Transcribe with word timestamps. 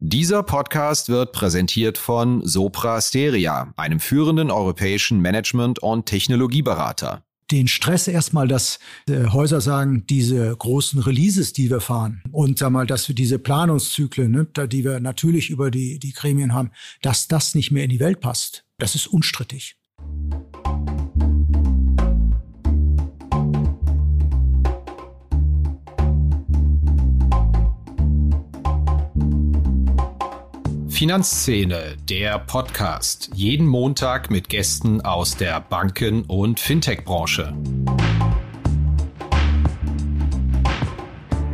Dieser 0.00 0.44
Podcast 0.44 1.08
wird 1.08 1.32
präsentiert 1.32 1.98
von 1.98 2.46
Sopra 2.46 3.00
Steria, 3.00 3.72
einem 3.76 3.98
führenden 3.98 4.48
europäischen 4.48 5.18
Management- 5.20 5.80
und 5.80 6.06
Technologieberater. 6.06 7.24
Den 7.50 7.66
Stress 7.66 8.06
erstmal, 8.06 8.46
dass 8.46 8.78
äh, 9.08 9.24
Häuser 9.26 9.60
sagen, 9.60 10.06
diese 10.06 10.54
großen 10.56 11.00
Releases, 11.00 11.52
die 11.52 11.68
wir 11.68 11.80
fahren 11.80 12.22
und 12.30 12.58
sag 12.58 12.70
mal, 12.70 12.86
dass 12.86 13.08
wir 13.08 13.16
diese 13.16 13.40
Planungszyklen, 13.40 14.30
ne, 14.30 14.46
die 14.68 14.84
wir 14.84 15.00
natürlich 15.00 15.50
über 15.50 15.72
die, 15.72 15.98
die 15.98 16.12
Gremien 16.12 16.54
haben, 16.54 16.70
dass 17.02 17.26
das 17.26 17.56
nicht 17.56 17.72
mehr 17.72 17.82
in 17.82 17.90
die 17.90 17.98
Welt 17.98 18.20
passt. 18.20 18.64
Das 18.78 18.94
ist 18.94 19.08
unstrittig. 19.08 19.78
Finanzszene, 30.98 31.96
der 32.08 32.40
Podcast. 32.40 33.30
Jeden 33.32 33.68
Montag 33.68 34.32
mit 34.32 34.48
Gästen 34.48 35.00
aus 35.00 35.36
der 35.36 35.60
Banken- 35.60 36.22
und 36.22 36.58
Fintech-Branche. 36.58 37.54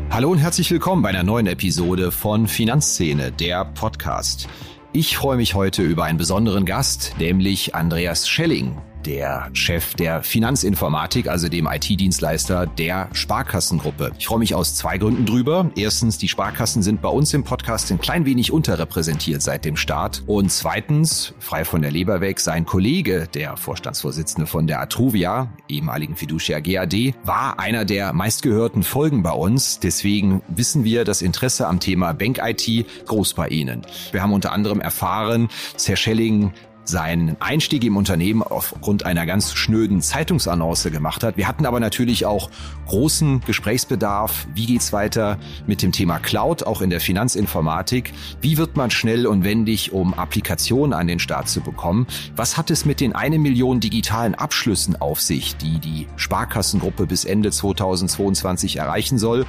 Hallo 0.09 0.31
und 0.31 0.39
herzlich 0.39 0.71
willkommen 0.71 1.03
bei 1.03 1.11
einer 1.11 1.25
neuen 1.25 1.47
Episode 1.47 2.11
von 2.11 2.49
Finanzszene, 2.49 3.33
der 3.33 3.67
Podcast. 3.67 4.49
Ich 4.95 5.19
freue 5.19 5.37
mich 5.37 5.55
heute 5.55 5.83
über 5.83 6.05
einen 6.05 6.17
besonderen 6.17 6.65
Gast, 6.65 7.17
nämlich 7.19 7.75
Andreas 7.75 8.27
Schelling 8.27 8.79
der 9.07 9.51
Chef 9.53 9.95
der 9.95 10.23
Finanzinformatik, 10.23 11.29
also 11.29 11.49
dem 11.49 11.67
IT-Dienstleister 11.67 12.67
der 12.67 13.09
Sparkassengruppe. 13.13 14.13
Ich 14.19 14.27
freue 14.27 14.39
mich 14.39 14.55
aus 14.55 14.75
zwei 14.75 14.99
Gründen 14.99 15.27
drüber. 15.27 15.71
Erstens, 15.77 16.19
die 16.19 16.29
Sparkassen 16.29 16.83
sind 16.83 17.03
bei 17.03 17.09
uns 17.09 17.33
im 17.35 17.45
Podcast 17.45 17.91
ein 17.91 18.01
klein 18.01 18.27
wenig 18.27 18.53
unterrepräsentiert 18.53 19.43
seit 19.43 19.65
dem 19.65 19.77
Start. 19.77 20.23
Und 20.27 20.51
zweitens, 20.51 21.35
frei 21.39 21.65
von 21.65 21.83
der 21.83 21.91
Leber 21.91 22.21
weg, 22.21 22.41
sein 22.41 22.67
Kollege, 22.67 23.29
der 23.33 23.57
Vorstandsvorsitzende 23.57 24.47
von 24.47 24.67
der 24.67 24.81
Atruvia, 24.81 25.53
ehemaligen 25.69 26.17
Fiducia 26.17 26.61
GAD, 26.61 27.15
war 27.25 27.59
einer 27.59 27.85
der 27.85 28.13
meistgehörten 28.13 28.83
Folgen 28.83 29.23
bei 29.23 29.33
uns. 29.33 29.81
Deswegen 29.81 30.43
wissen 30.49 30.85
wir 30.85 31.05
das 31.05 31.23
Interesse 31.23 31.67
am 31.67 31.81
Thema 31.81 32.13
Bank 32.13 32.41
IT 32.43 32.87
groß 33.07 33.35
bei 33.35 33.49
Ihnen. 33.49 33.83
Wir 34.13 34.23
haben 34.23 34.33
unter 34.33 34.53
anderem 34.53 34.81
erfahren, 34.81 35.49
Herr 35.85 35.97
Schelling 35.97 36.53
seinen 36.85 37.37
Einstieg 37.41 37.85
im 37.85 37.97
Unternehmen 37.97 38.43
aufgrund 38.43 39.07
einer 39.07 39.27
ganz 39.27 39.55
schnöden 39.55 40.01
Zeitungsannonce 40.03 40.91
gemacht 40.91 41.23
hat. 41.23 41.37
Wir 41.37 41.49
hatten 41.49 41.67
aber 41.67 41.81
natürlich 41.81 42.27
auch 42.27 42.51
großen 42.87 43.41
Gesprächsbedarf. 43.41 44.47
Wie 44.55 44.67
geht's 44.67 44.93
weiter 44.93 45.39
mit 45.67 45.83
dem 45.83 45.93
Thema 45.93 46.19
Cloud, 46.19 46.65
auch 46.65 46.83
in 46.83 46.91
der 46.91 47.01
Finanzinformatik? 47.01 48.13
Wie 48.41 48.59
wird 48.59 48.77
man 48.77 48.91
schnell 48.91 49.27
und 49.27 49.45
wendig, 49.45 49.93
um 49.93 50.15
Applikationen 50.15 50.93
an 50.93 51.07
den 51.07 51.19
Start 51.19 51.49
zu 51.49 51.61
bekommen? 51.61 52.07
Was 52.37 52.57
hat 52.57 52.71
es 52.71 52.85
mit 52.85 53.01
den 53.01 53.15
eine 53.15 53.39
Million 53.39 53.81
digitalen 53.81 54.35
Abschlüssen 54.35 55.01
auf 55.01 55.21
sich, 55.21 55.57
die 55.57 55.79
die 55.79 56.07
Sparkassengruppe 56.17 57.07
bis 57.07 57.25
Ende 57.25 57.51
2022 57.51 58.77
erreichen 58.77 59.19
soll? 59.19 59.47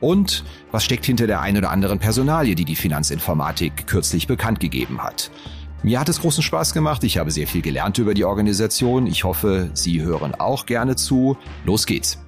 Und 0.00 0.44
was 0.70 0.84
steckt 0.84 1.04
hinter 1.04 1.26
der 1.26 1.40
ein 1.40 1.56
oder 1.56 1.70
anderen 1.70 1.98
Personalie, 1.98 2.54
die 2.54 2.64
die 2.64 2.76
Finanzinformatik 2.76 3.86
kürzlich 3.86 4.26
bekannt 4.26 4.60
gegeben 4.60 5.02
hat? 5.02 5.30
Mir 5.82 6.00
hat 6.00 6.08
es 6.08 6.20
großen 6.20 6.42
Spaß 6.42 6.74
gemacht. 6.74 7.04
Ich 7.04 7.18
habe 7.18 7.30
sehr 7.30 7.46
viel 7.46 7.62
gelernt 7.62 7.98
über 7.98 8.12
die 8.12 8.24
Organisation. 8.24 9.06
Ich 9.06 9.22
hoffe, 9.22 9.70
Sie 9.74 10.02
hören 10.02 10.34
auch 10.34 10.66
gerne 10.66 10.96
zu. 10.96 11.36
Los 11.64 11.86
geht's. 11.86 12.18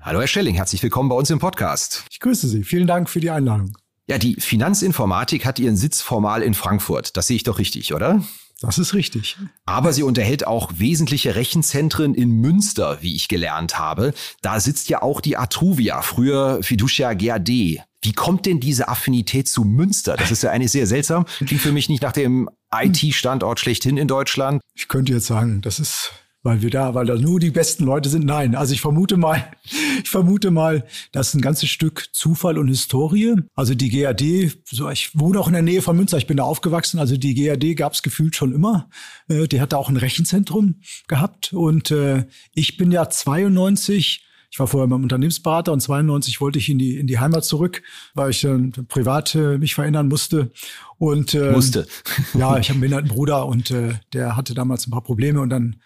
Hallo 0.00 0.20
Herr 0.20 0.28
Schelling, 0.28 0.54
herzlich 0.54 0.80
willkommen 0.84 1.08
bei 1.08 1.16
uns 1.16 1.30
im 1.30 1.40
Podcast. 1.40 2.04
Ich 2.10 2.20
grüße 2.20 2.46
Sie. 2.46 2.62
Vielen 2.62 2.86
Dank 2.86 3.10
für 3.10 3.18
die 3.18 3.30
Einladung. 3.30 3.76
Ja, 4.08 4.18
die 4.18 4.36
Finanzinformatik 4.36 5.44
hat 5.44 5.58
ihren 5.58 5.76
Sitz 5.76 6.00
formal 6.00 6.42
in 6.42 6.54
Frankfurt. 6.54 7.16
Das 7.16 7.26
sehe 7.26 7.34
ich 7.34 7.42
doch 7.42 7.58
richtig, 7.58 7.92
oder? 7.92 8.22
Das 8.60 8.78
ist 8.78 8.94
richtig. 8.94 9.36
Aber 9.66 9.92
sie 9.92 10.02
unterhält 10.02 10.46
auch 10.46 10.72
wesentliche 10.76 11.34
Rechenzentren 11.34 12.14
in 12.14 12.30
Münster, 12.30 12.98
wie 13.02 13.14
ich 13.14 13.28
gelernt 13.28 13.78
habe. 13.78 14.14
Da 14.40 14.60
sitzt 14.60 14.88
ja 14.88 15.02
auch 15.02 15.20
die 15.20 15.36
Atruvia, 15.36 16.00
früher 16.02 16.62
Fiducia 16.62 17.12
GAD. 17.12 17.48
Wie 17.48 18.12
kommt 18.14 18.46
denn 18.46 18.60
diese 18.60 18.88
Affinität 18.88 19.48
zu 19.48 19.64
Münster? 19.64 20.16
Das 20.16 20.30
ist 20.30 20.42
ja 20.42 20.50
eigentlich 20.50 20.72
sehr 20.72 20.86
seltsam. 20.86 21.26
Klingt 21.44 21.60
für 21.60 21.72
mich 21.72 21.88
nicht 21.88 22.02
nach 22.02 22.12
dem 22.12 22.48
IT-Standort 22.72 23.60
schlechthin 23.60 23.96
in 23.96 24.08
Deutschland. 24.08 24.62
Ich 24.74 24.88
könnte 24.88 25.12
jetzt 25.12 25.26
sagen, 25.26 25.60
das 25.60 25.78
ist 25.78 26.12
weil 26.46 26.62
wir 26.62 26.70
da, 26.70 26.94
weil 26.94 27.06
da 27.06 27.16
nur 27.16 27.40
die 27.40 27.50
besten 27.50 27.84
Leute 27.84 28.08
sind. 28.08 28.24
Nein, 28.24 28.54
also 28.54 28.72
ich 28.72 28.80
vermute 28.80 29.16
mal, 29.16 29.44
ich 30.02 30.08
vermute 30.08 30.52
mal, 30.52 30.86
das 31.10 31.28
ist 31.28 31.34
ein 31.34 31.40
ganzes 31.40 31.68
Stück 31.68 32.06
Zufall 32.12 32.56
und 32.56 32.68
Historie. 32.68 33.34
Also 33.56 33.74
die 33.74 33.90
GAD, 33.90 34.56
so 34.64 34.88
ich 34.88 35.18
wohne 35.18 35.40
auch 35.40 35.48
in 35.48 35.54
der 35.54 35.62
Nähe 35.62 35.82
von 35.82 35.96
Münster, 35.96 36.18
ich 36.18 36.28
bin 36.28 36.36
da 36.36 36.44
aufgewachsen. 36.44 37.00
Also 37.00 37.16
die 37.16 37.34
GAD 37.34 37.76
gab 37.76 37.94
es 37.94 38.02
gefühlt 38.04 38.36
schon 38.36 38.54
immer. 38.54 38.88
Äh, 39.28 39.48
die 39.48 39.60
hatte 39.60 39.76
auch 39.76 39.88
ein 39.88 39.96
Rechenzentrum 39.96 40.76
gehabt 41.08 41.52
und 41.52 41.90
äh, 41.90 42.26
ich 42.54 42.76
bin 42.76 42.92
ja 42.92 43.10
92 43.10 44.22
ich 44.48 44.60
war 44.60 44.68
vorher 44.68 44.86
beim 44.86 45.02
Unternehmensberater 45.02 45.72
und 45.72 45.80
92 45.80 46.40
wollte 46.40 46.58
ich 46.60 46.68
in 46.68 46.78
die, 46.78 46.96
in 46.96 47.06
die 47.06 47.18
Heimat 47.18 47.44
zurück, 47.44 47.82
weil 48.14 48.30
ich 48.30 48.44
äh, 48.44 48.56
privat 48.88 49.34
äh, 49.34 49.58
mich 49.58 49.74
verändern 49.74 50.08
musste. 50.08 50.52
Und 50.96 51.34
äh, 51.34 51.50
musste. 51.50 51.86
ja, 52.32 52.56
ich 52.58 52.68
habe 52.68 52.76
einen 52.76 52.80
behinderten 52.80 53.08
Bruder 53.08 53.46
und 53.46 53.70
äh, 53.70 53.94
der 54.12 54.36
hatte 54.36 54.54
damals 54.54 54.86
ein 54.86 54.92
paar 54.92 55.02
Probleme 55.02 55.40
und 55.40 55.50
dann 55.50 55.76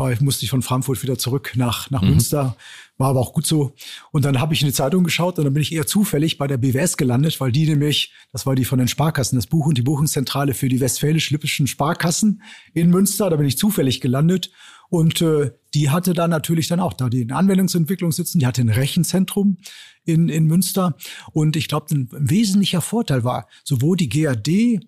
war 0.00 0.10
ich, 0.10 0.20
musste 0.20 0.44
ich 0.44 0.50
von 0.50 0.62
Frankfurt 0.62 1.02
wieder 1.02 1.18
zurück 1.18 1.52
nach, 1.54 1.90
nach 1.90 2.02
mhm. 2.02 2.10
Münster. 2.10 2.56
War 2.98 3.10
aber 3.10 3.20
auch 3.20 3.32
gut 3.32 3.46
so. 3.46 3.74
Und 4.10 4.24
dann 4.24 4.40
habe 4.40 4.54
ich 4.54 4.62
in 4.62 4.66
die 4.66 4.74
Zeitung 4.74 5.04
geschaut 5.04 5.38
und 5.38 5.44
dann 5.44 5.54
bin 5.54 5.62
ich 5.62 5.72
eher 5.72 5.86
zufällig 5.86 6.38
bei 6.38 6.46
der 6.46 6.56
BWS 6.56 6.96
gelandet, 6.96 7.40
weil 7.40 7.52
die 7.52 7.66
nämlich, 7.66 8.12
das 8.32 8.46
war 8.46 8.54
die 8.54 8.64
von 8.64 8.78
den 8.78 8.88
Sparkassen, 8.88 9.36
das 9.36 9.46
Buch 9.46 9.66
und 9.66 9.78
die 9.78 9.82
Buchungszentrale 9.82 10.54
für 10.54 10.68
die 10.68 10.80
westfälisch-lippischen 10.80 11.66
Sparkassen 11.66 12.42
in 12.74 12.90
Münster. 12.90 13.30
Da 13.30 13.36
bin 13.36 13.46
ich 13.46 13.58
zufällig 13.58 14.00
gelandet. 14.00 14.50
Und 14.88 15.20
äh, 15.20 15.52
die 15.72 15.90
hatte 15.90 16.14
da 16.14 16.26
natürlich 16.26 16.66
dann 16.66 16.80
auch 16.80 16.94
da 16.94 17.08
die 17.08 17.30
Anwendungsentwicklung 17.30 18.10
sitzen, 18.10 18.40
die 18.40 18.46
hatte 18.46 18.62
ein 18.62 18.70
Rechenzentrum 18.70 19.58
in, 20.04 20.28
in 20.28 20.46
Münster. 20.46 20.96
Und 21.32 21.56
ich 21.56 21.68
glaube, 21.68 21.94
ein 21.94 22.08
wesentlicher 22.10 22.80
Vorteil 22.80 23.22
war, 23.22 23.48
sowohl 23.64 23.96
die 23.96 24.08
GAD 24.08 24.80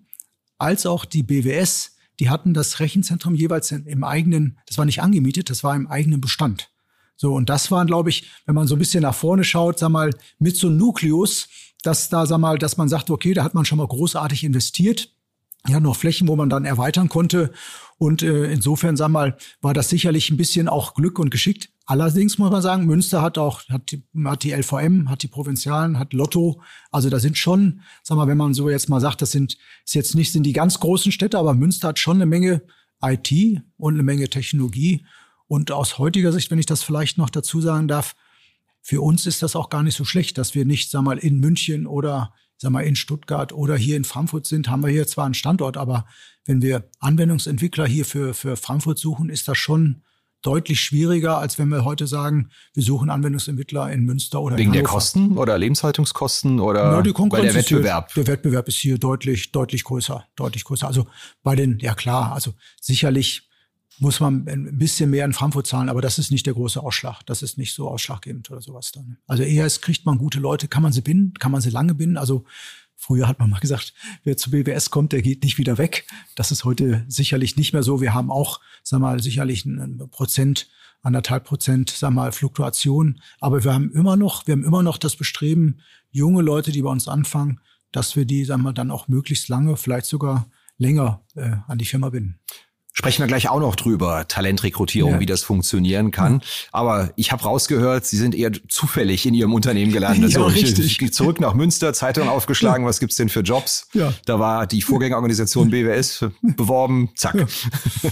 als 0.57 0.85
auch 0.85 1.05
die 1.05 1.23
BWS, 1.23 1.92
die 2.19 2.29
hatten 2.29 2.53
das 2.53 2.79
Rechenzentrum 2.79 3.35
jeweils 3.35 3.71
im 3.71 4.03
eigenen, 4.03 4.57
das 4.67 4.77
war 4.77 4.85
nicht 4.85 5.01
angemietet, 5.01 5.49
das 5.49 5.63
war 5.63 5.75
im 5.75 5.87
eigenen 5.87 6.21
Bestand. 6.21 6.69
So, 7.15 7.33
und 7.33 7.49
das 7.49 7.71
waren, 7.71 7.87
glaube 7.87 8.09
ich, 8.09 8.29
wenn 8.45 8.55
man 8.55 8.67
so 8.67 8.75
ein 8.75 8.79
bisschen 8.79 9.03
nach 9.03 9.15
vorne 9.15 9.43
schaut, 9.43 9.79
sag 9.79 9.89
mal, 9.89 10.11
mit 10.39 10.57
so 10.57 10.67
einem 10.67 10.77
Nukleus, 10.77 11.47
dass 11.83 12.09
da, 12.09 12.25
sag 12.25 12.39
mal, 12.39 12.57
dass 12.57 12.77
man 12.77 12.89
sagt, 12.89 13.09
okay, 13.09 13.33
da 13.33 13.43
hat 13.43 13.53
man 13.53 13.65
schon 13.65 13.77
mal 13.77 13.87
großartig 13.87 14.43
investiert 14.43 15.09
ja 15.67 15.79
noch 15.79 15.95
Flächen, 15.95 16.27
wo 16.27 16.35
man 16.35 16.49
dann 16.49 16.65
erweitern 16.65 17.09
konnte. 17.09 17.51
Und 17.97 18.21
äh, 18.21 18.51
insofern, 18.51 18.97
sag 18.97 19.09
mal, 19.09 19.37
war 19.61 19.73
das 19.73 19.89
sicherlich 19.89 20.29
ein 20.29 20.37
bisschen 20.37 20.67
auch 20.67 20.93
Glück 20.93 21.19
und 21.19 21.29
geschickt. 21.29 21.69
Allerdings 21.85 22.37
muss 22.37 22.49
man 22.49 22.61
sagen, 22.61 22.85
Münster 22.85 23.21
hat 23.21 23.37
auch, 23.37 23.67
hat 23.67 23.91
die, 23.91 24.03
hat 24.23 24.43
die 24.43 24.51
LVM, 24.51 25.09
hat 25.09 25.21
die 25.21 25.27
Provinzialen, 25.27 25.99
hat 25.99 26.13
Lotto. 26.13 26.61
Also 26.91 27.09
da 27.09 27.19
sind 27.19 27.37
schon, 27.37 27.81
sag 28.03 28.15
mal, 28.15 28.27
wenn 28.27 28.37
man 28.37 28.53
so 28.53 28.69
jetzt 28.69 28.87
mal 28.87 29.01
sagt, 29.01 29.21
das 29.21 29.31
sind, 29.31 29.57
ist 29.85 29.95
jetzt 29.95 30.15
nicht, 30.15 30.31
sind 30.31 30.43
die 30.43 30.53
ganz 30.53 30.79
großen 30.79 31.11
Städte, 31.11 31.37
aber 31.37 31.53
Münster 31.53 31.89
hat 31.89 31.99
schon 31.99 32.17
eine 32.17 32.25
Menge 32.25 32.61
IT 33.01 33.61
und 33.77 33.95
eine 33.95 34.03
Menge 34.03 34.29
Technologie. 34.29 35.05
Und 35.47 35.71
aus 35.71 35.97
heutiger 35.97 36.31
Sicht, 36.31 36.51
wenn 36.51 36.59
ich 36.59 36.65
das 36.65 36.83
vielleicht 36.83 37.17
noch 37.17 37.29
dazu 37.29 37.59
sagen 37.59 37.89
darf, 37.89 38.15
für 38.81 39.01
uns 39.01 39.25
ist 39.25 39.43
das 39.43 39.55
auch 39.55 39.69
gar 39.69 39.83
nicht 39.83 39.95
so 39.95 40.05
schlecht, 40.05 40.37
dass 40.37 40.55
wir 40.55 40.65
nicht, 40.65 40.89
sag 40.89 41.03
mal, 41.03 41.17
in 41.17 41.39
München 41.39 41.85
oder 41.85 42.33
sag 42.57 42.71
mal, 42.71 42.81
in 42.81 42.95
Stuttgart 42.95 43.51
oder 43.51 43.75
hier 43.75 43.97
in 43.97 44.05
Frankfurt 44.05 44.47
sind, 44.47 44.69
haben 44.69 44.83
wir 44.83 44.89
hier 44.89 45.05
zwar 45.05 45.25
einen 45.25 45.33
Standort, 45.33 45.75
aber 45.75 46.05
wenn 46.45 46.61
wir 46.61 46.89
Anwendungsentwickler 46.99 47.85
hier 47.85 48.05
für, 48.05 48.33
für 48.33 48.55
Frankfurt 48.55 48.99
suchen, 48.99 49.29
ist 49.29 49.47
das 49.47 49.57
schon 49.57 50.01
deutlich 50.43 50.79
schwieriger, 50.79 51.39
als 51.39 51.57
wenn 51.57 51.69
wir 51.69 51.83
heute 51.83 52.05
sagen, 52.05 52.49
wir 52.73 52.83
suchen 52.83 53.09
Anwendungsentwickler 53.09 53.91
in 53.91 54.03
Münster 54.03 54.41
oder 54.41 54.57
Wegen 54.57 54.73
der 54.73 54.83
Kosten 54.83 55.37
oder 55.37 55.57
Lebenshaltungskosten 55.57 56.59
oder 56.59 56.91
ja, 56.91 57.01
die 57.01 57.13
Konkurrenz 57.13 57.53
der 57.53 57.61
Wettbewerb? 57.61 58.11
Hier, 58.13 58.23
der 58.23 58.33
Wettbewerb 58.33 58.67
ist 58.67 58.77
hier 58.77 58.97
deutlich, 58.97 59.51
deutlich 59.51 59.83
größer, 59.83 60.25
deutlich 60.35 60.63
größer. 60.65 60.85
Also 60.85 61.07
bei 61.41 61.55
den, 61.55 61.79
ja 61.79 61.95
klar, 61.95 62.33
also 62.33 62.53
sicherlich 62.79 63.49
muss 63.99 64.19
man 64.19 64.47
ein 64.47 64.77
bisschen 64.77 65.09
mehr 65.09 65.23
in 65.25 65.33
Frankfurt 65.33 65.67
zahlen, 65.67 65.89
aber 65.89 66.01
das 66.01 66.17
ist 66.19 66.31
nicht 66.31 66.45
der 66.45 66.53
große 66.53 66.81
Ausschlag. 66.81 67.21
Das 67.25 67.41
ist 67.41 67.57
nicht 67.57 67.73
so 67.73 67.87
ausschlaggebend 67.87 68.49
oder 68.51 68.61
sowas 68.61 68.91
dann. 68.91 69.17
Also 69.27 69.43
eher 69.43 69.65
es 69.65 69.81
kriegt 69.81 70.05
man 70.05 70.17
gute 70.17 70.39
Leute, 70.39 70.67
kann 70.67 70.83
man 70.83 70.91
sie 70.91 71.01
binden, 71.01 71.33
kann 71.35 71.51
man 71.51 71.61
sie 71.61 71.69
lange 71.69 71.93
binden. 71.93 72.17
Also 72.17 72.43
früher 72.95 73.27
hat 73.27 73.39
man 73.39 73.49
mal 73.49 73.59
gesagt, 73.59 73.93
wer 74.23 74.37
zu 74.37 74.51
BWS 74.51 74.89
kommt, 74.89 75.11
der 75.11 75.21
geht 75.21 75.43
nicht 75.43 75.57
wieder 75.57 75.77
weg. 75.77 76.05
Das 76.35 76.51
ist 76.51 76.63
heute 76.63 77.05
sicherlich 77.07 77.57
nicht 77.57 77.73
mehr 77.73 77.83
so. 77.83 78.01
Wir 78.01 78.13
haben 78.13 78.31
auch, 78.31 78.59
sag 78.83 78.99
mal, 78.99 79.21
sicherlich 79.21 79.65
ein 79.65 80.09
Prozent, 80.11 80.69
anderthalb 81.01 81.43
Prozent, 81.45 81.89
sag 81.89 82.11
mal, 82.11 82.31
Fluktuation. 82.31 83.21
Aber 83.39 83.63
wir 83.63 83.73
haben 83.73 83.91
immer 83.91 84.15
noch, 84.15 84.47
wir 84.47 84.53
haben 84.53 84.63
immer 84.63 84.83
noch 84.83 84.97
das 84.97 85.15
Bestreben, 85.15 85.79
junge 86.11 86.41
Leute, 86.41 86.71
die 86.71 86.81
bei 86.81 86.89
uns 86.89 87.07
anfangen, 87.07 87.59
dass 87.91 88.15
wir 88.15 88.25
die, 88.25 88.45
sagen 88.45 88.63
wir, 88.63 88.73
dann 88.73 88.91
auch 88.91 89.07
möglichst 89.07 89.49
lange, 89.49 89.77
vielleicht 89.77 90.07
sogar 90.07 90.49
länger 90.77 91.23
äh, 91.35 91.57
an 91.67 91.77
die 91.77 91.85
Firma 91.85 92.09
binden. 92.09 92.39
Sprechen 92.95 93.23
wir 93.23 93.27
gleich 93.27 93.49
auch 93.49 93.59
noch 93.59 93.75
drüber, 93.75 94.27
Talentrekrutierung, 94.27 95.13
ja. 95.13 95.19
wie 95.19 95.25
das 95.25 95.41
funktionieren 95.41 96.11
kann. 96.11 96.43
Aber 96.71 97.11
ich 97.15 97.31
habe 97.31 97.41
rausgehört, 97.41 98.05
Sie 98.05 98.17
sind 98.17 98.35
eher 98.35 98.51
zufällig 98.69 99.25
in 99.25 99.33
Ihrem 99.33 99.51
Unternehmen 99.51 99.91
gelandet. 99.91 100.31
ja, 100.33 100.39
so, 100.39 100.45
richtig. 100.45 101.01
Ich, 101.01 101.11
zurück 101.11 101.39
nach 101.39 101.55
Münster, 101.55 101.93
Zeitung 101.93 102.29
aufgeschlagen, 102.29 102.85
was 102.85 102.99
gibt's 102.99 103.15
denn 103.15 103.29
für 103.29 103.39
Jobs? 103.39 103.87
Ja. 103.93 104.13
Da 104.25 104.39
war 104.39 104.67
die 104.67 104.83
Vorgängerorganisation 104.83 105.71
BWS 105.71 106.25
beworben, 106.43 107.09
zack. 107.15 107.33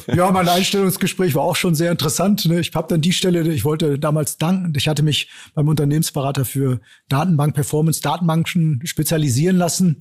Ja. 0.08 0.16
ja, 0.16 0.32
mein 0.32 0.50
Einstellungsgespräch 0.50 1.36
war 1.36 1.44
auch 1.44 1.56
schon 1.56 1.76
sehr 1.76 1.92
interessant. 1.92 2.46
Ne? 2.46 2.60
Ich 2.60 2.74
habe 2.74 2.88
dann 2.88 3.02
die 3.02 3.14
Stelle, 3.14 3.48
ich 3.54 3.64
wollte 3.64 4.00
damals 4.00 4.40
danken, 4.40 4.74
ich 4.76 4.88
hatte 4.88 5.04
mich 5.04 5.30
beim 5.54 5.68
Unternehmensberater 5.68 6.44
für 6.44 6.80
Datenbank 7.08 7.54
Performance, 7.54 8.02
Datenbanken 8.02 8.82
spezialisieren 8.84 9.58
lassen 9.58 9.98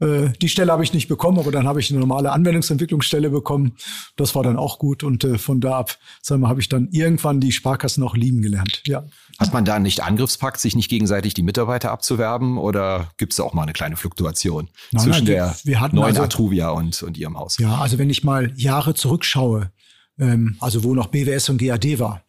äh, 0.00 0.28
die 0.40 0.48
Stelle 0.48 0.72
habe 0.72 0.84
ich 0.84 0.92
nicht 0.92 1.08
bekommen, 1.08 1.38
aber 1.38 1.50
dann 1.50 1.66
habe 1.66 1.80
ich 1.80 1.90
eine 1.90 2.00
normale 2.00 2.30
Anwendungsentwicklungsstelle 2.32 3.30
bekommen. 3.30 3.76
Das 4.16 4.34
war 4.34 4.42
dann 4.42 4.56
auch 4.56 4.78
gut 4.78 5.02
und 5.02 5.24
äh, 5.24 5.38
von 5.38 5.60
da 5.60 5.78
ab, 5.78 5.96
sagen 6.22 6.42
wir, 6.42 6.48
habe 6.48 6.60
ich 6.60 6.68
dann 6.68 6.88
irgendwann 6.90 7.40
die 7.40 7.52
Sparkassen 7.52 8.02
auch 8.02 8.14
lieben 8.14 8.42
gelernt. 8.42 8.82
Ja. 8.86 9.04
Hat 9.38 9.52
man 9.52 9.64
da 9.64 9.78
nicht 9.78 10.02
Angriffspakt, 10.02 10.60
sich 10.60 10.74
nicht 10.74 10.88
gegenseitig 10.88 11.34
die 11.34 11.42
Mitarbeiter 11.42 11.90
abzuwerben 11.90 12.58
oder 12.58 13.10
gibt 13.18 13.32
es 13.32 13.40
auch 13.40 13.54
mal 13.54 13.62
eine 13.62 13.72
kleine 13.72 13.96
Fluktuation 13.96 14.68
nein, 14.92 15.04
zwischen 15.04 15.24
nein, 15.24 15.26
wir, 15.26 15.54
der 15.64 15.80
wir 15.80 15.88
neuen 15.92 16.04
also, 16.06 16.22
Atruvia 16.22 16.70
und, 16.70 17.02
und 17.02 17.16
Ihrem 17.16 17.38
Haus? 17.38 17.58
Ja, 17.58 17.78
also 17.78 17.98
wenn 17.98 18.10
ich 18.10 18.24
mal 18.24 18.52
Jahre 18.56 18.94
zurückschaue, 18.94 19.70
ähm, 20.18 20.56
also 20.60 20.84
wo 20.84 20.94
noch 20.94 21.06
BWS 21.08 21.50
und 21.50 21.58
GAD 21.58 21.98
war, 21.98 22.22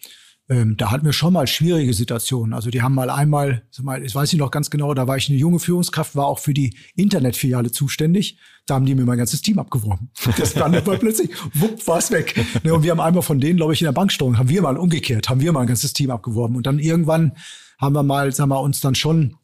ähm, 0.50 0.78
da 0.78 0.90
hatten 0.90 1.06
wir 1.06 1.14
schon 1.14 1.34
mal 1.34 1.46
schwierige 1.46 1.94
Situationen. 1.94 2.54
Also 2.54 2.72
die 2.72 2.82
haben 2.82 2.96
mal 2.96 3.12
einmal, 3.12 3.64
mal, 3.82 4.04
ich 4.04 4.16
weiß 4.16 4.34
nicht 4.34 4.40
noch 4.40 4.50
ganz 4.50 4.72
genau, 4.72 4.96
da 4.96 5.08
war 5.08 5.16
ich 5.16 5.30
eine 5.30 5.38
junge 5.38 5.60
Führungskraft, 5.60 6.16
war 6.16 6.26
auch 6.26 6.40
für 6.40 6.56
die 6.56 6.76
Internetfiliale 6.96 7.72
zuständig. 7.72 8.40
Da 8.66 8.76
haben 8.76 8.86
die 8.86 8.96
mir 8.96 9.06
mein 9.06 9.20
ganzes 9.20 9.42
Team 9.42 9.60
abgeworben. 9.60 10.10
Das 10.38 10.56
war 10.56 10.70
dann 10.70 10.84
plötzlich, 10.84 11.30
wupp, 11.54 11.86
war 11.88 12.00
es 12.00 12.12
weg. 12.12 12.36
Ne, 12.64 12.74
und 12.74 12.84
wir 12.84 12.92
haben 12.92 13.00
einmal 13.00 13.22
von 13.22 13.40
denen, 13.40 13.58
glaube 13.58 13.74
ich, 13.74 13.82
in 13.82 13.86
der 13.86 13.92
Banksteuerung, 13.92 14.38
haben 14.38 14.50
wir 14.50 14.62
mal 14.62 14.78
umgekehrt, 14.78 15.30
haben 15.30 15.42
wir 15.42 15.52
mal 15.52 15.62
ein 15.62 15.68
ganzes 15.68 15.94
Team 15.94 16.10
abgeworben. 16.10 16.56
Und 16.56 16.66
dann 16.66 16.80
irgendwann 16.80 17.34
haben 17.78 17.94
wir 17.94 18.04
mal, 18.04 18.32
sagen 18.32 18.50
wir, 18.50 18.62
uns 18.62 18.80
dann 18.80 18.96
schon 18.96 19.36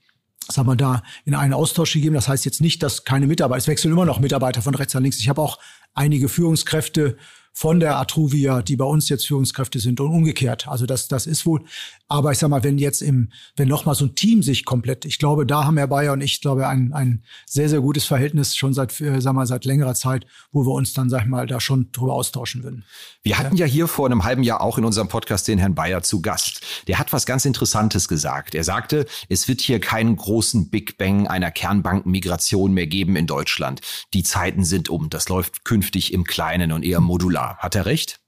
sagen 0.47 0.67
wir 0.67 0.75
da 0.75 1.03
in 1.23 1.35
einen 1.35 1.53
Austausch 1.53 1.93
gegeben. 1.93 2.15
Das 2.15 2.27
heißt 2.27 2.45
jetzt 2.45 2.61
nicht, 2.61 2.83
dass 2.83 3.03
keine 3.03 3.27
Mitarbeiter, 3.27 3.57
es 3.57 3.67
wechseln 3.67 3.91
immer 3.91 4.05
noch 4.05 4.19
Mitarbeiter 4.19 4.61
von 4.61 4.75
rechts 4.75 4.93
nach 4.93 5.01
links. 5.01 5.19
Ich 5.19 5.29
habe 5.29 5.41
auch 5.41 5.59
einige 5.93 6.29
Führungskräfte 6.29 7.17
von 7.57 7.79
der 7.79 7.97
Atruvia, 7.97 8.61
die 8.61 8.75
bei 8.75 8.83
uns 8.83 9.07
jetzt 9.07 9.27
Führungskräfte 9.27 9.79
sind 9.79 10.01
und 10.01 10.11
umgekehrt. 10.11 10.67
Also 10.67 10.85
das, 10.85 11.07
das 11.07 11.25
ist 11.25 11.45
wohl. 11.45 11.63
Aber 12.09 12.33
ich 12.33 12.37
sag 12.37 12.49
mal, 12.49 12.65
wenn 12.65 12.77
jetzt 12.77 13.01
im, 13.01 13.29
wenn 13.55 13.69
noch 13.69 13.85
mal 13.85 13.95
so 13.95 14.05
ein 14.05 14.13
Team 14.13 14.43
sich 14.43 14.65
komplett, 14.65 15.05
ich 15.05 15.19
glaube, 15.19 15.45
da 15.45 15.63
haben 15.63 15.77
Herr 15.77 15.87
Bayer 15.87 16.11
und 16.11 16.19
ich, 16.19 16.41
glaube 16.41 16.67
ein, 16.67 16.91
ein 16.91 17.23
sehr, 17.45 17.69
sehr 17.69 17.79
gutes 17.79 18.03
Verhältnis 18.03 18.57
schon 18.57 18.73
seit, 18.73 18.99
äh, 18.99 19.21
sag 19.21 19.33
mal, 19.33 19.47
seit 19.47 19.63
längerer 19.63 19.95
Zeit, 19.95 20.27
wo 20.51 20.65
wir 20.65 20.73
uns 20.73 20.91
dann, 20.91 21.09
sag 21.09 21.21
ich 21.21 21.27
mal, 21.29 21.47
da 21.47 21.61
schon 21.61 21.93
drüber 21.93 22.13
austauschen 22.13 22.61
würden. 22.61 22.83
Wir 23.25 23.39
hatten 23.39 23.55
ja 23.55 23.65
hier 23.65 23.87
vor 23.87 24.05
einem 24.05 24.23
halben 24.23 24.43
Jahr 24.43 24.61
auch 24.61 24.77
in 24.77 24.85
unserem 24.85 25.07
Podcast 25.07 25.47
den 25.47 25.57
Herrn 25.57 25.73
Bayer 25.73 26.03
zu 26.03 26.21
Gast. 26.21 26.61
Der 26.87 26.99
hat 26.99 27.11
was 27.11 27.25
ganz 27.25 27.43
Interessantes 27.43 28.07
gesagt. 28.07 28.53
Er 28.53 28.63
sagte, 28.63 29.07
es 29.29 29.47
wird 29.47 29.61
hier 29.61 29.79
keinen 29.79 30.15
großen 30.15 30.69
Big 30.69 30.99
Bang 30.99 31.25
einer 31.25 31.49
Kernbankenmigration 31.49 32.71
mehr 32.71 32.85
geben 32.85 33.15
in 33.15 33.25
Deutschland. 33.25 33.81
Die 34.13 34.21
Zeiten 34.21 34.63
sind 34.63 34.89
um. 34.89 35.09
Das 35.09 35.27
läuft 35.27 35.65
künftig 35.65 36.13
im 36.13 36.23
Kleinen 36.23 36.71
und 36.71 36.85
eher 36.85 37.01
modular. 37.01 37.57
Hat 37.57 37.73
er 37.73 37.87
recht? 37.87 38.19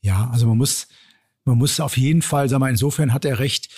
Ja, 0.00 0.28
also 0.32 0.48
man 0.48 0.58
muss, 0.58 0.88
man 1.44 1.56
muss 1.56 1.78
auf 1.78 1.96
jeden 1.96 2.22
Fall, 2.22 2.48
sagen 2.48 2.64
wir, 2.64 2.68
insofern 2.68 3.14
hat 3.14 3.24
er 3.24 3.38
recht. 3.38 3.68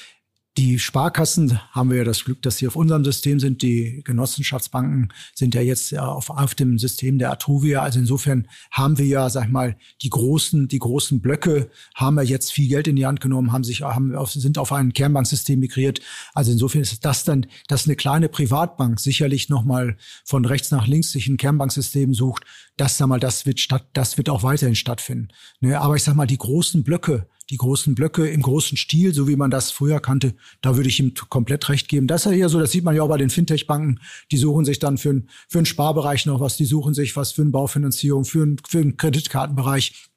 Die 0.59 0.79
Sparkassen 0.79 1.59
haben 1.71 1.89
wir 1.89 1.97
ja 1.97 2.05
das 2.05 2.27
Glück, 2.27 2.43
dass 2.43 2.59
sie 2.59 2.67
auf 2.69 2.77
unserem 2.77 3.05
System 3.05 3.41
sind. 3.41 3.63
Die 3.63 4.03
Genossenschaftsbanken 4.05 5.11
sind 5.35 5.55
ja 5.55 5.63
jetzt 5.63 5.97
auf, 5.97 6.29
auf 6.29 6.55
dem 6.55 6.79
System 6.79 7.19
der 7.19 7.33
Atruvia. 7.33 7.81
Also 7.81 7.99
insofern 7.99 8.47
haben 8.71 8.99
wir 8.99 9.07
ja, 9.07 9.31
sag 9.31 9.47
ich 9.47 9.51
mal, 9.51 9.79
die 10.03 10.11
großen, 10.11 10.69
die 10.69 10.79
großen 10.79 11.23
Blöcke 11.23 11.71
haben 11.95 12.17
wir 12.17 12.23
jetzt 12.23 12.53
viel 12.53 12.69
Geld 12.69 12.87
in 12.87 12.97
die 12.97 13.07
Hand 13.07 13.23
genommen, 13.23 13.51
haben 13.51 13.65
sich, 13.65 13.81
haben, 13.81 14.15
sind 14.27 14.59
auf 14.59 14.73
ein 14.73 14.93
Kernbanksystem 14.93 15.59
migriert. 15.59 16.03
Also 16.35 16.53
insofern 16.53 16.83
ist 16.83 17.03
das 17.03 17.25
dann, 17.25 17.47
dass 17.69 17.87
eine 17.87 17.97
kleine 17.97 18.29
Privatbank 18.29 19.01
sicherlich 19.01 19.49
nochmal 19.49 19.97
von 20.23 20.45
rechts 20.45 20.71
nach 20.71 20.87
links 20.87 21.13
sich 21.13 21.29
ein 21.29 21.39
Kernbanksystem 21.39 22.13
sucht. 22.13 22.45
Das, 22.77 22.99
sag 22.99 23.07
mal, 23.07 23.21
das 23.21 23.47
wird 23.47 23.59
statt, 23.59 23.87
das 23.95 24.19
wird 24.19 24.29
auch 24.29 24.43
weiterhin 24.43 24.77
stattfinden. 24.77 25.29
Ne? 25.61 25.81
Aber 25.81 25.97
ich 25.97 26.03
sag 26.03 26.15
mal, 26.15 26.27
die 26.27 26.37
großen 26.37 26.85
Blöcke, 26.85 27.27
die 27.53 27.59
großen 27.59 27.95
Blöcke 27.95 28.27
im 28.27 28.41
großen 28.41 28.79
Stil, 28.79 29.13
so 29.13 29.29
wie 29.29 29.37
man 29.37 29.51
das 29.51 29.71
früher 29.71 30.01
kannte, 30.01 30.35
da 30.63 30.75
würde 30.77 30.89
ich 30.89 30.99
ihm 30.99 31.13
komplett 31.29 31.69
recht 31.69 31.87
geben. 31.87 32.07
Das 32.07 32.25
ist 32.25 32.33
ja 32.33 32.39
eher 32.39 32.49
so, 32.49 32.59
das 32.59 32.73
sieht 32.73 32.83
man 32.83 32.97
ja 32.97 33.03
auch 33.03 33.11
bei 33.11 33.19
den 33.19 33.29
Fintech-Banken, 33.29 34.01
die 34.31 34.39
suchen 34.39 34.65
sich 34.65 34.79
dann 34.79 34.97
für, 34.97 35.23
für 35.49 35.59
einen 35.59 35.67
Sparbereich 35.67 36.25
noch 36.25 36.41
was, 36.41 36.57
die 36.57 36.65
suchen 36.65 36.95
sich 36.95 37.15
was 37.15 37.33
für 37.33 37.43
eine 37.43 37.51
Baufinanzierung, 37.51 38.25
für, 38.25 38.43
ein, 38.43 38.57
für 38.67 38.79
einen 38.79 38.97
Kreditkartenbereich, 38.97 40.09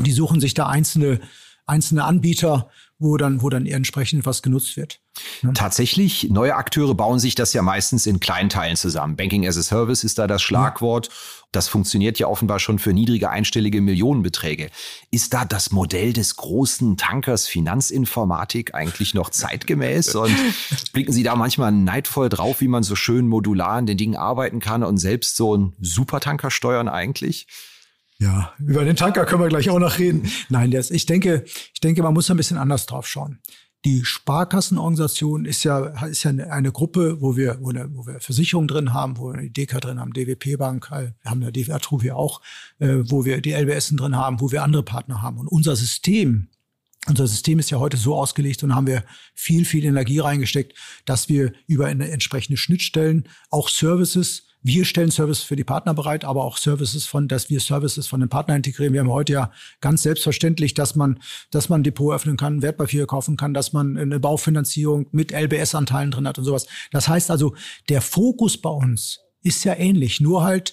die 0.00 0.12
suchen 0.12 0.38
sich 0.38 0.52
da 0.52 0.66
einzelne, 0.66 1.20
einzelne 1.66 2.04
Anbieter, 2.04 2.70
wo 2.98 3.16
dann, 3.16 3.42
wo 3.42 3.48
dann 3.48 3.66
entsprechend 3.66 4.26
was 4.26 4.42
genutzt 4.42 4.76
wird. 4.76 5.00
Ja. 5.42 5.52
Tatsächlich, 5.52 6.28
neue 6.30 6.54
Akteure 6.54 6.94
bauen 6.94 7.18
sich 7.18 7.34
das 7.34 7.52
ja 7.52 7.62
meistens 7.62 8.06
in 8.06 8.20
kleinen 8.20 8.48
Teilen 8.48 8.76
zusammen. 8.76 9.16
Banking 9.16 9.46
as 9.46 9.56
a 9.58 9.62
Service 9.62 10.04
ist 10.04 10.18
da 10.18 10.26
das 10.26 10.40
Schlagwort. 10.40 11.08
Ja. 11.08 11.12
Das 11.50 11.68
funktioniert 11.68 12.18
ja 12.18 12.28
offenbar 12.28 12.58
schon 12.60 12.78
für 12.78 12.94
niedrige 12.94 13.28
einstellige 13.28 13.82
Millionenbeträge. 13.82 14.70
Ist 15.10 15.34
da 15.34 15.44
das 15.44 15.70
Modell 15.70 16.12
des 16.12 16.36
großen 16.36 16.96
Tankers 16.96 17.46
Finanzinformatik 17.46 18.74
eigentlich 18.74 19.12
noch 19.12 19.28
zeitgemäß? 19.30 20.14
Und 20.14 20.34
blicken 20.92 21.12
Sie 21.12 21.22
da 21.22 21.36
manchmal 21.36 21.72
neidvoll 21.72 22.28
drauf, 22.28 22.60
wie 22.60 22.68
man 22.68 22.82
so 22.82 22.96
schön 22.96 23.28
modular 23.28 23.72
an 23.72 23.86
den 23.86 23.98
Dingen 23.98 24.16
arbeiten 24.16 24.60
kann 24.60 24.82
und 24.82 24.96
selbst 24.96 25.36
so 25.36 25.54
einen 25.54 25.74
Supertanker 25.80 26.50
steuern 26.50 26.88
eigentlich? 26.88 27.46
Ja, 28.22 28.52
über 28.60 28.84
den 28.84 28.94
Tanker 28.94 29.24
können 29.24 29.42
wir 29.42 29.48
gleich 29.48 29.68
auch 29.68 29.80
noch 29.80 29.98
reden. 29.98 30.30
Nein, 30.48 30.70
das, 30.70 30.92
ich 30.92 31.06
denke, 31.06 31.42
ich 31.44 31.80
denke, 31.80 32.04
man 32.04 32.14
muss 32.14 32.30
ein 32.30 32.36
bisschen 32.36 32.56
anders 32.56 32.86
drauf 32.86 33.08
schauen. 33.08 33.40
Die 33.84 34.04
Sparkassenorganisation 34.04 35.44
ist 35.44 35.64
ja, 35.64 35.86
ist 36.06 36.22
ja 36.22 36.30
eine 36.30 36.70
Gruppe, 36.70 37.20
wo 37.20 37.36
wir, 37.36 37.58
wo, 37.60 37.72
wo 37.72 38.06
wir 38.06 38.20
Versicherungen 38.20 38.68
drin 38.68 38.94
haben, 38.94 39.18
wo 39.18 39.32
wir 39.32 39.40
die 39.40 39.52
DK 39.52 39.80
drin 39.80 39.98
haben, 39.98 40.12
DWP 40.12 40.56
Bank, 40.56 40.88
äh, 40.92 41.10
wir 41.20 41.30
haben 41.32 41.42
ja 41.42 41.50
DWR 41.50 41.80
Truvia 41.80 42.14
auch, 42.14 42.40
äh, 42.78 42.98
wo 43.06 43.24
wir 43.24 43.40
die 43.40 43.54
LBS 43.54 43.88
drin 43.96 44.14
haben, 44.14 44.40
wo 44.40 44.52
wir 44.52 44.62
andere 44.62 44.84
Partner 44.84 45.20
haben. 45.20 45.38
Und 45.38 45.48
unser 45.48 45.74
System, 45.74 46.46
unser 47.08 47.26
System 47.26 47.58
ist 47.58 47.70
ja 47.70 47.80
heute 47.80 47.96
so 47.96 48.14
ausgelegt 48.14 48.62
und 48.62 48.72
haben 48.72 48.86
wir 48.86 49.02
viel, 49.34 49.64
viel 49.64 49.84
Energie 49.84 50.20
reingesteckt, 50.20 50.78
dass 51.06 51.28
wir 51.28 51.52
über 51.66 51.88
entsprechende 51.88 52.56
Schnittstellen 52.56 53.28
auch 53.50 53.68
Services 53.68 54.44
wir 54.62 54.84
stellen 54.84 55.10
Services 55.10 55.42
für 55.42 55.56
die 55.56 55.64
Partner 55.64 55.94
bereit, 55.94 56.24
aber 56.24 56.44
auch 56.44 56.56
Services 56.56 57.06
von, 57.06 57.28
dass 57.28 57.50
wir 57.50 57.60
Services 57.60 58.06
von 58.06 58.20
den 58.20 58.28
Partnern 58.28 58.58
integrieren. 58.58 58.92
Wir 58.92 59.00
haben 59.00 59.10
heute 59.10 59.32
ja 59.32 59.52
ganz 59.80 60.02
selbstverständlich, 60.02 60.74
dass 60.74 60.94
man, 60.94 61.18
dass 61.50 61.68
man 61.68 61.80
ein 61.80 61.84
Depot 61.84 62.14
öffnen 62.14 62.36
kann, 62.36 62.62
Wertpapiere 62.62 63.06
kaufen 63.06 63.36
kann, 63.36 63.54
dass 63.54 63.72
man 63.72 63.96
eine 63.96 64.20
Baufinanzierung 64.20 65.08
mit 65.10 65.32
LBS-Anteilen 65.32 66.12
drin 66.12 66.28
hat 66.28 66.38
und 66.38 66.44
sowas. 66.44 66.66
Das 66.92 67.08
heißt 67.08 67.30
also, 67.30 67.54
der 67.88 68.00
Fokus 68.00 68.56
bei 68.56 68.70
uns 68.70 69.20
ist 69.42 69.64
ja 69.64 69.74
ähnlich, 69.74 70.20
nur 70.20 70.44
halt 70.44 70.72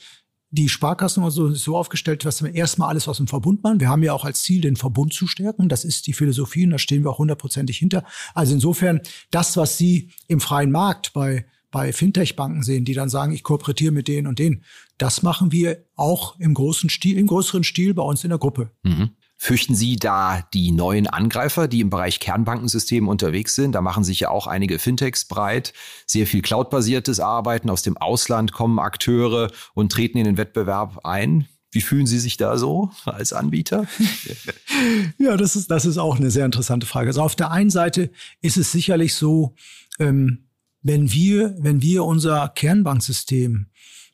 die 0.52 0.70
Sparkassen 0.70 1.24
und 1.24 1.32
so 1.32 1.52
so 1.54 1.78
aufgestellt, 1.78 2.26
dass 2.26 2.44
wir 2.44 2.54
erstmal 2.54 2.90
alles 2.90 3.08
aus 3.08 3.18
dem 3.18 3.28
Verbund 3.28 3.64
machen. 3.64 3.80
Wir 3.80 3.90
haben 3.90 4.02
ja 4.02 4.14
auch 4.14 4.26
als 4.26 4.42
Ziel, 4.42 4.62
den 4.62 4.76
Verbund 4.76 5.14
zu 5.14 5.28
stärken. 5.28 5.70
Das 5.70 5.86
ist 5.86 6.08
die 6.08 6.14
Philosophie 6.14 6.66
und 6.66 6.72
da 6.72 6.80
stehen 6.80 7.04
wir 7.04 7.12
auch 7.12 7.20
hundertprozentig 7.20 7.78
hinter. 7.78 8.04
Also 8.34 8.54
insofern, 8.54 9.02
das, 9.30 9.58
was 9.58 9.78
Sie 9.78 10.12
im 10.28 10.40
freien 10.40 10.72
Markt 10.72 11.14
bei 11.14 11.46
bei 11.72 11.94
Fintech-Banken 11.94 12.64
sehen, 12.64 12.86
die 12.86 12.94
dann 12.94 13.10
sagen, 13.10 13.32
ich 13.32 13.44
kooperiere 13.44 13.92
mit 13.92 14.08
denen 14.08 14.28
und 14.28 14.40
denen. 14.40 14.64
Das 14.98 15.24
machen 15.24 15.52
wir 15.52 15.86
auch 15.96 16.40
im 16.40 16.54
großen 16.54 16.90
Stil, 16.90 17.18
im 17.18 17.28
größeren 17.28 17.64
Stil 17.64 17.94
bei 17.94 18.04
uns 18.04 18.24
in 18.24 18.30
der 18.30 18.40
Gruppe. 18.40 18.72
Mhm. 18.84 19.12
Fürchten 19.42 19.74
Sie 19.74 19.96
da 19.96 20.42
die 20.54 20.72
neuen 20.72 21.08
Angreifer, 21.08 21.70
die 21.70 21.80
im 21.80 21.90
Bereich 21.90 22.20
Kernbankensystem 22.20 23.08
unterwegs 23.08 23.56
sind? 23.56 23.74
Da 23.74 23.80
machen 23.80 24.04
sich 24.04 24.20
ja 24.20 24.32
auch 24.32 24.48
einige 24.48 24.80
Fintechs 24.80 25.26
breit. 25.26 25.72
Sehr 26.06 26.28
viel 26.28 26.42
Cloud-basiertes 26.42 27.22
Arbeiten. 27.22 27.70
Aus 27.70 27.82
dem 27.82 27.96
Ausland 27.96 28.52
kommen 28.52 28.80
Akteure 28.80 29.50
und 29.74 29.94
treten 29.94 30.18
in 30.18 30.26
den 30.26 30.38
Wettbewerb 30.38 31.06
ein. 31.06 31.48
Wie 31.72 31.80
fühlen 31.80 32.06
Sie 32.06 32.20
sich 32.20 32.36
da 32.36 32.58
so 32.58 32.90
als 33.06 33.32
Anbieter? 33.32 33.86
ja, 35.18 35.38
das 35.38 35.56
ist, 35.56 35.72
das 35.72 35.86
ist 35.86 35.98
auch 35.98 36.18
eine 36.18 36.32
sehr 36.32 36.46
interessante 36.46 36.86
Frage. 36.86 37.08
Also 37.08 37.22
auf 37.22 37.38
der 37.38 37.52
einen 37.52 37.70
Seite 37.70 38.12
ist 38.42 38.58
es 38.58 38.74
sicherlich 38.74 39.16
so, 39.16 39.56
ähm, 40.00 40.49
wenn 40.82 41.12
wir, 41.12 41.56
wenn 41.60 41.82
wir 41.82 42.04
unser 42.06 42.50
Kernbanksystem 42.50 43.68